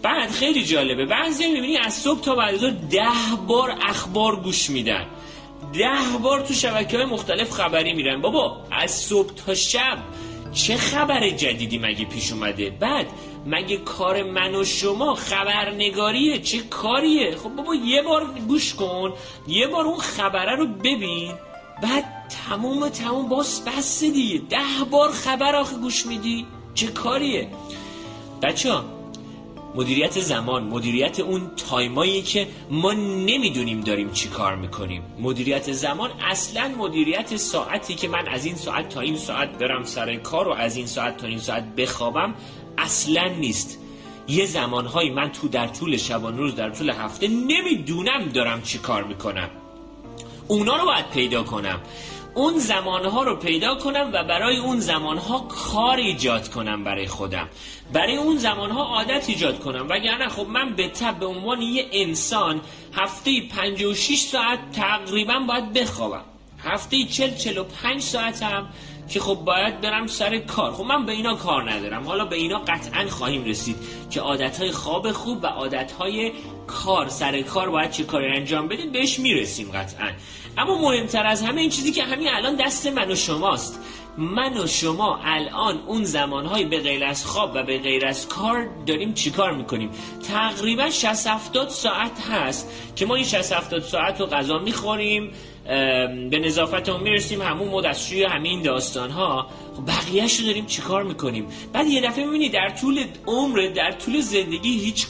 بعد 0.01 0.31
خیلی 0.31 0.63
جالبه 0.63 1.05
بعضی 1.05 1.47
می‌بینی 1.47 1.77
از 1.77 1.93
صبح 1.93 2.21
تا 2.21 2.35
بعد 2.35 2.55
از 2.55 2.89
ده 2.89 3.07
بار 3.47 3.77
اخبار 3.81 4.35
گوش 4.35 4.69
میدن. 4.69 5.05
ده 5.73 6.17
بار 6.21 6.41
تو 6.41 6.53
شبکه 6.53 6.97
های 6.97 7.05
مختلف 7.05 7.51
خبری 7.51 7.93
میرن. 7.93 8.21
بابا 8.21 8.57
از 8.71 8.91
صبح 8.91 9.33
تا 9.33 9.55
شب 9.55 9.97
چه 10.53 10.77
خبر 10.77 11.29
جدیدی 11.29 11.77
مگه 11.77 12.05
پیش 12.05 12.31
اومده؟ 12.31 12.69
بعد 12.69 13.07
مگه 13.45 13.77
کار 13.77 14.23
من 14.23 14.55
و 14.55 14.63
شما 14.63 15.15
خبرنگاریه؟ 15.15 16.39
چه 16.39 16.59
کاریه؟ 16.59 17.35
خب 17.35 17.49
بابا 17.49 17.75
یه 17.75 18.01
بار 18.01 18.25
گوش 18.47 18.73
کن 18.73 19.13
یه 19.47 19.67
بار 19.67 19.85
اون 19.85 19.97
خبره 19.97 20.55
رو 20.55 20.67
ببین. 20.67 21.31
بعد 21.83 22.05
تموم 22.47 22.89
تموم 22.89 23.29
باس 23.29 23.61
بس 23.61 23.99
دیگه. 23.99 24.37
ده 24.49 24.83
بار 24.91 25.11
خبر 25.11 25.55
آخه 25.55 25.75
گوش 25.75 26.05
میدی. 26.05 26.45
چه 26.73 26.87
کاریه؟ 26.87 27.47
بچه 28.41 28.71
ها 28.71 28.85
مدیریت 29.75 30.19
زمان 30.19 30.63
مدیریت 30.63 31.19
اون 31.19 31.51
تایمایی 31.69 32.21
که 32.21 32.47
ما 32.71 32.93
نمی‌دونیم 32.93 33.81
داریم 33.81 34.11
چی 34.11 34.29
کار 34.29 34.55
می‌کنیم. 34.55 35.03
مدیریت 35.19 35.71
زمان 35.71 36.09
اصلا 36.21 36.67
مدیریت 36.77 37.37
ساعتی 37.37 37.95
که 37.95 38.07
من 38.07 38.27
از 38.27 38.45
این 38.45 38.55
ساعت 38.55 38.89
تا 38.89 38.99
این 39.01 39.17
ساعت 39.17 39.57
برم 39.57 39.83
سر 39.83 40.15
کار 40.15 40.47
و 40.47 40.51
از 40.51 40.77
این 40.77 40.87
ساعت 40.87 41.17
تا 41.17 41.27
این 41.27 41.39
ساعت 41.39 41.75
بخوابم 41.75 42.33
اصلا 42.77 43.27
نیست. 43.27 43.79
یه 44.27 44.45
زمانهایی 44.45 45.09
من 45.09 45.31
تو 45.31 45.47
در 45.47 45.67
طول 45.67 45.97
شبان 45.97 46.37
روز 46.37 46.55
در 46.55 46.69
طول 46.69 46.89
هفته 46.89 47.27
نمی‌دونم 47.27 48.29
دارم 48.33 48.61
چی 48.61 48.77
کار 48.77 49.03
می‌کنم. 49.03 49.49
اونا 50.47 50.75
رو 50.75 50.85
باید 50.85 51.09
پیدا 51.09 51.43
کنم. 51.43 51.79
اون 52.35 52.57
زمانها 52.57 53.23
رو 53.23 53.35
پیدا 53.35 53.75
کنم 53.75 54.09
و 54.13 54.23
برای 54.23 54.57
اون 54.57 54.79
زمانها 54.79 55.39
کار 55.39 55.97
ایجاد 55.97 56.49
کنم 56.49 56.83
برای 56.83 57.07
خودم. 57.07 57.47
برای 57.93 58.15
اون 58.15 58.37
زمانها 58.37 58.83
عادت 58.83 59.29
ایجاد 59.29 59.59
کنم. 59.59 59.87
وگرنه 59.89 60.29
خب 60.29 60.47
من 60.47 60.75
به 60.75 60.87
تب 60.87 61.19
به 61.19 61.25
عنوان 61.25 61.61
یه 61.61 61.85
انسان 61.91 62.61
هفته 62.93 63.41
56 63.41 64.19
ساعت 64.19 64.59
تقریبا 64.71 65.39
باید 65.39 65.73
بخوابم. 65.73 66.23
هفته 66.63 67.03
40 67.03 67.35
45 67.35 68.01
ساعت 68.01 68.43
هم 68.43 68.67
که 69.13 69.19
خب 69.19 69.35
باید 69.35 69.81
برم 69.81 70.07
سر 70.07 70.37
کار. 70.37 70.71
خب 70.71 70.83
من 70.83 71.05
به 71.05 71.11
اینا 71.11 71.35
کار 71.35 71.71
ندارم. 71.71 72.03
حالا 72.03 72.25
به 72.25 72.35
اینا 72.35 72.59
قطعا 72.59 73.07
خواهیم 73.09 73.45
رسید 73.45 73.75
که 74.09 74.21
عادتهای 74.21 74.71
خواب 74.71 75.11
خوب 75.11 75.43
و 75.43 75.47
عادتهای 75.47 76.31
کار 76.67 77.09
سر 77.09 77.41
کار 77.41 77.69
باید 77.69 77.91
چه 77.91 78.03
کاری 78.03 78.27
انجام 78.27 78.67
بدیم 78.67 78.91
بهش 78.91 79.19
می‌رسیم 79.19 79.71
قطعا. 79.71 80.11
اما 80.57 80.81
مهمتر 80.81 81.25
از 81.25 81.41
همه 81.41 81.61
این 81.61 81.69
چیزی 81.69 81.91
که 81.91 82.03
همین 82.03 82.27
الان 82.27 82.55
دست 82.55 82.87
من 82.87 83.11
و 83.11 83.15
شماست. 83.15 83.79
من 84.17 84.57
و 84.57 84.67
شما 84.67 85.19
الان 85.23 85.79
اون 85.87 86.03
زمانهای 86.03 86.65
به 86.65 86.79
غیر 86.79 87.03
از 87.03 87.25
خواب 87.25 87.51
و 87.55 87.63
به 87.63 87.77
غیر 87.77 88.05
از 88.05 88.27
کار 88.27 88.69
داریم 88.85 89.13
چیکار 89.13 89.53
می‌کنیم؟ 89.53 89.89
تقریبا 90.27 90.89
60 90.89 91.27
70 91.27 91.69
ساعت 91.69 92.21
هست 92.21 92.69
که 92.95 93.05
ما 93.05 93.15
این 93.15 93.25
60 93.25 93.51
70 93.51 93.81
ساعت 93.81 94.19
رو 94.19 94.25
غذا 94.25 94.59
می‌خوریم. 94.59 95.31
به 96.29 96.39
نظافت 96.45 96.89
هم 96.89 97.03
می‌رسیم 97.03 97.41
همون 97.41 97.67
مدستشوی 97.67 98.23
همین 98.23 98.61
داستان 98.61 99.09
ها 99.09 99.47
خب 99.77 99.85
بقیهش 99.87 100.39
رو 100.39 100.45
داریم 100.45 100.65
چیکار 100.65 101.03
می‌کنیم؟ 101.03 101.47
بعد 101.73 101.87
یه 101.87 102.01
دفعه 102.01 102.25
می‌بینی 102.25 102.49
در 102.49 102.69
طول 102.69 103.05
عمر 103.27 103.59
در 103.75 103.91
طول 103.91 104.21
زندگی 104.21 104.79
هیچ 104.79 105.07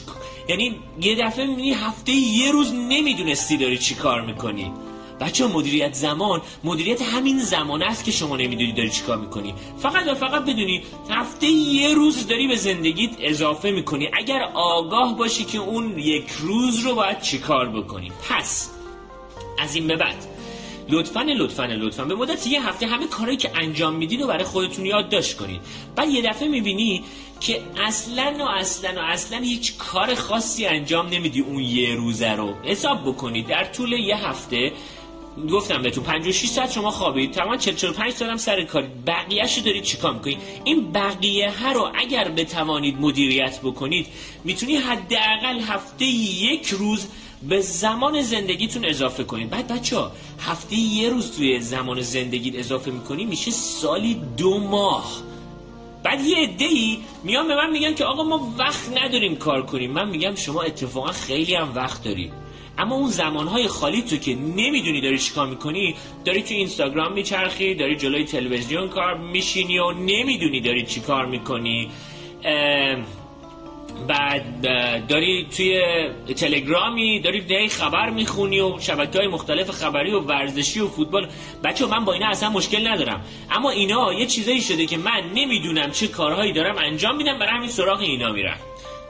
یعنی 0.48 0.76
یه 1.00 1.14
دفعه 1.14 1.46
می‌بینی 1.46 1.72
هفته 1.72 2.12
یه 2.12 2.52
روز 2.52 2.72
نمی‌دونستی 2.74 3.56
داری 3.56 3.78
چیکار 3.78 4.20
می‌کنی. 4.20 4.72
بچه 5.20 5.46
مدیریت 5.46 5.94
زمان 5.94 6.42
مدیریت 6.64 7.02
همین 7.02 7.38
زمان 7.38 7.82
است 7.82 8.04
که 8.04 8.10
شما 8.10 8.36
نمی‌دونی 8.36 8.72
داری 8.72 8.90
چیکار 8.90 9.16
می‌کنی. 9.16 9.54
فقط 9.78 10.06
و 10.06 10.14
فقط 10.14 10.42
بدونی 10.42 10.82
هفته 11.10 11.46
یه 11.46 11.94
روز 11.94 12.26
داری 12.26 12.48
به 12.48 12.56
زندگیت 12.56 13.10
اضافه 13.20 13.70
می‌کنی. 13.70 14.08
اگر 14.12 14.42
آگاه 14.54 15.16
باشی 15.16 15.44
که 15.44 15.58
اون 15.58 15.98
یک 15.98 16.30
روز 16.40 16.84
رو 16.84 16.94
باید 16.94 17.20
چیکار 17.20 17.68
بکنی. 17.68 18.12
پس 18.30 18.70
از 19.58 19.74
این 19.74 19.86
به 19.86 19.96
بعد 19.96 20.33
لطفا 20.88 21.22
لطفا 21.22 21.64
لطفا. 21.64 22.04
به 22.04 22.14
مدت 22.14 22.46
یه 22.46 22.68
هفته 22.68 22.86
همه 22.86 23.06
کارهایی 23.06 23.36
که 23.36 23.50
انجام 23.54 23.94
میدین 23.94 24.20
رو 24.20 24.26
برای 24.26 24.44
خودتون 24.44 24.86
یادداشت 24.86 25.36
کنید 25.36 25.60
بعد 25.96 26.10
یه 26.10 26.22
دفعه 26.22 26.48
می‌بینی 26.48 27.04
که 27.40 27.60
اصلا 27.86 28.34
و 28.38 28.42
اصلا 28.42 28.90
و 28.96 29.04
اصلا 29.04 29.38
هیچ 29.38 29.76
کار 29.76 30.14
خاصی 30.14 30.66
انجام 30.66 31.08
نمیدی 31.08 31.40
اون 31.40 31.60
یه 31.60 31.94
روزه 31.94 32.32
رو. 32.32 32.54
حساب 32.62 33.02
بکنید. 33.02 33.46
در 33.46 33.64
طول 33.64 33.92
یه 33.92 34.16
هفته 34.16 34.72
گفتم 35.50 35.82
بهتون 35.82 36.04
56 36.04 36.46
ساعت 36.46 36.72
شما 36.72 36.90
خوابید. 36.90 37.32
تمام 37.32 37.56
45 37.56 38.12
ساعت 38.12 38.30
هم 38.30 38.36
سر 38.36 38.62
کار 38.62 38.88
بقیه‌شو 39.06 39.60
دارید 39.60 39.82
چیکار 39.82 40.14
می‌کنید؟ 40.14 40.38
این 40.64 40.92
بقیه 40.92 41.50
ها 41.50 41.72
رو 41.72 41.90
اگر 41.94 42.28
بتوانید 42.28 43.00
مدیریت 43.00 43.60
بکنید 43.60 44.06
می‌تونی 44.44 44.76
حداقل 44.76 45.60
هفته 45.60 46.04
یک 46.04 46.66
روز 46.68 47.06
به 47.48 47.60
زمان 47.60 48.22
زندگیتون 48.22 48.84
اضافه 48.84 49.24
کنید 49.24 49.50
بعد 49.50 49.68
بچه 49.68 49.96
ها 49.96 50.12
هفته 50.40 50.76
یه 50.76 51.08
روز 51.08 51.36
توی 51.36 51.60
زمان 51.60 52.00
زندگیت 52.00 52.58
اضافه 52.58 52.90
می‌کنی 52.90 53.24
میشه 53.24 53.50
سالی 53.50 54.20
دو 54.36 54.58
ماه. 54.58 55.22
بعد 56.02 56.26
یه 56.26 56.36
عده 56.36 56.64
ای 56.64 56.98
میان 57.24 57.48
به 57.48 57.54
من 57.54 57.70
میگن 57.70 57.94
که 57.94 58.04
آقا 58.04 58.22
ما 58.22 58.54
وقت 58.58 58.98
نداریم 58.98 59.36
کار 59.36 59.62
کنیم. 59.66 59.90
من 59.90 60.08
میگم 60.08 60.34
شما 60.34 60.62
اتفاقا 60.62 61.12
خیلی 61.12 61.54
هم 61.54 61.74
وقت 61.74 62.04
داری. 62.04 62.32
اما 62.78 62.94
اون 62.94 63.10
زمانهای 63.10 63.68
خالی 63.68 64.02
تو 64.02 64.16
که 64.16 64.34
نمی‌دونی 64.34 65.00
داری 65.00 65.18
چیکار 65.18 65.46
می‌کنی 65.46 65.94
داری 66.24 66.42
تو 66.42 66.54
اینستاگرام 66.54 67.12
میچرخی 67.12 67.74
داری 67.74 67.96
جلوی 67.96 68.24
تلویزیون 68.24 68.88
کار 68.88 69.18
میشینی 69.18 69.78
و 69.78 69.92
نمی‌دونی 69.92 70.60
داری 70.60 70.86
چیکار 70.86 71.26
می‌کنی. 71.26 71.90
بعد 74.08 74.60
داری 75.08 75.46
توی 75.56 75.82
تلگرامی 76.36 77.20
داری 77.20 77.40
دی 77.40 77.68
خبر 77.68 78.10
می‌خونی 78.10 78.60
و 78.60 78.80
شبکه 78.80 79.18
های 79.18 79.28
مختلف 79.28 79.70
خبری 79.70 80.12
و 80.12 80.20
ورزشی 80.20 80.80
و 80.80 80.88
فوتبال. 80.88 81.28
بچه 81.64 81.82
ها 81.82 81.86
من 81.86 82.04
با 82.04 82.12
اینا 82.12 82.28
اصلا 82.28 82.50
مشکل 82.50 82.88
ندارم. 82.88 83.24
اما 83.50 83.70
اینا 83.70 84.12
یه 84.12 84.26
چیزایی 84.26 84.60
شده 84.60 84.86
که 84.86 84.96
من 84.96 85.22
نمی‌دونم 85.34 85.90
چه 85.90 86.08
کارهایی 86.08 86.52
دارم 86.52 86.78
انجام 86.78 87.16
میدم 87.16 87.38
برای 87.38 87.52
همین 87.52 87.68
سراغ 87.68 88.00
اینا 88.00 88.32
میرم. 88.32 88.56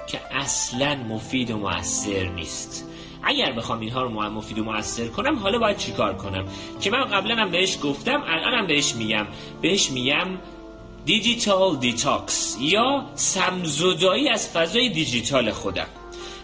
که 0.06 0.20
اصلا 0.30 0.94
مفید 0.94 1.50
و 1.50 1.56
موثر 1.56 2.24
نیست. 2.24 2.90
اگر 3.22 3.52
بخوام 3.52 3.80
اینها 3.80 4.02
رو 4.02 4.08
مفید 4.10 4.58
و 4.58 4.64
موثر 4.64 5.06
کنم 5.06 5.38
حالا 5.38 5.58
باید 5.58 5.76
چیکار 5.76 6.14
کنم؟ 6.14 6.44
که 6.80 6.90
من 6.90 7.04
قبلا 7.04 7.34
هم 7.34 7.50
بهش 7.50 7.78
گفتم 7.82 8.22
الانم 8.26 8.66
بهش 8.66 8.94
میگم. 8.94 9.26
بهش 9.62 9.90
میگم 9.90 10.26
digital 11.04 11.76
detox 11.76 12.56
یا 12.60 13.04
سمزدایی 13.14 14.28
از 14.28 14.48
فضای 14.48 14.88
دیجیتال 14.88 15.50
خودم. 15.50 15.86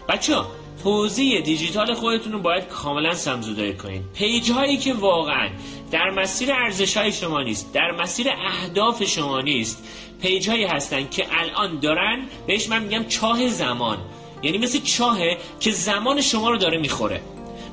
بچه 0.09 0.35
ها 0.83 0.97
فضای 0.97 1.41
دیجیتال 1.41 1.93
خودتون 1.93 2.31
رو 2.33 2.39
باید 2.39 2.67
کاملا 2.67 3.13
سمزدایی 3.13 3.73
کنید 3.73 4.01
پیج 4.13 4.51
هایی 4.51 4.77
که 4.77 4.93
واقعا 4.93 5.49
در 5.91 6.09
مسیر 6.09 6.53
ارزش 6.53 6.97
های 6.97 7.11
شما 7.11 7.41
نیست 7.41 7.73
در 7.73 7.91
مسیر 7.91 8.27
اهداف 8.29 9.03
شما 9.03 9.41
نیست 9.41 9.83
پیج 10.21 10.49
هایی 10.49 10.63
هستن 10.63 11.09
که 11.09 11.27
الان 11.31 11.79
دارن 11.79 12.25
بهش 12.47 12.69
من 12.69 12.83
میگم 12.83 13.05
چاه 13.05 13.47
زمان. 13.47 13.97
یعنی 14.43 14.57
مثل 14.57 14.79
چاهه 14.79 15.37
که 15.59 15.71
زمان 15.71 16.21
شما 16.21 16.49
رو 16.49 16.57
داره 16.57 16.77
می‌خوره. 16.77 17.21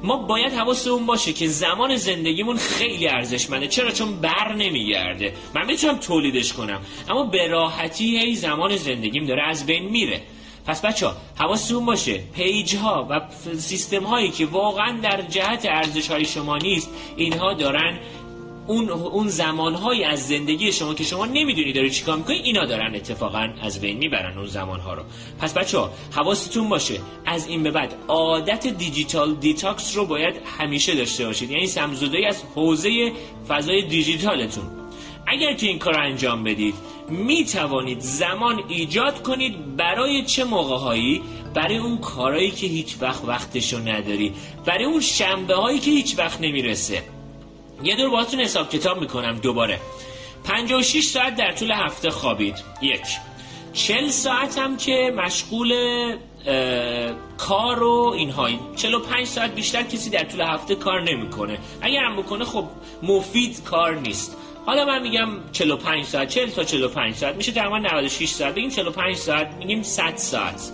ما 0.02 0.16
باید 0.16 0.52
حواسمون 0.52 1.06
باشه 1.06 1.32
که 1.32 1.48
زمان 1.48 1.96
زندگیمون 1.96 2.56
خیلی 2.56 3.08
ارزشمنده. 3.08 3.68
چرا؟ 3.68 3.90
چون 3.90 4.20
بر 4.20 4.52
نمیگرده. 4.52 5.34
من 5.54 5.66
نمی‌تونم 5.66 5.96
تولیدش 5.96 6.52
کنم. 6.52 6.80
اما 7.08 7.24
به 7.24 7.46
راحتی 7.48 8.18
هی 8.18 8.34
زمان 8.34 8.76
زندگیم 8.76 9.26
داره 9.26 9.42
از 9.42 9.66
بین 9.66 9.84
میره. 9.88 10.20
پس 10.66 10.80
بچه 10.80 11.06
ها 11.06 11.16
حواستون 11.36 11.86
باشه. 11.86 12.18
پیج 12.34 12.76
ها 12.76 13.06
و 13.10 13.20
سیستم 13.58 14.04
هایی 14.04 14.30
که 14.30 14.46
واقعا 14.46 15.00
در 15.02 15.22
جهت 15.22 15.66
ارزش 15.66 16.10
های 16.10 16.24
شما 16.24 16.58
نیست 16.58 16.90
اینها 17.16 17.54
دارن 17.54 17.98
اون 18.68 18.88
اون 18.90 19.28
زمانهایی 19.28 20.04
از 20.04 20.28
زندگی 20.28 20.72
شما 20.72 20.94
که 20.94 21.04
شما 21.04 21.26
نمی‌دونی 21.26 21.72
داری 21.72 21.90
چیکار 21.90 22.16
می‌کنی 22.16 22.36
اینا 22.36 22.66
دارن 22.66 22.94
اتفاقا 22.94 23.48
از 23.62 23.80
بین 23.80 23.98
می‌برن 23.98 24.38
اون 24.38 24.46
زمانها 24.46 24.94
رو. 24.94 25.02
پس 25.40 25.54
بچه 25.54 25.78
ها 25.78 25.90
حواستون 26.10 26.68
باشه. 26.68 27.00
از 27.26 27.46
این 27.46 27.62
به 27.62 27.70
بعد 27.70 27.94
عادت 28.08 28.66
digital 28.66 29.34
detox 29.34 29.96
رو 29.96 30.06
باید 30.06 30.34
همیشه 30.58 30.94
داشته 30.94 31.26
باشید. 31.26 31.50
یعنی 31.50 31.66
سم‌زدایی 31.66 32.26
از 32.28 32.42
حوزه 32.54 33.12
فضای 33.48 33.82
دیجیتالتون. 33.82 34.64
اگر 35.26 35.54
که 35.54 35.66
این 35.66 35.78
کار 35.78 35.98
انجام 35.98 36.44
بدید 36.44 36.74
می 37.08 37.44
توانید 37.44 38.00
زمان 38.00 38.62
ایجاد 38.68 39.22
کنید 39.22 39.76
برای 39.76 40.24
چه 40.24 40.44
موقع 40.44 40.76
هایی 40.76 41.22
برای 41.54 41.78
اون 41.78 41.98
کارهایی 41.98 42.50
که 42.50 42.66
هیچ 42.66 42.96
وقت 43.00 43.24
وقتشو 43.24 43.78
نداری. 43.78 44.32
برای 44.66 44.84
اون 44.84 45.00
شنبه 45.00 45.54
هایی 45.54 45.78
که 45.78 45.90
هیچ 45.90 46.18
وقت 46.18 46.40
نمی‌رسه. 46.40 47.02
یه 47.82 47.96
دور 47.96 48.10
باهاتون 48.10 48.40
حساب 48.40 48.70
کتاب 48.70 49.00
می‌کنم 49.00 49.38
دوباره. 49.38 49.80
56 50.44 51.04
ساعت 51.04 51.36
در 51.36 51.52
طول 51.52 51.70
هفته 51.70 52.10
خوابید. 52.10 52.56
یک. 52.82 53.00
40 53.72 54.08
ساعت 54.08 54.58
هم 54.58 54.76
که 54.76 55.12
مشغول 55.16 55.72
کار 57.38 57.82
و 57.82 58.14
اینها 58.16 58.48
45 58.76 59.26
ساعت 59.26 59.54
بیشتر 59.54 59.82
کسی 59.82 60.10
در 60.10 60.24
طول 60.24 60.40
هفته 60.40 60.74
کار 60.74 61.02
نمی‌کنه. 61.02 61.58
اگر 61.80 62.04
هم 62.04 62.16
بکنه 62.16 62.44
خب 62.44 62.64
مفید 63.02 63.64
کار 63.64 63.94
نیست. 63.94 64.36
حالا 64.66 64.84
من 64.84 65.02
میگم 65.02 65.28
45 65.52 66.04
ساعت 66.04 66.28
40 66.28 66.50
تا 66.50 66.64
45 66.64 67.14
ساعت. 67.14 67.34
میشه 67.36 67.52
تقریبا 67.52 67.78
96 67.78 68.28
ساعت. 68.28 68.54
بگیم 68.54 68.70
45 68.70 69.16
ساعت 69.16 69.54
میگیم 69.54 69.82
100 69.82 70.16
ساعت. 70.16 70.72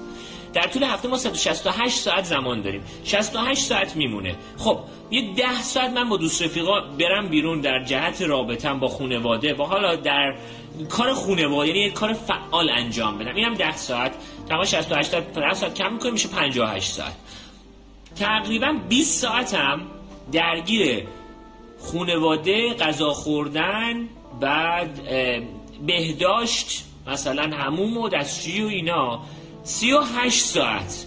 در 0.55 0.67
طول 0.67 0.83
هفته 0.83 1.09
ما 1.09 1.17
168 1.17 1.99
ساعت 1.99 2.25
زمان 2.25 2.63
داریم. 2.63 2.83
68 3.05 3.65
ساعت 3.65 3.97
میمونه. 3.97 4.37
خب 4.59 4.79
یه 5.11 5.35
10 5.35 5.63
ساعت 5.63 5.91
من 5.91 6.09
با 6.09 6.17
دوست 6.17 6.43
رفیقا 6.43 6.81
برم 6.81 7.29
بیرون 7.29 7.61
در 7.61 7.85
جهت 7.85 8.23
رابطم 8.23 8.81
با 8.81 8.89
خانواده. 8.89 9.55
با 9.55 9.67
حالا 9.67 9.97
در 9.97 10.35
کار 10.89 11.15
خانواده 11.15 11.69
یعنی 11.69 11.91
کار 11.91 12.13
فعال 12.13 12.71
انجام 12.71 13.19
بدم. 13.19 13.35
اینم 13.35 13.55
10 13.55 13.77
ساعت. 13.77 14.13
تمام 14.49 14.65
68 14.65 15.11
ساعت 15.11 15.55
ساعت 15.55 15.75
کم 15.75 15.93
می‌کنیم 15.93 16.13
میشه 16.13 16.29
58 16.29 16.91
ساعت. 16.91 17.15
تقریبا 18.17 18.77
20 18.89 19.21
ساعتم 19.21 19.81
درگیر 20.33 21.05
خانواده 21.93 22.75
غذا 22.75 23.13
خوردن 23.13 24.09
بعد 24.41 25.01
بهداشت 25.87 26.85
مثلا 27.07 27.57
هموم 27.57 27.97
و 27.97 28.09
دستشویی 28.09 28.63
و 28.63 28.69
اینا. 28.69 29.21
سی 29.65 29.93
و 29.93 30.01
هشت 30.01 30.45
ساعت. 30.45 31.07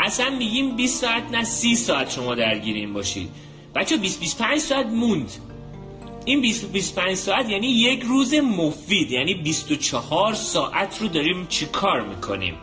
اصلا 0.00 0.30
میگیم 0.30 0.76
20 0.76 1.00
ساعت 1.00 1.30
نه 1.30 1.44
سی 1.44 1.76
ساعت 1.76 2.10
شما 2.10 2.34
درگیریم 2.34 2.92
باشید. 2.92 3.28
بچه 3.74 3.96
20 3.96 4.20
25 4.20 4.58
ساعت 4.58 4.86
موند. 4.86 5.32
این 6.24 6.40
20 6.40 6.72
25 6.72 7.14
ساعت 7.14 7.48
یعنی 7.48 7.66
یک 7.66 8.02
روز 8.02 8.34
مفید 8.34 9.10
یعنی 9.10 9.34
24 9.34 10.34
ساعت 10.34 10.98
رو 11.00 11.08
داریم 11.08 11.46
چی 11.46 11.66
کار 11.66 12.00
می‌کنیم؟ 12.08 12.54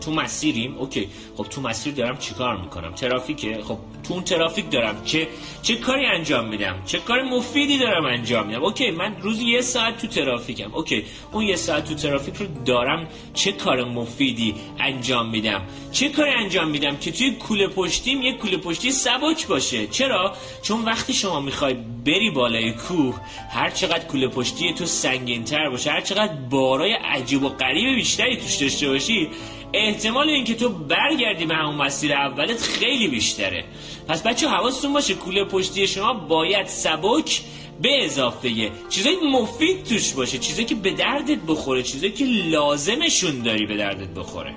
تو 0.00 0.10
مسیریم 0.10 0.76
اوکی. 0.78 1.08
خب 1.36 1.44
تو 1.44 1.60
مسیر 1.60 1.94
دارم 1.94 2.18
چیکار 2.18 2.56
می‌کنم؟ 2.56 2.92
ترافیکه. 2.94 3.62
خب 3.62 3.78
تو 4.04 4.14
اون 4.14 4.24
ترافیک 4.24 4.70
دارم. 4.70 5.02
چه 5.04 5.28
چه 5.62 5.76
کاری 5.76 6.06
انجام 6.06 6.48
میدم؟ 6.48 6.82
چه 6.86 6.98
کار 6.98 7.22
مفیدی 7.22 7.78
دارم 7.78 8.04
انجام 8.04 8.46
میدم؟ 8.46 8.62
okay 8.62 8.90
من 8.90 9.16
روزی 9.20 9.44
یه 9.44 9.60
ساعت 9.60 10.00
تو 10.00 10.06
ترافیکم. 10.06 10.74
okay 10.74 11.04
اون 11.32 11.44
یه 11.44 11.56
ساعت 11.56 11.84
تو 11.84 11.94
ترافیک 11.94 12.36
رو 12.36 12.46
دارم 12.64 13.08
چه 13.34 13.52
کار 13.52 13.84
مفیدی 13.84 14.54
انجام 14.78 15.30
میدم؟ 15.30 15.62
چه 15.92 16.08
کاری 16.08 16.30
انجام 16.30 16.68
میدم 16.68 16.96
که 16.96 17.12
توی 17.12 17.30
کوله 17.30 17.66
پشتیم 17.66 18.22
یه 18.22 18.32
کوله 18.32 18.56
پشتی 18.56 18.90
سبک 18.90 19.46
باشه؟ 19.46 19.86
چرا؟ 19.86 20.36
چون 20.62 20.84
وقتی 20.84 21.12
شما 21.12 21.40
می‌خوای 21.40 21.76
بری 22.06 22.30
بالای 22.30 22.72
کوه 22.72 23.14
هر 23.50 23.70
چقدر 23.70 24.04
کوله 24.04 24.28
پشتی 24.28 24.72
تو 24.72 24.86
سنگین 24.86 25.44
تر 25.44 25.68
باشه 25.70 25.90
هر 25.90 26.00
چقدر 26.00 26.32
بارای 26.50 26.92
عجیب 26.92 27.42
و 27.42 27.48
غریب 27.48 27.94
بیشتری 27.94 28.36
توش 28.36 28.56
داشته 28.56 28.88
باشی 28.88 29.28
احتمال 29.72 30.28
اینکه 30.28 30.54
تو 30.54 30.68
برگردی 30.68 31.46
به 31.46 31.54
همون 31.54 31.74
مسیر 31.74 32.12
اولت 32.12 32.62
خیلی 32.62 33.08
بیشتره. 33.08 33.64
پس 34.08 34.22
بچه 34.22 34.48
حواستون 34.48 34.92
باشه 34.92 35.14
کوله 35.14 35.44
پشتی 35.44 35.86
شما 35.86 36.14
باید 36.14 36.66
سبک 36.66 37.40
به 37.82 38.04
اضافه 38.04 38.70
چیزای 38.88 39.16
مفید 39.32 39.84
توش 39.84 40.12
باشه 40.12 40.38
چیزایی 40.38 40.66
که 40.66 40.74
به 40.74 40.90
دردت 40.90 41.38
بخوره 41.46 41.82
چیزایی 41.82 42.12
که 42.12 42.24
لازمشون 42.24 43.42
داری 43.42 43.66
به 43.66 43.76
دردت 43.76 44.08
بخوره. 44.08 44.54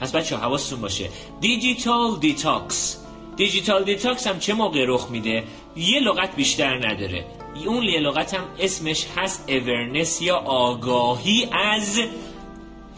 پس 0.00 0.12
بچه 0.12 0.36
حواستون 0.36 0.80
باشه. 0.80 1.08
digital 1.40 2.18
detox. 2.20 2.98
digital 3.36 3.84
detox 3.84 4.26
هم 4.26 4.38
چه 4.38 4.54
موقع 4.54 4.84
رخ 4.88 5.10
میده؟ 5.10 5.44
یه 5.76 6.00
لغت 6.00 6.36
بیشتر 6.36 6.88
نداره. 6.88 7.24
اون 7.66 7.82
یه 7.82 8.00
لغت 8.00 8.34
هم 8.34 8.44
اسمش 8.60 9.06
هست 9.16 9.44
awareness 9.48 10.22
یا 10.22 10.36
آگاهی 10.36 11.48
از 11.52 12.00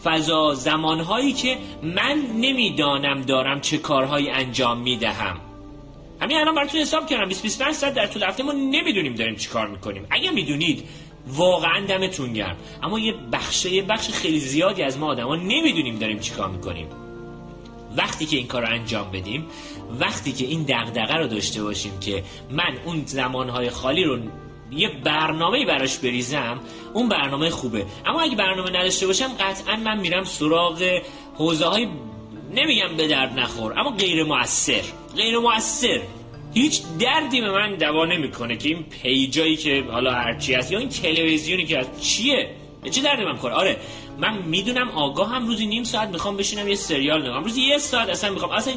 فضا 0.05 0.53
زمانهایی 0.53 1.33
که 1.33 1.57
من 1.83 2.23
نمی‌دانم 2.35 3.21
دارم 3.21 3.61
چه 3.61 3.77
کارهایی 3.77 4.29
انجام 4.29 4.77
می‌دهم. 4.77 5.37
همین 6.21 6.37
الان 6.37 6.55
براتون 6.55 6.81
حساب 6.81 7.07
کردم. 7.07 7.29
20 7.29 7.43
25 7.43 7.73
ساعت 7.73 7.93
در 7.93 8.07
طول 8.07 8.23
هفته 8.23 8.43
ما 8.43 8.51
نمی‌دونیم 8.51 9.15
داریم 9.15 9.35
چی 9.35 9.49
کار 9.49 9.67
می‌کنیم. 9.67 10.07
اگه 10.09 10.31
می‌دونید 10.31 10.83
واقعا 11.27 11.85
دمتون 11.85 12.33
گرم. 12.33 12.55
اما 12.83 12.99
یه 12.99 13.13
بخش 13.31 13.65
یه 13.65 13.81
بخش 13.81 14.09
خیلی 14.09 14.39
زیادی 14.39 14.83
از 14.83 14.97
ما 14.97 15.07
آدما 15.07 15.35
نمی‌دونیم 15.35 15.99
داریم 15.99 16.19
چی 16.19 16.31
کار 16.31 16.49
می‌کنیم. 16.49 16.87
وقتی 17.97 18.25
که 18.25 18.37
این 18.37 18.47
کار 18.47 18.61
رو 18.61 18.73
انجام 18.73 19.11
بدیم 19.11 19.45
وقتی 19.99 20.31
که 20.31 20.45
این 20.45 20.63
دغدغه 20.63 21.13
رو 21.13 21.27
داشته 21.27 21.63
باشیم 21.63 21.99
که 21.99 22.23
من 22.51 22.77
اون 22.85 23.03
زمانهای 23.05 23.69
خالی 23.69 24.03
رو 24.03 24.19
یه 24.71 24.89
برنامه 25.03 25.65
براش 25.65 25.97
بریزم 25.97 26.59
اون 26.93 27.09
برنامه 27.09 27.49
خوبه. 27.49 27.85
اما 28.05 28.21
اگه 28.21 28.35
برنامه 28.35 28.69
نداشته 28.69 29.07
باشم 29.07 29.27
قطعا 29.27 29.75
من 29.75 29.99
میرم 29.99 30.23
سراغ 30.23 31.01
حوزه 31.35 31.65
های 31.65 31.87
نمیگم 32.53 32.97
به 32.97 33.07
درد 33.07 33.39
نخور 33.39 33.79
اما 33.79 33.89
غیر 33.89 34.23
موثر 34.23 34.81
غیر 35.15 35.39
موثر 35.39 36.01
هیچ 36.53 36.81
دردی 36.99 37.41
به 37.41 37.51
من 37.51 37.75
دوا 37.75 38.05
نمی‌کنه 38.05 38.57
که 38.57 38.69
این 38.69 38.83
پیجایی 38.83 39.55
که 39.55 39.83
حالا 39.91 40.11
هرچی 40.11 40.53
هست 40.53 40.71
یا 40.71 40.79
این 40.79 40.89
تلویزیونی 40.89 41.65
که 41.65 41.79
هست 41.79 42.01
چیه؟ 42.01 42.49
چه 42.89 43.01
دردی 43.01 43.25
من 43.25 43.37
کنه 43.37 43.53
آره 43.53 43.77
من 44.17 44.37
می‌دونم 44.37 44.89
آگاه 44.89 45.29
هم 45.29 45.47
روزی 45.47 45.67
نیم 45.67 45.83
ساعت 45.83 46.09
می‌خوام 46.09 46.37
بشینم 46.37 46.67
یه 46.67 46.75
سریال 46.75 47.21
نگاه 47.21 47.43
روزی 47.43 47.61
یه 47.61 47.77
ساعت 47.77 48.09
اصلا 48.09 48.29
می‌خوام 48.29 48.51
اصلا 48.51 48.73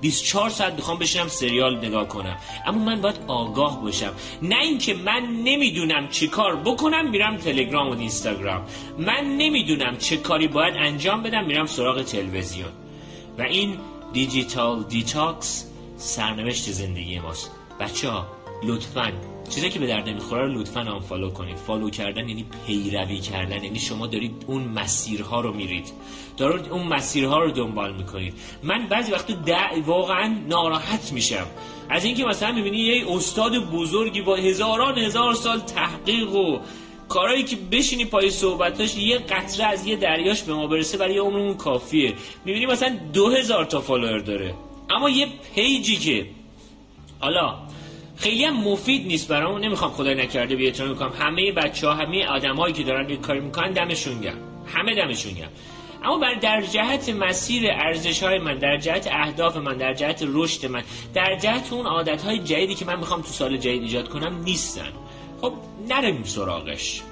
24 0.00 0.50
ساعت 0.50 0.72
می‌خوام 0.72 0.98
بشینم 0.98 1.28
سریال 1.28 1.78
نگاه 1.78 2.08
کنم. 2.08 2.36
اما 2.66 2.84
من 2.84 3.00
باید 3.00 3.16
آگاه 3.26 3.82
باشم. 3.82 4.12
نه 4.42 4.58
اینکه 4.58 4.94
من 4.94 5.22
نمی‌دونم 5.44 6.08
چه 6.08 6.26
کار 6.26 6.56
بکنم 6.56 7.10
میرم 7.10 7.36
تلگرام 7.36 7.88
و 7.88 7.98
اینستاگرام. 7.98 8.66
من 8.98 9.24
نمی‌دونم 9.24 9.96
چه 9.96 10.16
کاری 10.16 10.48
باید 10.48 10.74
انجام 10.76 11.22
بدم 11.22 11.44
میرم 11.44 11.66
سراغ 11.66 12.02
تلویزیون. 12.02 12.72
و 13.38 13.42
این 13.42 13.78
digital 14.12 14.82
detox 14.82 15.70
سرنوشت 15.96 16.70
زندگی 16.70 17.18
ماست. 17.18 17.50
بچه 17.80 18.08
لطفاً. 18.66 19.12
چیزی 19.50 19.70
که 19.70 19.78
به 19.78 19.86
درد 19.86 20.08
نمی‌خوره 20.08 20.46
رو 20.46 20.60
لطفا 20.60 20.80
unfollow 20.80 21.30
کنید. 21.30 21.56
follow 21.56 21.90
کردن 21.90 22.28
یعنی 22.28 22.46
پیروی 22.66 23.18
کردن. 23.18 23.64
یعنی 23.64 23.78
شما 23.78 24.06
دارید 24.06 24.44
اون 24.46 24.62
مسیرها 24.62 25.40
رو 25.40 25.52
میرید. 25.52 25.92
دارید 26.36 26.68
اون 26.68 26.86
مسیرها 26.86 27.38
رو 27.38 27.50
دنبال 27.50 27.96
می‌کنید. 27.96 28.34
من 28.62 28.86
بعضی 28.86 29.12
وقت 29.12 29.34
واقعا 29.86 30.36
ناراحت 30.48 31.12
میشم. 31.12 31.46
از 31.88 32.04
اینکه 32.04 32.24
مثلا 32.24 32.52
می‌بینی 32.52 32.78
یه 32.78 33.12
استاد 33.12 33.70
بزرگی 33.70 34.22
با 34.22 34.36
هزاران 34.36 34.98
هزار 34.98 35.34
سال 35.34 35.58
تحقیق 35.58 36.34
و 36.34 36.58
کارهایی 37.08 37.44
که 37.44 37.56
بشینی 37.56 38.04
پای 38.04 38.30
صحبتاش 38.30 38.96
یه 38.96 39.18
قطره 39.18 39.66
از 39.66 39.86
یه 39.86 39.96
دریاش 39.96 40.42
به 40.42 40.54
ما 40.54 40.66
برسه 40.66 40.98
برای 40.98 41.18
عمرمون 41.18 41.54
کافیه. 41.54 42.14
می‌بینی 42.44 42.66
مثلا 42.66 42.98
دو 43.12 43.28
هزار 43.28 43.64
تا 43.64 43.80
follower 43.80 44.18
داره. 44.18 44.54
اما 44.90 45.10
یه 45.10 45.26
پیجی 45.54 45.96
که 45.96 46.26
حالا 47.20 47.58
خیلی 48.16 48.44
هم 48.44 48.56
مفید 48.56 49.06
نیست 49.06 49.28
برامون 49.28 49.64
نمی‌خوام 49.64 49.90
خدای 49.90 50.14
نکرده 50.14 50.56
بی‌احترامی 50.56 50.92
کنم. 50.92 51.12
همه 51.18 51.52
بچه 51.52 51.88
ها 51.88 51.94
همه 51.94 52.26
آدمایی 52.26 52.74
که 52.74 52.82
دارن 52.82 53.06
این 53.06 53.20
کاری 53.20 53.40
می‌کنن 53.40 53.72
دمشون 53.72 54.20
گرم. 54.20 54.38
همه 54.66 54.94
دمشون 54.94 55.32
گرم. 55.32 55.50
اما 56.04 56.18
بر 56.18 56.34
در 56.34 56.62
جهت 56.62 57.08
مسیر 57.08 57.70
ارزش 57.70 58.22
های 58.22 58.38
من 58.38 58.58
در 58.58 58.76
جهت 58.76 59.08
اهداف 59.12 59.56
من 59.56 59.76
در 59.76 59.94
جهت 59.94 60.24
رشد 60.26 60.66
من 60.66 60.82
در 61.14 61.38
جهت 61.38 61.72
اون 61.72 61.86
عادت 61.86 62.22
های 62.22 62.38
جدیدی 62.38 62.74
که 62.74 62.84
من 62.84 62.98
می‌خوام 62.98 63.20
تو 63.22 63.28
سال 63.28 63.56
جدید 63.56 63.82
ایجاد 63.82 64.08
کنم 64.08 64.42
نیستن. 64.44 64.92
خب 65.40 65.52
نریم 65.88 66.24
سراغش. 66.24 67.02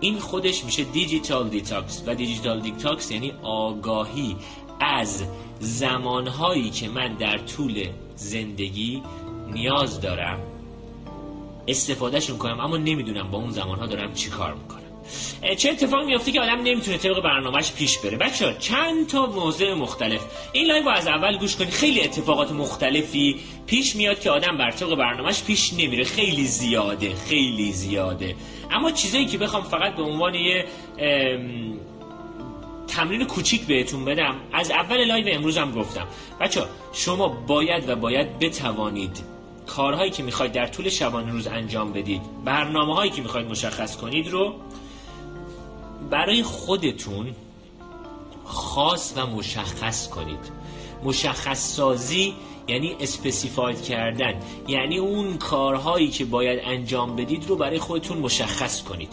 این 0.00 0.18
خودش 0.18 0.64
میشه 0.64 0.84
digital 0.84 1.48
detox. 1.48 2.02
و 2.06 2.14
digital 2.14 2.60
detox 2.60 3.10
یعنی 3.10 3.32
آگاهی 3.42 4.36
از 4.80 5.24
زمانهایی 5.60 6.70
که 6.70 6.88
من 6.88 7.14
در 7.14 7.38
طول 7.38 7.86
زندگی 8.16 9.02
نیاز 9.52 10.00
دارم. 10.00 10.38
استفادهشون 11.68 12.38
کنم 12.38 12.60
اما 12.60 12.76
نمی‌دونم 12.76 13.30
با 13.30 13.38
اون 13.38 13.50
زمانها 13.50 13.86
دارم 13.86 14.14
چی 14.14 14.30
کار 14.30 14.54
می‌کنم. 14.54 14.80
چه 15.56 15.70
اتفاق 15.70 16.04
میفته 16.04 16.32
که 16.32 16.40
آدم 16.40 16.62
نمی‌تونه 16.62 16.98
طبق 16.98 17.22
برنامهش 17.22 17.72
پیش 17.72 17.98
بره. 17.98 18.16
بچه 18.16 18.46
ها 18.46 18.52
چند 18.52 19.06
تا 19.06 19.26
موضوع 19.26 19.74
مختلف. 19.74 20.20
این 20.52 20.66
لایو 20.66 20.88
از 20.88 21.06
اول 21.06 21.38
گوش 21.38 21.56
کنید. 21.56 21.70
خیلی 21.70 22.00
اتفاقات 22.00 22.52
مختلفی 22.52 23.40
پیش 23.66 23.96
میاد 23.96 24.20
که 24.20 24.30
آدم 24.30 24.56
بر 24.58 24.70
طبق 24.70 24.94
برنامهش 24.94 25.42
پیش 25.42 25.72
نمیره. 25.72 26.04
خیلی 26.04 26.44
زیاده 26.44 27.14
خیلی 27.14 27.72
زیاده. 27.72 28.34
اما 28.70 28.90
چیزایی 28.90 29.26
که 29.26 29.38
بخوام 29.38 29.62
فقط 29.62 29.96
به 29.96 30.02
عنوان 30.02 30.34
یه 30.34 30.64
تمرین 32.88 33.24
کوچیک 33.24 33.60
بهتون 33.60 34.04
بدم 34.04 34.34
از 34.52 34.70
اول 34.70 35.04
لایو 35.04 35.26
امروز 35.28 35.58
هم 35.58 35.72
گفتم. 35.72 36.06
بچه 36.40 36.62
شما 36.92 37.28
باید 37.28 37.88
و 37.88 37.96
باید 37.96 38.38
بتوانید 38.38 39.39
کارهایی 39.76 40.10
که 40.10 40.22
می‌خواید 40.22 40.52
در 40.52 40.66
طول 40.66 40.88
شبانه 40.88 41.32
روز 41.32 41.46
انجام 41.46 41.92
بدید 41.92 42.22
برنامه 42.44 42.94
هایی 42.94 43.10
که 43.10 43.22
می‌خواید 43.22 43.46
مشخص 43.46 43.96
کنید 43.96 44.28
رو 44.28 44.54
برای 46.10 46.42
خودتون 46.42 47.34
خاص 48.44 49.12
و 49.16 49.26
مشخص 49.26 50.08
کنید. 50.08 50.38
مشخص 51.04 51.76
سازی 51.76 52.34
یعنی 52.68 52.96
specified 53.00 53.82
کردن. 53.82 54.34
یعنی 54.68 54.98
اون 54.98 55.38
کارهایی 55.38 56.08
که 56.08 56.24
باید 56.24 56.60
انجام 56.64 57.16
بدید 57.16 57.48
رو 57.48 57.56
برای 57.56 57.78
خودتون 57.78 58.18
مشخص 58.18 58.82
کنید. 58.82 59.12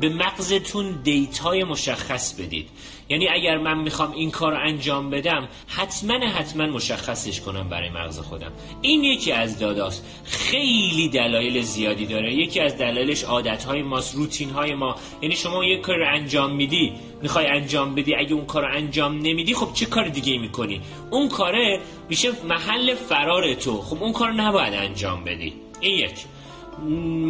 به 0.00 0.08
مغزتون 0.08 1.00
دیتای 1.02 1.64
مشخص 1.64 2.40
بدید. 2.40 2.68
یعنی 3.08 3.28
اگر 3.28 3.58
من 3.58 3.78
می‌خوام 3.78 4.12
این 4.12 4.30
کار 4.30 4.52
رو 4.52 4.58
انجام 4.60 5.10
بدم 5.10 5.48
حتما 5.66 6.26
حتما 6.26 6.66
مشخصش 6.66 7.40
کنم 7.40 7.68
برای 7.68 7.90
مغز 7.90 8.18
خودم. 8.20 8.52
این 8.80 9.04
یکی 9.04 9.32
از 9.32 9.58
داداست. 9.58 10.06
خیلی 10.24 11.08
دلایل 11.08 11.62
زیادی 11.62 12.06
داره. 12.06 12.34
یکی 12.34 12.60
از 12.60 12.78
دلایلش 12.78 13.24
عادتهای 13.24 13.82
ماست 13.82 14.14
روتینهای 14.14 14.74
ما. 14.74 14.96
یعنی 15.22 15.36
شما 15.36 15.64
یک 15.64 15.80
کار 15.80 15.96
رو 15.96 16.14
انجام 16.14 16.54
میدی 16.54 16.92
می‌خوای 17.22 17.46
انجام 17.46 17.94
بدی. 17.94 18.14
اگه 18.14 18.32
اون 18.32 18.46
کار 18.46 18.62
رو 18.62 18.76
انجام 18.76 19.18
نمیدی 19.18 19.54
خب 19.54 19.72
چه 19.74 19.86
کار 19.86 20.08
دیگه 20.08 20.38
می‌کنی؟ 20.38 20.80
اون 21.10 21.28
کاره 21.28 21.80
میشه 22.08 22.32
محل 22.48 22.94
فرار 22.94 23.54
تو. 23.54 23.80
خب 23.80 24.02
اون 24.02 24.12
کار 24.12 24.32
نباید 24.32 24.74
انجام 24.74 25.24
بدی. 25.24 25.52
این 25.80 25.98
یک 25.98 26.14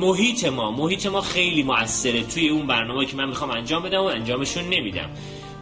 محیط 0.01 0.45
ما. 0.45 0.71
محیط 0.71 1.07
ما 1.07 1.21
خیلی 1.21 1.63
موثره 1.63 2.23
توی 2.23 2.49
اون 2.49 2.67
برنامه 2.67 3.07
که 3.07 3.17
من 3.17 3.29
می‌خوام 3.29 3.51
انجام 3.51 3.83
بدم 3.83 4.01
و 4.01 4.05
انجامشون 4.05 4.65
نمیدم. 4.65 5.11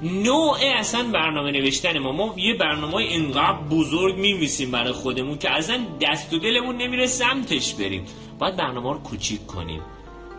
نوع 0.03 0.59
اصلا 0.79 1.03
برنامه 1.03 1.51
نوشتن 1.51 1.99
ما. 1.99 2.13
ما 2.13 2.35
یه 2.37 2.55
برنامه 2.55 2.95
اینقدر 2.95 3.59
بزرگ 3.71 4.17
میمیسیم 4.17 4.71
برای 4.71 4.93
خودمون 4.93 5.39
که 5.39 5.51
اصلا 5.51 5.81
دست 6.01 6.33
و 6.33 6.39
دلمون 6.39 6.77
نمیره 6.77 7.07
سمتش 7.07 7.75
بریم. 7.75 8.05
باید 8.39 8.57
برنامه 8.57 8.93
رو 8.93 8.99
کوچیک 8.99 9.47
کنیم. 9.47 9.81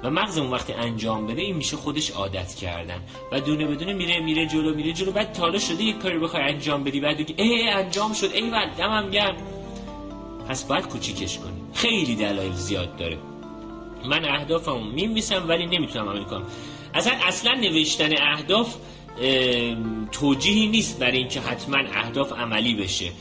و 0.04 0.10
مغزمون 0.10 0.52
وقتی 0.52 0.74
انجام 0.74 1.28
بده 1.28 1.42
این 1.42 1.56
میشه 1.56 1.78
خودش 1.78 2.12
عادت 2.12 2.56
کردن. 2.56 3.02
و 3.32 3.40
دونه 3.40 3.68
بدونه 3.68 3.94
میره 3.94 4.20
میره 4.20 4.48
جلو 4.48 4.76
میره 4.76 4.94
جلو. 4.94 5.12
بعد 5.12 5.34
تالا 5.34 5.60
شده 5.60 5.84
یه 5.84 5.94
کاری 5.94 6.20
بخوای 6.20 6.44
انجام 6.44 6.84
بدی 6.84 7.00
بعد 7.00 7.18
دیگه 7.18 7.44
ای 7.44 7.70
انجام 7.70 8.14
شد. 8.14 8.32
ای 8.34 8.52
دمم 8.78 9.10
گرم. 9.10 9.36
پس 10.50 10.64
باید 10.64 10.88
کوچیکش 10.88 11.38
کنیم 11.38 11.70
خیلی 11.74 12.16
دلایل 12.16 12.54
زیاد 12.54 12.98
داره. 12.98 13.18
من 14.06 14.26
اهدافمو 14.26 14.80
میمیسم 14.80 15.46
ولی 15.48 15.66
نمی‌تونم 15.66 16.10
عمل 16.10 16.24
کنم 16.24 16.44
اصلا 16.94 17.14
اصلا 17.28 17.54
نوشتن 17.54 18.14
اهداف 18.18 18.76
توجیهی 20.12 20.68
نیست 20.68 21.00
برای 21.00 21.18
اینکه 21.18 21.42
حتما 21.42 21.78
اهداف 21.78 22.34
عملی 22.34 22.74
بشه. 22.74 23.12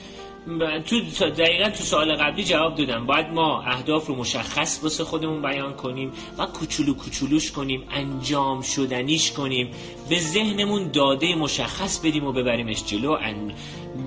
تو 0.86 1.00
دقیقا 1.30 1.70
تو 1.70 1.84
سال 1.84 2.16
قبلی 2.16 2.44
جواب 2.44 2.74
دادم. 2.74 3.06
باید 3.06 3.26
ما 3.26 3.62
اهداف 3.62 4.06
رو 4.06 4.14
مشخص 4.16 4.80
واسه 4.82 5.04
خودمون 5.04 5.42
بیان 5.42 5.72
کنیم 5.72 6.12
و 6.38 6.46
کوچولو 6.46 6.94
کوچولوش 6.94 7.52
کنیم 7.52 7.82
انجام 7.90 8.62
شدنیش 8.62 9.32
کنیم. 9.32 9.70
به 10.08 10.18
ذهنمون 10.18 10.90
داده 10.90 11.34
مشخص 11.34 11.98
بدیم 11.98 12.24
و 12.24 12.32
ببریمش 12.32 12.84
جلو. 12.84 13.16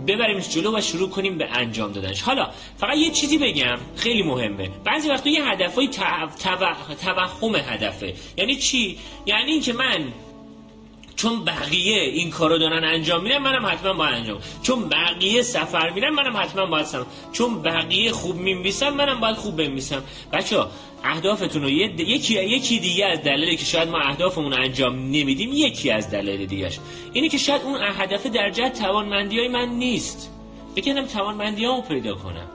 ببریمش 0.07 0.49
جلو 0.49 0.77
و 0.77 0.81
شروع 0.81 1.09
کنیم 1.09 1.37
به 1.37 1.45
انجام 1.51 1.91
دادنش. 1.91 2.21
حالا 2.21 2.49
فقط 2.77 2.97
یه 2.97 3.09
چیزی 3.09 3.37
بگم 3.37 3.77
خیلی 3.95 4.23
مهمه. 4.23 4.69
بعضی 4.83 5.09
وقتا 5.09 5.29
یه 5.29 5.45
هدفهای 5.45 5.89
توهم 7.01 7.55
هدفه. 7.55 8.13
یعنی 8.37 8.55
چی؟ 8.55 8.97
یعنی 9.25 9.51
اینکه 9.51 9.73
من 9.73 10.07
چون 11.15 11.45
بقیه 11.45 12.01
این 12.01 12.29
کارو 12.29 12.57
دارن 12.57 12.83
انجام 12.83 13.23
میدن 13.23 13.37
منم 13.37 13.65
حتما 13.65 13.93
باید 13.93 14.13
انجام. 14.13 14.37
چون 14.63 14.89
بقیه 14.89 15.41
سفر 15.41 15.89
میرن 15.89 16.09
منم 16.09 16.37
حتما 16.37 16.65
باید 16.65 16.85
سفر. 16.85 17.05
چون 17.31 17.61
بقیه 17.61 18.11
خوب 18.11 18.35
میمیسن 18.35 18.89
منم 18.89 19.19
باید 19.19 19.35
خوب 19.35 19.57
بمیسم 19.57 20.03
بچه 20.33 20.65
اهدافتون 21.03 21.61
رو 21.61 21.69
یکی 21.69 22.33
یکی 22.33 22.79
دیگه 22.79 23.05
از 23.05 23.21
دلایلی 23.23 23.57
که 23.57 23.65
شاید 23.65 23.89
ما 23.89 23.99
اهدافمون 23.99 24.53
انجام 24.53 24.95
نمیدیم 24.95 25.49
یکی 25.53 25.91
از 25.91 26.11
دلایل 26.11 26.45
دیگهش. 26.45 26.79
اینه 27.13 27.29
که 27.29 27.37
شاید 27.37 27.61
اون 27.61 27.79
هدف 27.81 28.25
در 28.25 28.49
جهت 28.49 28.79
توانمندی 28.79 29.39
های 29.39 29.47
من 29.47 29.69
نیست. 29.69 30.31
بکنم 30.75 31.05
توانمندی 31.05 31.65
ها 31.65 31.81
پیدا 31.81 32.15
کنم. 32.15 32.49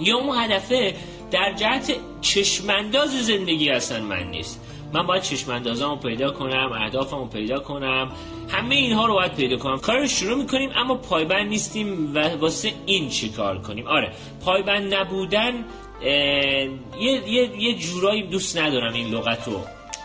یا 0.00 0.16
اون 0.16 0.38
هدفه 0.38 0.94
در 1.30 1.52
جهت 1.52 1.96
چشمانداز 2.20 3.26
زندگی 3.26 3.70
اصلا 3.70 4.04
من 4.04 4.30
نیست. 4.30 4.65
من 4.92 5.06
باید 5.06 5.22
چشم 5.22 5.52
رو 5.52 5.96
پیدا 5.96 6.30
کنم 6.30 6.72
اهدافمو 6.72 7.26
پیدا 7.26 7.58
کنم. 7.58 8.10
همه 8.48 8.74
اینها 8.74 9.06
رو 9.06 9.14
باید 9.14 9.34
پیدا 9.34 9.56
کنم. 9.56 9.78
کار 9.78 9.98
رو 9.98 10.06
شروع 10.06 10.38
می‌کنیم 10.38 10.70
اما 10.76 10.94
پایبند 10.94 11.48
نیستیم 11.48 12.14
و 12.14 12.28
واسه 12.28 12.72
این 12.86 13.08
چی 13.08 13.28
کار 13.28 13.58
کنیم؟ 13.58 13.86
آره 13.86 14.12
پایبند 14.44 14.94
نبودن 14.94 15.64
یه, 16.02 17.22
یه،, 17.28 17.62
یه 17.62 17.74
جورایی 17.74 18.22
دوست 18.22 18.58
ندارم 18.58 18.94
این 18.94 19.14
لغت 19.14 19.48
رو. 19.48 19.60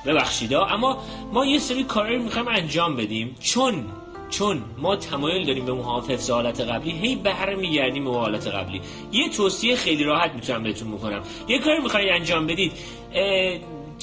ببخشیدا 0.06 0.66
اما 0.66 0.98
ما 1.34 1.46
یه 1.46 1.60
سری 1.60 1.84
کارایی 1.84 2.18
می‌خوایم 2.18 2.48
انجام 2.48 2.96
بدیم. 2.96 3.36
چون 3.40 3.86
چون 4.30 4.62
ما 4.78 4.96
تمایل 4.96 5.46
داریم 5.46 5.66
به 5.66 5.74
محافظ 5.74 6.30
حالت 6.30 6.62
قبلی 6.62 6.92
هی 6.92 7.16
بهره 7.16 7.56
میگردیم 7.56 8.04
به 8.04 8.12
حالت 8.12 8.48
قبلی. 8.48 8.82
یه 9.12 9.30
توصیه 9.30 9.76
خیلی 9.76 10.04
راحت 10.04 10.32
می‌تونم 10.34 10.64
بهتون 10.64 10.88
می‌کنم 10.88 11.22
یه 11.48 11.60
کاری 11.60 11.80
می‌خواید 11.82 12.10
انجام 12.10 12.48
بدید 12.48 12.72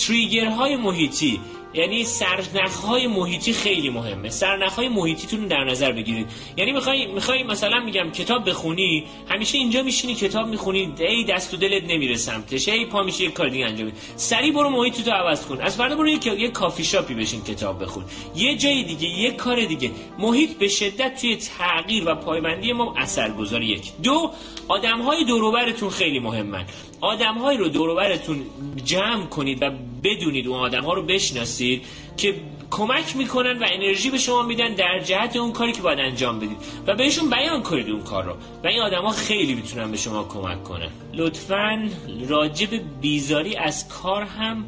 تریگرهای 0.07 0.77
محیطی 0.77 1.41
یعنی 1.75 2.05
سرنخ 2.05 2.75
های 2.75 3.07
محیطی 3.07 3.53
خیلی 3.53 3.91
مهمه. 3.91 4.31
سرنخ 4.31 4.75
های 4.75 4.89
محیطیتون 4.89 5.47
در 5.47 5.65
نظر 5.65 5.93
بگیرید. 5.93 6.27
یعنی 6.57 6.73
می‌خوای 6.73 7.07
می‌خوای 7.07 7.43
مثلا 7.43 7.81
میگم 7.81 8.11
کتاب 8.11 8.49
بخونی 8.49 9.05
همیشه 9.29 9.59
اینجا 9.59 9.83
میشینی 9.83 10.15
کتاب 10.15 10.49
می‌خونی 10.49 10.93
ای 10.99 11.25
دست 11.25 11.55
و 11.55 11.57
دلت 11.57 11.85
نمیره 11.85 12.17
سمتش 12.17 12.69
ای 12.69 12.85
پا 12.85 13.03
میشه 13.03 13.25
یک 13.25 13.33
کار 13.33 13.49
دیگه 13.49 13.67
انجام 13.67 13.93
سری 14.17 14.53
برو 14.53 14.71
محیط 14.71 15.09
عوض 15.09 15.47
کن. 15.47 15.61
از 15.61 15.77
فردا 15.77 15.97
برو 15.97 16.09
یک, 16.09 16.27
یک 16.27 16.53
کافی 16.53 16.85
شاپی 16.85 17.15
بشین 17.15 17.45
کتاب 17.45 17.83
بخون. 17.83 18.05
یه 18.37 18.57
جای 18.57 18.83
دیگه 18.83 19.09
یه 19.09 19.31
کار 19.31 19.65
دیگه. 19.65 19.91
محیط 20.19 20.59
به 20.59 20.69
شدت 20.69 21.21
توی 21.21 21.37
تغییر 21.37 22.09
و 22.09 22.15
پایبندی 22.15 22.73
ما 22.73 22.95
اثرگذار 22.97 23.63
یک. 23.63 23.93
دو 24.03 24.31
آدم 24.69 25.03
های 25.03 25.25
دوروبرتون 25.25 25.91
خیلی 25.91 26.19
مهمن. 26.19 26.65
آدم 27.01 27.39
رو 27.59 27.69
دوروبرتون 27.69 28.47
جمع 28.85 29.27
کنید 29.27 29.63
و 29.63 29.71
بدونید 30.05 30.47
اون 30.47 30.61
آدم 30.61 30.85
ها 30.85 30.93
رو 30.95 31.03
بشناسید 31.03 31.85
که 32.17 32.35
کمک 32.71 33.17
می‌کنن 33.17 33.59
و 33.59 33.67
انرژی 33.69 34.11
به 34.11 34.19
شما 34.19 34.43
میدن 34.43 34.75
در 34.75 35.01
جهت 35.05 35.37
اون 35.37 35.53
کاری 35.53 35.73
که 35.73 35.83
باید 35.83 35.99
انجام 35.99 36.39
بدید 36.39 36.57
و 36.87 36.95
بهشون 36.95 37.31
بیان 37.31 37.63
کنید 37.63 37.91
اون 37.91 38.03
کار 38.03 38.25
رو. 38.25 38.33
و 38.65 38.67
این 38.67 38.81
آدما 38.81 39.11
خیلی 39.11 39.55
می‌تونن 39.55 39.91
به 39.91 39.97
شما 39.97 40.25
کمک 40.25 40.65
کنن. 40.65 40.91
لطفا 41.15 41.89
راجب 42.29 42.69
بیزاری 43.01 43.57
از 43.57 43.89
کار 43.89 44.23
هم 44.23 44.65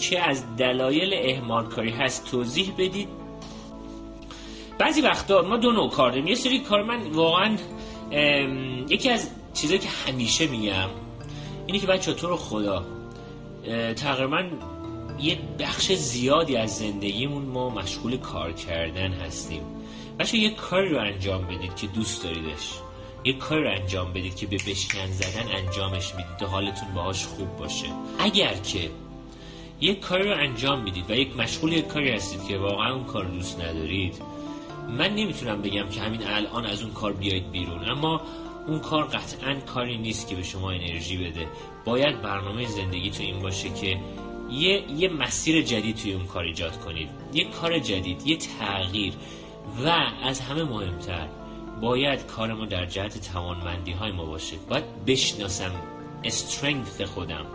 که 0.00 0.28
از 0.28 0.56
دلایل 0.56 1.14
اهمال 1.30 1.66
کاری 1.66 1.90
هست 1.90 2.30
توضیح 2.30 2.72
بدید. 2.78 3.08
بعضی 4.78 5.00
وقتا 5.00 5.42
ما 5.42 5.56
دو 5.56 5.72
نوع 5.72 5.90
کار 5.90 6.10
داریم. 6.10 6.26
یه 6.26 6.34
سری 6.34 6.58
کار 6.58 6.82
من 6.82 7.10
واقعا 7.10 7.56
یکی 8.88 9.10
از 9.10 9.30
چیزایی 9.54 9.78
که 9.78 9.88
همیشه 10.06 10.46
میگم 10.46 10.88
اینه 11.72 11.86
که 11.86 11.92
بچه 11.92 12.14
تو 12.14 12.28
رو 12.28 12.36
خدا 12.36 12.86
تقریبا 13.96 14.44
یه 15.20 15.38
بخش 15.58 15.92
زیادی 15.92 16.56
از 16.56 16.76
زندگیمون 16.76 17.42
ما 17.42 17.70
مشغول 17.70 18.16
کار 18.16 18.52
کردن 18.52 19.12
هستیم. 19.12 19.62
بچه 20.18 20.38
یه 20.38 20.50
کاری 20.50 20.88
رو 20.88 21.00
انجام 21.00 21.44
بدید 21.46 21.76
که 21.76 21.86
دوست 21.86 22.24
داریدش. 22.24 22.72
یه 23.24 23.32
کار 23.32 23.58
رو 23.58 23.70
انجام 23.70 24.12
بدید 24.12 24.36
که 24.36 24.46
به 24.46 24.56
بشکن 24.56 25.06
زدن 25.06 25.48
انجامش 25.56 26.14
می‌دید 26.14 26.36
تا 26.40 26.46
حالتون 26.46 26.94
باهاش 26.94 27.26
خوب 27.26 27.56
باشه. 27.56 27.86
اگر 28.18 28.54
که 28.54 28.90
یه 29.80 29.94
کاری 29.94 30.28
رو 30.28 30.36
انجام 30.36 30.82
می‌دید 30.82 31.10
و 31.10 31.14
یک 31.14 31.36
مشغول 31.36 31.72
یک 31.72 31.86
کاری 31.86 32.10
هستید 32.10 32.46
که 32.48 32.58
واقعا 32.58 32.94
اون 32.94 33.04
کار 33.04 33.24
دوست 33.24 33.60
ندارید 33.60 34.14
من 34.98 35.14
نمی‌تونم 35.14 35.62
بگم 35.62 35.88
که 35.88 36.00
همین 36.00 36.26
الان 36.26 36.66
از 36.66 36.82
اون 36.82 36.92
کار 36.92 37.12
بیاید 37.12 37.50
بیرون. 37.50 37.88
اما 37.88 38.20
اون 38.66 38.80
کار 38.80 39.04
قطعا 39.04 39.54
کاری 39.54 39.98
نیست 39.98 40.28
که 40.28 40.34
به 40.34 40.42
شما 40.42 40.70
انرژی 40.70 41.16
بده. 41.16 41.46
باید 41.84 42.22
برنامه 42.22 42.66
زندگی 42.66 43.10
تو 43.10 43.22
این 43.22 43.42
باشه 43.42 43.68
که 43.70 44.00
یه, 44.50 44.90
یه 44.90 45.08
مسیر 45.08 45.62
جدید 45.62 45.96
توی 45.96 46.12
اون 46.12 46.26
کار 46.26 46.44
ایجاد 46.44 46.80
کنید. 46.80 47.08
یه 47.32 47.44
کار 47.44 47.78
جدید 47.78 48.26
یه 48.26 48.36
تغییر. 48.36 49.14
و 49.84 49.88
از 50.24 50.40
همه 50.40 50.64
مهمتر 50.64 51.28
باید 51.80 52.26
کار 52.26 52.54
ما 52.54 52.66
در 52.66 52.86
جهت 52.86 53.32
توانمندی 53.32 53.92
های 53.92 54.12
ما 54.12 54.24
باشه. 54.24 54.56
باید 54.68 55.04
بشناسم 55.06 55.72
استرنگث 56.24 57.00
خودم. 57.00 57.46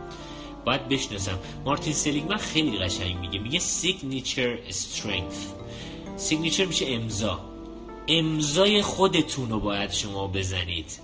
باید 0.66 0.88
بشناسم. 0.88 1.40
مارتین 1.66 2.26
من 2.30 2.38
خیلی 2.38 2.78
قشنگ 2.78 3.20
میگه. 3.20 3.40
میگه 3.40 3.60
سیگنیچر 3.60 4.58
استرنگث 4.68 5.48
سیگنیچر 6.18 6.66
میشه 6.66 6.86
امضا. 6.88 7.57
امضای 8.08 8.82
خودتون 8.82 9.50
رو 9.50 9.60
باید 9.60 9.92
شما 9.92 10.28
بزنید. 10.28 11.00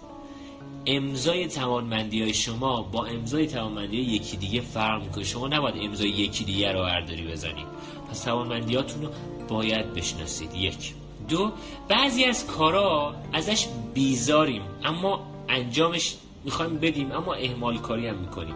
امضای 0.85 1.47
توانمندی 1.47 2.21
های 2.21 2.33
شما 2.33 2.81
با 2.81 3.05
امضای 3.05 3.47
توانمندی 3.47 3.97
یکی 3.97 4.37
دیگه 4.37 4.61
فرق 4.61 5.03
می‌کنه. 5.03 5.23
شما 5.23 5.47
نباید 5.47 5.75
امضای 5.77 6.09
یکی 6.09 6.43
دیگه 6.43 6.71
رو 6.71 6.79
برداری 6.79 7.23
بزنید. 7.23 7.65
پس 8.09 8.23
توانمندیاتون 8.23 9.01
رو 9.01 9.09
باید 9.47 9.93
بشناسید. 9.93 10.55
یک. 10.55 10.93
دو 11.29 11.51
بعضی 11.87 12.23
از 12.23 12.47
کارا 12.47 13.15
ازش 13.33 13.67
بیزاریم 13.93 14.61
اما 14.83 15.27
انجامش 15.49 16.15
می‌خوایم 16.43 16.77
بدیم 16.77 17.11
اما 17.11 17.33
اهمال 17.33 17.77
کاری 17.77 18.07
هم 18.07 18.15
می‌کنیم. 18.15 18.55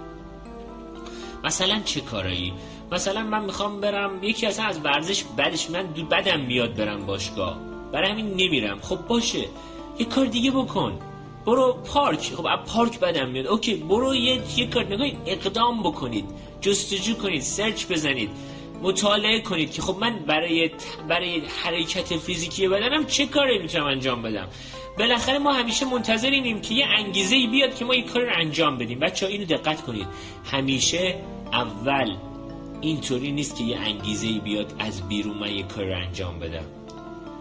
مثلا 1.44 1.80
چه 1.86 2.02
کارایی؟ 2.02 2.54
مثلا 2.92 3.24
من 3.24 3.46
می‌خوام 3.46 3.82
برم 3.82 4.24
یکی 4.24 4.46
اصلا 4.46 4.66
از 4.66 4.80
ورزش 4.84 5.24
بعدش 5.24 5.70
من 5.70 5.84
بدم 6.12 6.40
میاد 6.40 6.76
برم 6.76 7.06
باشگاه. 7.06 7.77
برای 7.92 8.12
همین 8.12 8.30
نمیرم. 8.30 8.80
خب 8.82 8.98
باشه. 9.08 9.46
یه 10.00 10.06
کار 10.06 10.26
دیگه 10.26 10.52
بکن. 10.52 11.00
برو 11.46 11.74
پارک. 11.74 12.20
خب 12.20 12.46
از 12.46 12.60
پارک 12.74 13.00
بدم 13.00 13.30
میاد. 13.30 13.48
okay 13.48 13.76
برو 13.76 14.16
یه, 14.16 14.42
یه 14.58 14.68
کار 14.68 14.86
نگاه 14.86 15.08
اقدام 15.26 15.84
بکنید. 15.84 16.26
جستجو 16.62 17.14
کنید. 17.14 17.42
search 17.42 17.86
بزنید. 17.86 18.30
مطالعه 18.82 19.40
کنید 19.40 19.72
که 19.72 19.82
خب 19.82 19.98
من 20.00 20.20
برای 20.28 20.72
برای 21.08 21.42
حرکت 21.64 22.18
فیزیکی 22.18 22.68
بدنم 22.68 23.06
چه 23.06 23.26
کاری 23.26 23.60
می‌تونم 23.60 23.86
انجام 23.86 24.22
بدم؟ 24.22 24.48
بالاخره 25.00 25.40
ما 25.40 25.54
همیشه 25.54 25.86
منتظر 25.86 26.30
اینیم 26.30 26.62
که 26.62 26.74
یه 26.74 26.86
انگیزه 26.86 27.36
ای 27.36 27.48
بیاد 27.48 27.76
که 27.76 27.86
ما 27.86 27.96
یه 27.96 28.02
کار 28.02 28.22
رو 28.22 28.32
انجام 28.34 28.78
بدیم. 28.78 29.00
بچه 29.00 29.26
ها 29.26 29.32
اینو 29.32 29.46
دقت 29.46 29.82
کنید. 29.82 30.08
همیشه 30.52 31.16
اول 31.54 32.16
اینطوری 32.82 33.32
نیست 33.32 33.58
که 33.58 33.64
یه 33.64 33.78
انگیزه 33.78 34.28
ای 34.28 34.40
بیاد 34.40 34.74
از 34.80 35.10
بیرون 35.10 35.38
من 35.38 35.56
یه 35.56 35.64
کار 35.64 35.86
رو 35.86 35.96
انجام 35.96 36.40
بدم. 36.40 36.77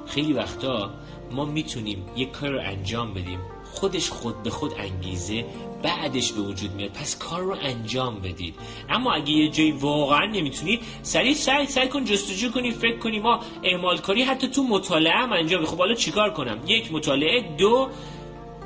خیلی 0.07 0.33
وقتا 0.33 0.91
ما 1.33 1.45
می‌تونیم 1.45 2.07
یک 2.17 2.33
کار 2.33 2.51
رو 2.51 2.61
انجام 2.61 3.15
بدیم. 3.15 3.39
خودش 3.73 4.11
خود 4.11 4.43
به 4.43 4.51
خود 4.51 4.73
انگیزه 4.79 5.45
بعدش 5.83 6.33
به 6.33 6.41
وجود 6.41 6.73
میاد. 6.75 6.91
پس 6.91 7.19
کار 7.19 7.43
رو 7.43 7.57
انجام 7.63 8.21
بدید. 8.21 8.55
اما 8.89 9.13
اگه 9.13 9.31
یه 9.31 9.49
جایی 9.49 9.71
واقعا 9.71 10.27
نمی‌تونی 10.27 10.81
سریع 11.03 11.35
سعی 11.35 11.67
سعی 11.67 11.89
کن 11.89 12.05
جستجو 12.05 12.51
کنی 12.51 12.71
فکر 12.71 12.99
کنی. 12.99 13.21
ما 13.21 13.41
اعمال 13.63 13.99
کاری 13.99 14.23
حتی 14.23 14.49
تو 14.49 14.63
مطالعه 14.63 15.13
هم 15.13 15.33
انجام 15.33 15.65
خب 15.65 15.79
حالا 15.79 15.95
چیکار 15.95 16.31
کنم؟ 16.31 16.59
یک 16.67 16.93
مطالعه 16.93 17.57
دو 17.59 17.89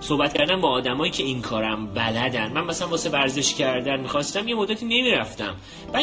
صحبت 0.00 0.34
کردن 0.38 0.60
با 0.60 0.68
آدمایی 0.68 1.12
که 1.12 1.22
این 1.22 1.42
کارم 1.42 1.86
بلدن. 1.86 2.52
من 2.52 2.64
مثلا 2.64 2.88
واسه 2.88 3.10
ورزش 3.10 3.54
کردن 3.54 4.00
می‌خواستم 4.00 4.48
یه 4.48 4.54
مدتی 4.54 4.86
نمی‌رفتم. 4.86 5.56
و 5.94 5.96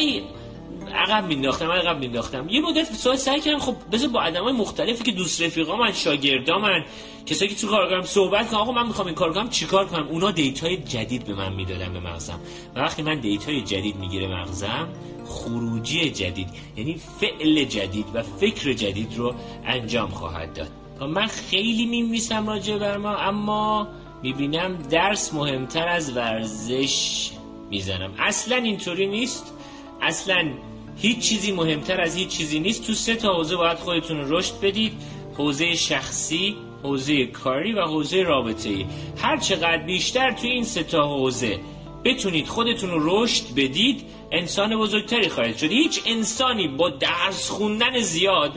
عقب 0.95 1.27
مینداختم 1.27 1.71
عقب 1.71 1.99
مینداختم. 1.99 2.49
یه 2.49 2.61
مدت 2.61 2.93
سعی 3.15 3.41
کردم 3.41 3.59
خب 3.59 3.75
بذار 3.91 4.09
با 4.09 4.21
آدمای 4.21 4.53
مختلفی 4.53 5.03
که 5.03 5.11
دوست 5.11 5.41
رفیقا 5.41 5.75
من 5.75 5.91
شاگردا 5.93 6.59
من 6.59 6.85
کسایی 7.25 7.51
که 7.51 7.57
تو 7.57 7.67
کارگاهم 7.67 8.03
صحبت 8.03 8.49
کنم 8.49 8.59
آقا 8.59 8.71
من 8.71 8.87
می‌خوام 8.87 9.07
این 9.07 9.15
کار 9.15 9.47
چیکار 9.47 9.85
کنم؟ 9.85 10.07
اونا 10.07 10.31
data 10.31 10.68
ی 10.68 10.77
جدید 10.77 11.25
به 11.25 11.33
من 11.33 11.53
می‌دادن 11.53 11.93
به 11.93 11.99
مغزم. 11.99 12.39
و 12.75 12.79
وقتی 12.79 13.01
من 13.01 13.19
data 13.19 13.53
ی 13.53 13.61
جدید 13.61 13.95
می‌گیره 13.95 14.27
مغزم 14.27 14.87
خروجی 15.25 16.09
جدید 16.09 16.49
یعنی 16.77 17.01
فعل 17.19 17.63
جدید 17.63 18.05
و 18.13 18.23
فکر 18.23 18.73
جدید 18.73 19.17
رو 19.17 19.35
انجام 19.65 20.09
خواهد 20.09 20.53
داد. 20.53 20.71
من 21.09 21.27
خیلی 21.27 21.85
میمیسم 21.85 22.47
راجع 22.47 22.77
بر 22.77 22.97
ما 22.97 23.15
اما 23.15 23.87
می‌بینم 24.23 24.77
درس 24.89 25.33
مهمتر 25.33 25.87
از 25.87 26.17
ورزش 26.17 27.31
می‌زنم. 27.69 28.13
اصلا 28.19 28.55
اینطوری 28.55 29.07
نیست. 29.07 29.53
اصلا 30.01 30.49
هیچ 30.97 31.19
چیزی 31.19 31.51
مهمتر 31.51 32.01
از 32.01 32.15
هیچ 32.15 32.29
چیزی 32.29 32.59
نیست. 32.59 32.87
تو 32.87 32.93
سه 32.93 33.15
تا 33.15 33.33
حوزه 33.33 33.55
باید 33.55 33.77
خودتون 33.77 34.25
رشد 34.29 34.59
بدید. 34.61 34.93
حوزه 35.37 35.75
شخصی 35.75 36.55
حوزه 36.83 37.25
کاری 37.25 37.73
و 37.73 37.81
حوزه 37.81 38.23
رابطه 38.23 38.69
ای 38.69 38.85
هر 39.17 39.37
چقدر 39.37 39.77
بیشتر 39.77 40.31
توی 40.31 40.49
این 40.49 40.63
سه 40.63 40.83
تا 40.83 41.07
حوزه 41.07 41.59
بتونید 42.03 42.47
خودتون 42.47 42.89
رو 42.89 43.23
رشد 43.23 43.43
بدید 43.55 44.03
انسان 44.31 44.75
بزرگتری 44.75 45.29
خواهید 45.29 45.57
شد. 45.57 45.71
هیچ 45.71 46.01
انسانی 46.05 46.67
با 46.67 46.89
درس 46.89 47.49
خوندن 47.49 47.99
زیاد 47.99 48.51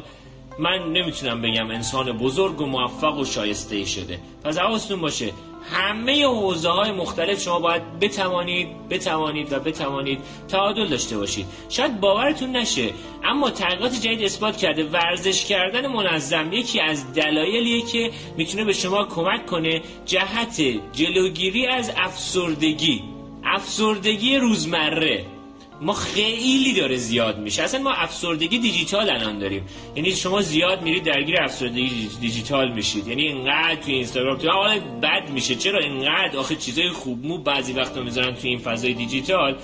من 0.58 0.92
نمی‌تونم 0.92 1.42
بگم 1.42 1.70
انسان 1.70 2.12
بزرگ 2.12 2.60
و 2.60 2.66
موفق 2.66 3.18
و 3.18 3.24
شایسته 3.24 3.76
ای 3.76 3.86
شده. 3.86 4.18
پس 4.44 4.58
حواستون 4.58 5.00
باشه 5.00 5.32
همه 5.72 6.26
حوزه 6.26 6.68
های 6.68 6.92
مختلف 6.92 7.42
شما 7.42 7.58
باید 7.58 7.98
بتوانید 7.98 8.88
بتوانید 8.88 9.52
و 9.52 9.58
بتوانید 9.58 10.20
تعادل 10.48 10.88
داشته 10.88 11.18
باشید. 11.18 11.46
شاید 11.68 12.00
باورتون 12.00 12.56
نشه 12.56 12.90
اما 13.24 13.50
تحقیقات 13.50 14.00
جدید 14.00 14.22
اثبات 14.22 14.56
کرده 14.56 14.84
ورزش 14.84 15.44
کردن 15.44 15.86
منظم 15.86 16.52
یکی 16.52 16.80
از 16.80 17.12
دلایلیه 17.14 17.82
که 17.86 18.10
می‌تونه 18.36 18.64
به 18.64 18.72
شما 18.72 19.04
کمک 19.04 19.46
کنه 19.46 19.82
جهت 20.04 20.62
جلوگیری 20.92 21.66
از 21.66 21.92
افسردگی. 21.96 23.02
افسردگی 23.44 24.36
روزمره. 24.36 25.39
ما 25.80 25.92
خیلی 25.92 26.72
داره 26.72 26.96
زیاد 26.96 27.38
میشه. 27.38 27.62
اصلا 27.62 27.80
ما 27.80 27.92
افسردگی 27.92 28.58
دیجیتال 28.58 29.10
الان 29.10 29.38
داریم. 29.38 29.66
یعنی 29.96 30.12
شما 30.12 30.42
زیاد 30.42 30.82
میرید 30.82 31.04
درگیر 31.04 31.40
افسردگی 31.40 32.08
دیجیتال 32.20 32.72
میشید. 32.72 33.08
یعنی 33.08 33.22
اینقدر 33.22 33.74
توی 33.74 33.94
اینستاگرام 33.94 34.38
تو 34.38 34.50
حال 34.50 34.80
بد 34.80 35.30
میشه. 35.30 35.54
چرا 35.54 35.78
اینقدر؟ 35.78 36.36
آخه 36.36 36.56
چیزای 36.56 36.88
خوب 36.88 37.26
مو 37.26 37.38
بعضی 37.38 37.72
وقتا 37.72 38.02
می‌ذارن 38.02 38.34
توی 38.34 38.50
این 38.50 38.58
فضای 38.58 38.94
دیجیتال. 38.94 39.56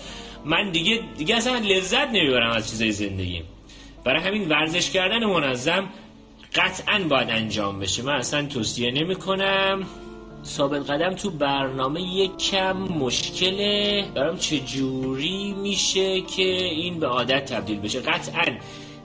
من 0.45 0.71
دیگه 0.71 1.01
دیگه 1.19 1.37
اصلا 1.37 1.59
لذت 1.59 2.09
نمی‌برم 2.09 2.51
از 2.51 2.71
چیزای 2.71 2.93
زندگی 2.93 3.43
برای 4.05 4.23
همین 4.23 4.49
ورزش 4.49 4.91
کردن 4.91 5.25
منظم 5.25 5.89
قطعا 6.55 6.99
باید 7.09 7.31
انجام 7.31 7.79
بشه. 7.79 8.03
من 8.03 8.13
اصلا 8.13 8.47
توصیه 8.47 8.91
نمی 8.91 9.17
کنم 9.17 9.87
ثابت 10.47 10.91
قدم 10.91 11.15
تو 11.15 11.31
برنامه 11.31 12.03
یک 12.03 12.37
کم 12.37 12.77
مشکله 12.77 14.05
برام 14.15 14.37
چجوری 14.37 15.53
میشه 15.53 16.21
که 16.21 16.43
این 16.65 17.01
به 17.01 17.07
عادت 17.07 17.53
تبدیل 17.53 17.81
بشه؟ 17.81 18.01
قطعا 18.01 18.45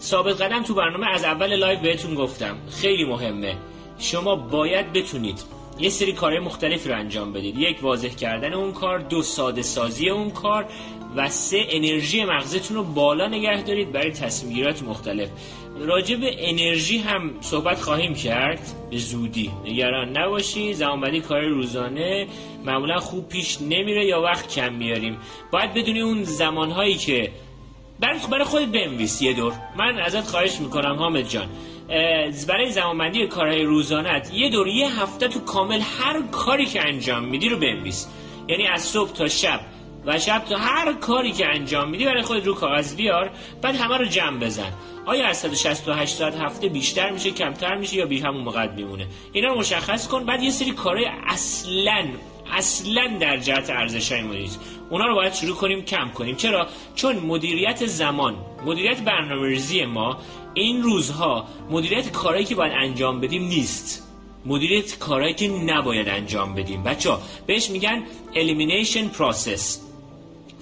ثابت 0.01 0.41
قدم 0.41 0.63
تو 0.63 0.73
برنامه 0.73 1.07
از 1.07 1.23
اول 1.23 1.55
live 1.55 1.79
بهتون 1.79 2.15
گفتم. 2.15 2.57
خیلی 2.69 3.05
مهمه. 3.05 3.57
شما 3.99 4.35
باید 4.35 4.93
بتونید 4.93 5.43
یه 5.79 5.89
سری 5.89 6.13
کارهای 6.13 6.39
مختلفی 6.39 6.89
رو 6.89 6.95
انجام 6.95 7.33
بدید. 7.33 7.57
یک 7.57 7.77
واضح 7.81 8.09
کردن 8.09 8.53
اون 8.53 8.71
کار. 8.71 8.99
دو 8.99 9.21
ساده 9.21 9.61
سازی 9.61 10.09
اون 10.09 10.29
کار. 10.31 10.65
و 11.15 11.29
سه 11.29 11.65
انرژی 11.69 12.25
مغزتون 12.25 12.77
رو 12.77 12.83
بالا 12.83 13.27
نگه 13.27 13.61
دارید 13.61 13.91
برای 13.91 14.11
تصمیم 14.11 14.53
گیریات 14.53 14.83
مختلف. 14.83 15.29
راجع 15.85 16.15
به 16.15 16.49
انرژی 16.49 16.97
هم 16.97 17.31
صحبت 17.41 17.81
خواهیم 17.81 18.13
کرد. 18.13 18.59
به 18.91 18.97
زودی. 18.97 19.51
نگران 19.65 20.17
نباشی. 20.17 20.73
زمانبندی 20.73 21.21
کار 21.21 21.41
روزانه 21.41 22.27
معمولا 22.65 22.99
خوب 22.99 23.29
پیش 23.29 23.61
نمیره 23.61 24.05
یا 24.05 24.21
وقت 24.21 24.53
کم 24.53 24.73
میاریم. 24.73 25.17
باید 25.51 25.73
بدونی 25.73 26.01
اون 26.01 26.23
زمانهایی 26.23 26.95
که 26.95 27.31
برای 28.29 28.43
خودت 28.43 28.67
بنویس. 28.67 29.21
یه 29.21 29.33
دور. 29.33 29.53
من 29.77 29.99
ازت 29.99 30.27
خواهش 30.27 30.59
می‌کنم 30.59 30.95
حامد 30.95 31.27
جان. 31.27 31.47
برای 32.47 32.71
زمانبندی 32.71 33.27
کارهای 33.27 33.63
روزانت 33.63 34.31
یه 34.33 34.49
دور 34.49 34.67
یه 34.67 35.01
هفته 35.01 35.27
تو 35.27 35.39
کامل 35.39 35.79
هر 35.99 36.21
کاری 36.31 36.65
که 36.65 36.87
انجام 36.87 37.23
میدی 37.23 37.49
رو 37.49 37.57
بنویس. 37.57 38.07
یعنی 38.47 38.67
از 38.67 38.81
صبح 38.81 39.11
تا 39.11 39.27
شب. 39.27 39.59
و 40.05 40.19
شب 40.19 40.45
تا 40.49 40.57
هر 40.57 40.93
کاری 40.93 41.31
که 41.31 41.47
انجام 41.47 41.89
میدی 41.89 42.05
برای 42.05 42.21
خود 42.21 42.47
رو 42.47 42.53
کاغذ 42.53 42.95
بیار. 42.95 43.31
بعد 43.61 43.75
همه 43.75 43.97
رو 43.97 44.05
جمع 44.05 44.39
بزن. 44.39 44.71
آیا 45.05 45.27
از 45.27 45.37
168 45.37 46.15
ساعت 46.15 46.35
هفته 46.35 46.69
بیشتر 46.69 47.11
میشه 47.11 47.31
کمتر 47.31 47.77
میشه 47.77 47.95
یا 47.95 48.05
بی 48.05 48.19
همون 48.19 48.43
مقدر 48.43 48.71
میمونه؟ 48.71 49.07
اینا 49.33 49.47
رو 49.47 49.59
مشخص 49.59 50.07
کن. 50.07 50.25
بعد 50.25 50.43
یه 50.43 50.51
سری 50.51 50.71
کارهای 50.71 51.07
اصلا 51.27 52.05
اصلا 52.51 53.17
در 53.19 53.37
جهت 53.37 53.69
ارزش 53.69 54.11
های 54.11 54.21
مدیریت. 54.21 54.51
اونا 54.89 55.05
رو 55.05 55.15
باید 55.15 55.33
شروع 55.33 55.55
کنیم 55.55 55.81
کم 55.81 56.09
کنیم. 56.09 56.35
چرا؟ 56.35 56.67
چون 56.95 57.15
مدیریت 57.15 57.85
زمان 57.85 58.35
مدیریت 58.65 59.01
برنامه‌ریزی 59.01 59.85
ما 59.85 60.17
این 60.53 60.83
روزها 60.83 61.47
مدیریت 61.69 62.11
کارهایی 62.11 62.45
که 62.45 62.55
باید 62.55 62.73
انجام 62.75 63.21
بدیم 63.21 63.43
نیست. 63.43 64.07
مدیریت 64.45 64.99
کارهایی 64.99 65.33
که 65.33 65.47
نباید 65.47 66.09
انجام 66.09 66.55
بدیم. 66.55 66.83
بچه 66.83 67.17
بهش 67.47 67.69
میگن 67.69 68.03
elimination 68.33 69.17
process 69.17 69.61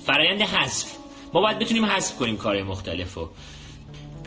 فرایند 0.06 0.42
حذف. 0.42 0.88
ما 1.34 1.42
باید 1.42 1.60
بتونیم 1.60 1.86
حذف 1.86 2.16
کنیم 2.16 2.38
کارهای 2.38 2.64
مختلف 2.64 3.14
رو 3.14 3.30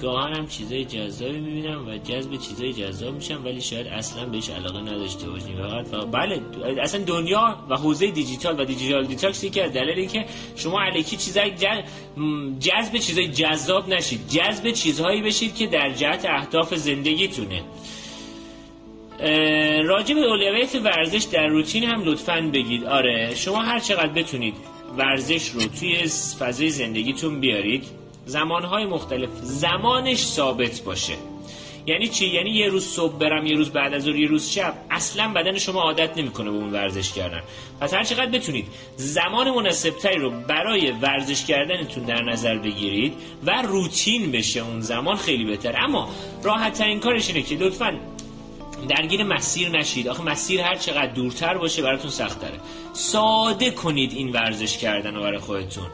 گاهن 0.02 0.34
هم 0.34 0.46
چیزای 0.46 0.84
جذابی 0.84 1.40
می‌بینم 1.40 1.88
و 1.88 1.98
جذب 1.98 2.36
چیزای 2.36 2.72
جذاب 2.72 3.14
میشم 3.14 3.44
ولی 3.44 3.60
شاید 3.60 3.86
اصلا 3.86 4.26
بهش 4.26 4.50
علاقه 4.50 4.80
نداشته 4.80 5.30
باشیم. 5.30 5.56
فقط 5.56 5.94
و 5.94 6.06
بله 6.06 6.40
اصلا 6.82 7.04
دنیا 7.04 7.56
و 7.68 7.76
حوزه 7.76 8.10
دیجیتال 8.10 8.60
و 8.60 8.64
digital 8.64 9.06
detox 9.06 9.44
که 9.44 9.64
از 9.64 9.72
دلیل 9.72 10.08
که 10.08 10.24
شما 10.56 10.82
الکی 10.82 11.16
چیزای 11.16 11.50
جذب 12.60 12.98
چیزای 12.98 13.28
جذاب 13.28 13.88
نشید. 13.88 14.20
جذب 14.28 14.70
چیزهایی 14.70 15.22
بشید 15.22 15.54
که 15.54 15.66
در 15.66 15.90
جهت 15.90 16.24
اهداف 16.24 16.74
زندگیتونه. 16.74 17.62
راجب 19.84 20.16
اولویت 20.16 20.74
ورزش 20.74 21.22
در 21.22 21.46
روتین 21.46 21.84
هم 21.84 22.02
لطفا 22.04 22.50
بگید. 22.52 22.84
آره 22.84 23.34
شما 23.34 23.62
هر 23.62 23.78
چقدر 23.78 24.12
بتونید 24.12 24.54
ورزش 24.98 25.48
رو 25.48 25.60
توی 25.60 25.96
فضای 26.38 26.70
زندگیتون 26.70 27.40
بیارید 27.40 28.01
زمانهای 28.26 28.86
مختلف 28.86 29.30
زمانش 29.42 30.24
ثابت 30.24 30.80
باشه. 30.80 31.14
یعنی 31.86 32.08
چی؟ 32.08 32.26
یعنی 32.26 32.50
یه 32.50 32.68
روز 32.68 32.86
صبح 32.86 33.18
برم 33.18 33.46
یه 33.46 33.56
روز 33.56 33.70
بعد 33.70 33.94
از 33.94 34.02
ظهر 34.02 34.16
یه 34.16 34.28
روز 34.28 34.50
شب. 34.50 34.74
اصلا 34.90 35.32
بدن 35.32 35.58
شما 35.58 35.80
عادت 35.80 36.18
نمی‌کنه 36.18 36.50
به 36.50 36.56
اون 36.56 36.72
ورزش 36.72 37.12
کردن. 37.12 37.42
پس 37.80 37.94
هر 37.94 38.04
چقدر 38.04 38.30
بتونید 38.30 38.66
زمان 38.96 39.50
مناسب 39.50 39.90
تری 39.90 40.18
رو 40.18 40.30
برای 40.30 40.90
ورزش 40.90 41.44
کردنتون 41.44 42.04
در 42.04 42.22
نظر 42.22 42.58
بگیرید 42.58 43.14
و 43.46 43.62
روتین 43.62 44.32
بشه 44.32 44.60
اون 44.60 44.80
زمان 44.80 45.16
خیلی 45.16 45.44
بهتر. 45.44 45.74
اما 45.84 46.08
راحت 46.42 46.72
ترین 46.78 47.00
کارش 47.00 47.28
اینه 47.28 47.42
که 47.42 47.56
لطفا 47.56 48.00
درگیر 48.88 49.24
مسیر 49.24 49.68
نشید. 49.68 50.08
آخه 50.08 50.22
مسیر 50.22 50.60
هر 50.60 50.76
چقدر 50.76 51.12
دورتر 51.12 51.58
باشه 51.58 51.82
براتون 51.82 52.10
سخت 52.10 52.40
داره 52.40 52.60
ساده 52.92 53.70
کنید 53.70 54.12
این 54.12 54.32
ورزش 54.32 54.78
کردن 54.78 55.14
رو 55.14 55.22
برای 55.22 55.38
خودتون. 55.38 55.86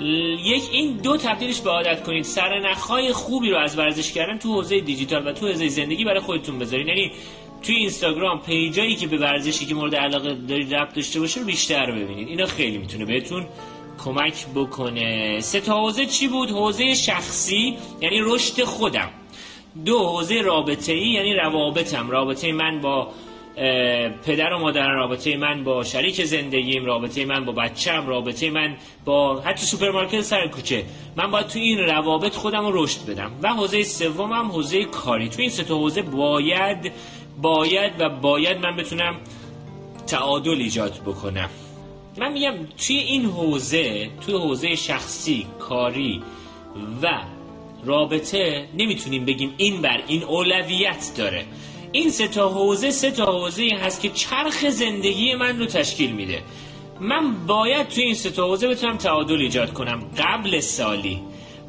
یک 0.00 0.62
این 0.72 0.96
دو 0.96 1.16
تبدیلش 1.16 1.60
به 1.60 1.70
عادت 1.70 2.02
کنید. 2.02 2.24
سرنخهای 2.24 3.12
خوبی 3.12 3.50
رو 3.50 3.56
از 3.56 3.78
ورزش 3.78 4.12
کردن 4.12 4.38
تو 4.38 4.54
حوزه 4.54 4.80
دیجیتال 4.80 5.26
و 5.26 5.32
تو 5.32 5.46
حوزه 5.46 5.68
زندگی 5.68 6.04
برای 6.04 6.20
خودتون 6.20 6.58
بذارید. 6.58 6.88
یعنی 6.88 7.12
توی 7.62 7.74
اینستاگرام 7.74 8.42
page 8.42 8.78
ایی 8.78 8.96
که 8.96 9.06
به 9.06 9.18
ورزشی 9.18 9.66
که 9.66 9.74
مورد 9.74 9.94
علاقه 9.94 10.34
دارید 10.34 10.74
ربط 10.74 10.94
داشته 10.94 11.20
باشه 11.20 11.40
رو 11.40 11.46
بیشتر 11.46 11.90
ببینید. 11.90 12.28
اینا 12.28 12.46
خیلی 12.46 12.78
می‌تونه 12.78 13.04
بهتون 13.04 13.46
کمک 14.04 14.46
بکنه. 14.54 15.40
سه 15.40 15.60
تا 15.60 15.80
حوزه 15.82 16.06
چی 16.06 16.28
بود؟ 16.28 16.50
حوزه 16.50 16.94
شخصی 16.94 17.76
یعنی 18.00 18.20
رشد 18.20 18.64
خودم. 18.64 19.10
دو 19.84 19.98
حوزه 19.98 20.40
رابطه 20.40 20.92
ای 20.92 21.08
یعنی 21.08 21.34
روابطم. 21.34 22.10
رابطه 22.10 22.52
من 22.52 22.80
با 22.80 23.08
پدر 24.26 24.52
و 24.52 24.58
مادر 24.58 24.88
رابطه 24.88 25.36
من 25.36 25.64
با 25.64 25.84
شریک 25.84 26.24
زندگیم 26.24 26.84
رابطه 26.84 27.24
من 27.24 27.44
با 27.44 27.52
بچم 27.52 28.06
رابطه 28.06 28.50
من 28.50 28.76
با 29.04 29.40
حتی 29.40 29.66
سوپرمارکت 29.66 30.20
سر 30.20 30.48
کوچه. 30.48 30.84
من 31.16 31.30
باید 31.30 31.46
تو 31.46 31.58
این 31.58 31.78
روابط 31.78 32.34
خودم 32.34 32.66
رو 32.66 32.84
رشد 32.84 33.06
بدم. 33.06 33.32
و 33.42 33.48
حوزه 33.48 33.82
سومم 33.82 34.50
حوزه 34.50 34.84
کاری. 34.84 35.28
تو 35.28 35.40
این 35.40 35.50
سه 35.50 35.64
تا 35.64 35.74
حوزه 35.74 36.02
باید 36.02 36.92
باید 37.42 37.92
و 37.98 38.08
باید 38.08 38.58
من 38.58 38.76
بتونم 38.76 39.16
تعادل 40.06 40.50
ایجاد 40.50 41.00
بکنم. 41.06 41.50
من 42.18 42.32
میگم 42.32 42.54
توی 42.86 42.96
این 42.96 43.24
حوزه 43.24 44.10
توی 44.26 44.34
حوزه 44.34 44.74
شخصی 44.74 45.46
کاری 45.58 46.22
و 47.02 47.20
رابطه 47.84 48.68
نمی‌تونیم 48.74 49.24
بگیم 49.24 49.54
این 49.56 49.82
بر 49.82 50.00
این 50.06 50.22
اولویت 50.22 51.12
داره. 51.16 51.44
این 51.92 52.10
سه 52.10 52.28
تا 52.28 52.48
حوزه 52.48 52.90
سه 52.90 53.10
تا 53.10 53.24
حوزه 53.24 53.68
هست 53.82 54.00
که 54.00 54.10
چرخ 54.10 54.68
زندگی 54.68 55.34
من 55.34 55.58
رو 55.58 55.66
تشکیل 55.66 56.12
میده. 56.12 56.42
من 57.00 57.46
باید 57.46 57.88
توی 57.88 58.04
این 58.04 58.14
سه 58.14 58.30
تا 58.30 58.46
حوزه 58.46 58.68
بتونم 58.68 58.96
تعادل 58.96 59.40
ایجاد 59.40 59.72
کنم 59.72 60.02
قبل 60.18 60.60
سالی. 60.60 61.22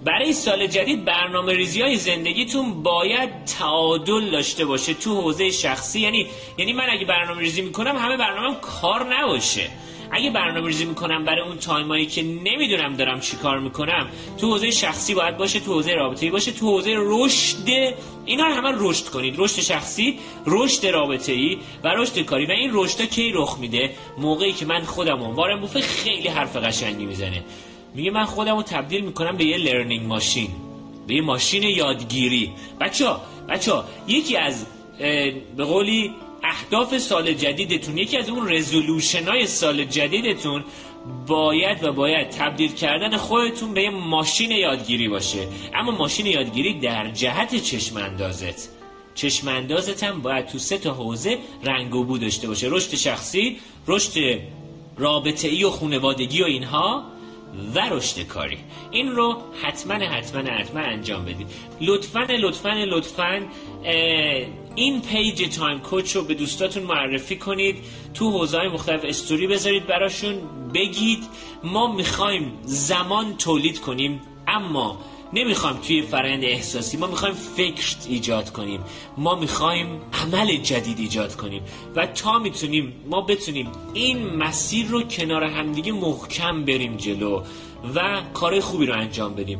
برای 0.04 0.34
سال 0.34 0.68
جدید 0.68 1.06
برنامه 1.06 1.54
ریزی 1.54 1.82
های 1.82 1.96
زندگیتون 1.96 2.84
باید 2.84 3.30
تعادل 3.46 4.30
داشته 4.32 4.66
باشه 4.66 4.94
تو 4.94 5.22
حوزه 5.22 5.52
شخصی. 5.52 6.00
یعنی 6.00 6.28
یعنی 6.58 6.74
من 6.74 6.90
اگه 6.90 7.06
برنامه 7.06 7.42
ریزی 7.42 7.62
می‌کنم 7.62 7.98
همه 7.98 8.18
برنامه 8.18 8.56
کار 8.62 9.16
نباشه. 9.16 9.70
اگه 10.12 10.32
برنامه 10.32 10.68
ریزی 10.68 10.86
می‌کنم 10.86 11.26
برای 11.26 11.42
اون 11.42 11.58
time 11.58 11.90
ایی 11.90 12.06
که 12.06 12.24
نمی‌دونم 12.24 12.96
دارم 12.96 13.20
چیکار 13.20 13.60
می‌کنم 13.60 14.08
تو 14.38 14.52
حوزه 14.52 14.72
شخصی 14.72 15.14
باید 15.14 15.38
باشه 15.38 15.60
تو 15.60 15.74
حوزه 15.74 15.94
رابطه‌ای 15.94 16.32
باشه 16.32 16.52
تو 16.52 16.72
حوزه 16.72 16.94
رشد 16.98 17.70
اینا 18.26 18.48
رو 18.48 18.54
همه 18.54 18.72
رشد 18.76 19.06
کنید. 19.06 19.36
رشد 19.38 19.62
شخصی 19.62 20.20
رشد 20.46 20.86
رابطه‌ای 20.86 21.58
و 21.84 21.88
رشد 21.88 22.20
کاری. 22.20 22.46
و 22.46 22.52
این 22.52 22.70
رشد 22.74 23.02
کی 23.02 23.32
رخ 23.36 23.58
میده؟ 23.60 23.92
موقعی 24.18 24.54
که 24.54 24.66
من 24.66 24.84
خودم 24.84 25.22
وارن 25.22 25.60
بافت 25.62 25.82
خیلی 25.82 26.28
حرف 26.28 26.56
قشنگی 26.56 27.06
می‌زنه. 27.06 27.44
میگه 27.96 28.12
من 28.12 28.26
خودم 28.26 28.56
رو 28.56 28.64
تبدیل 28.64 29.02
می‌کنم 29.02 29.38
به 29.38 29.46
یه 29.46 29.58
learning 29.58 30.06
machine 30.06 30.50
به 31.08 31.14
یه 31.14 31.22
ماشین 31.22 31.64
یادگیری. 31.64 32.52
بچه 32.80 33.06
ها 33.72 33.86
یکی 34.08 34.38
از 34.38 34.66
به 35.58 35.64
قولی 35.64 36.12
اهداف 36.50 36.98
سال 36.98 37.34
جدیدتون 37.34 37.98
یکی 37.98 38.18
از 38.18 38.30
اون 38.30 38.52
رزولوشن 38.52 39.46
سال 39.46 39.84
جدیدتون 39.84 40.64
باید 41.28 41.84
و 41.84 41.94
باید 41.94 42.30
تبدیل 42.30 42.74
کردن 42.74 43.18
خودتون 43.18 43.74
به 43.74 43.82
یه 43.82 43.90
ماشین 43.90 44.52
یادگیری 44.52 45.08
باشه. 45.08 45.48
اما 45.74 45.92
ماشین 45.92 46.26
یادگیری 46.26 46.80
در 46.80 47.12
جهت 47.12 47.56
چشم 47.64 47.98
اندازت 47.98 48.70
چشم 49.16 49.48
اندازت 49.48 50.04
هم 50.04 50.22
باید 50.22 50.46
تو 50.46 50.58
سه 50.58 50.78
تا 50.78 50.94
حوزه 50.94 51.38
رنگ 51.64 51.96
و 51.96 52.04
بو 52.04 52.18
داشته 52.18 52.48
باشه. 52.48 52.68
رشد 52.70 52.96
شخصی 52.96 53.58
رشد 53.88 54.40
رابطه 54.98 55.48
ای 55.48 55.64
و 55.64 55.70
خونوادگی 55.70 56.42
و 56.42 56.46
اینها 56.46 57.04
و 57.76 57.90
رشد 57.90 58.28
کاری. 58.28 58.58
این 58.92 59.12
رو 59.12 59.38
حتما 59.64 59.94
حتما 59.94 60.42
حتما 60.42 60.80
انجام 60.80 61.26
بدید. 61.26 61.48
لطفا 61.82 62.20
لطفا 62.20 62.70
لطفا 62.70 63.42
این 64.78 65.02
page 65.02 65.56
Time 65.58 65.80
Coach 65.80 66.16
رو 66.16 66.24
به 66.24 66.34
دوستاتون 66.34 66.84
معرفی 66.84 67.36
کنید 67.36 67.76
تو 68.14 68.32
حوزه 68.32 68.68
مختلف 68.68 69.02
استوری 69.04 69.48
بذارید 69.48 69.88
براشون 69.88 70.36
بگید 70.74 71.24
ما 71.64 71.96
می‌خوایم 71.96 72.52
زمان 72.64 73.38
تولید 73.38 73.80
کنیم 73.80 74.22
اما 74.48 74.98
نمی‌خوایم 75.34 75.78
توی 75.78 76.02
فرایند 76.02 76.44
احساسی 76.44 76.98
ما 76.98 77.08
می‌خوایم 77.08 77.36
فکر 77.36 77.96
ایجاد 78.08 78.52
کنیم 78.52 78.80
ما 79.18 79.36
می‌خوایم 79.36 80.02
عمل 80.14 80.58
جدید 80.58 81.00
ایجاد 81.00 81.36
کنیم 81.36 81.64
و 81.96 82.08
تا 82.08 82.40
می‌تونیم 82.40 82.94
ما 83.10 83.22
بتونیم 83.22 83.72
این 83.94 84.36
مسیر 84.36 84.88
رو 84.88 85.04
کنار 85.04 85.44
همدیگه 85.44 85.92
محکم 85.92 86.66
بریم 86.66 86.98
جلو 86.98 87.44
و 87.96 88.22
کار 88.34 88.60
خوبی 88.60 88.86
رو 88.86 88.94
انجام 88.94 89.36
بدیم. 89.36 89.60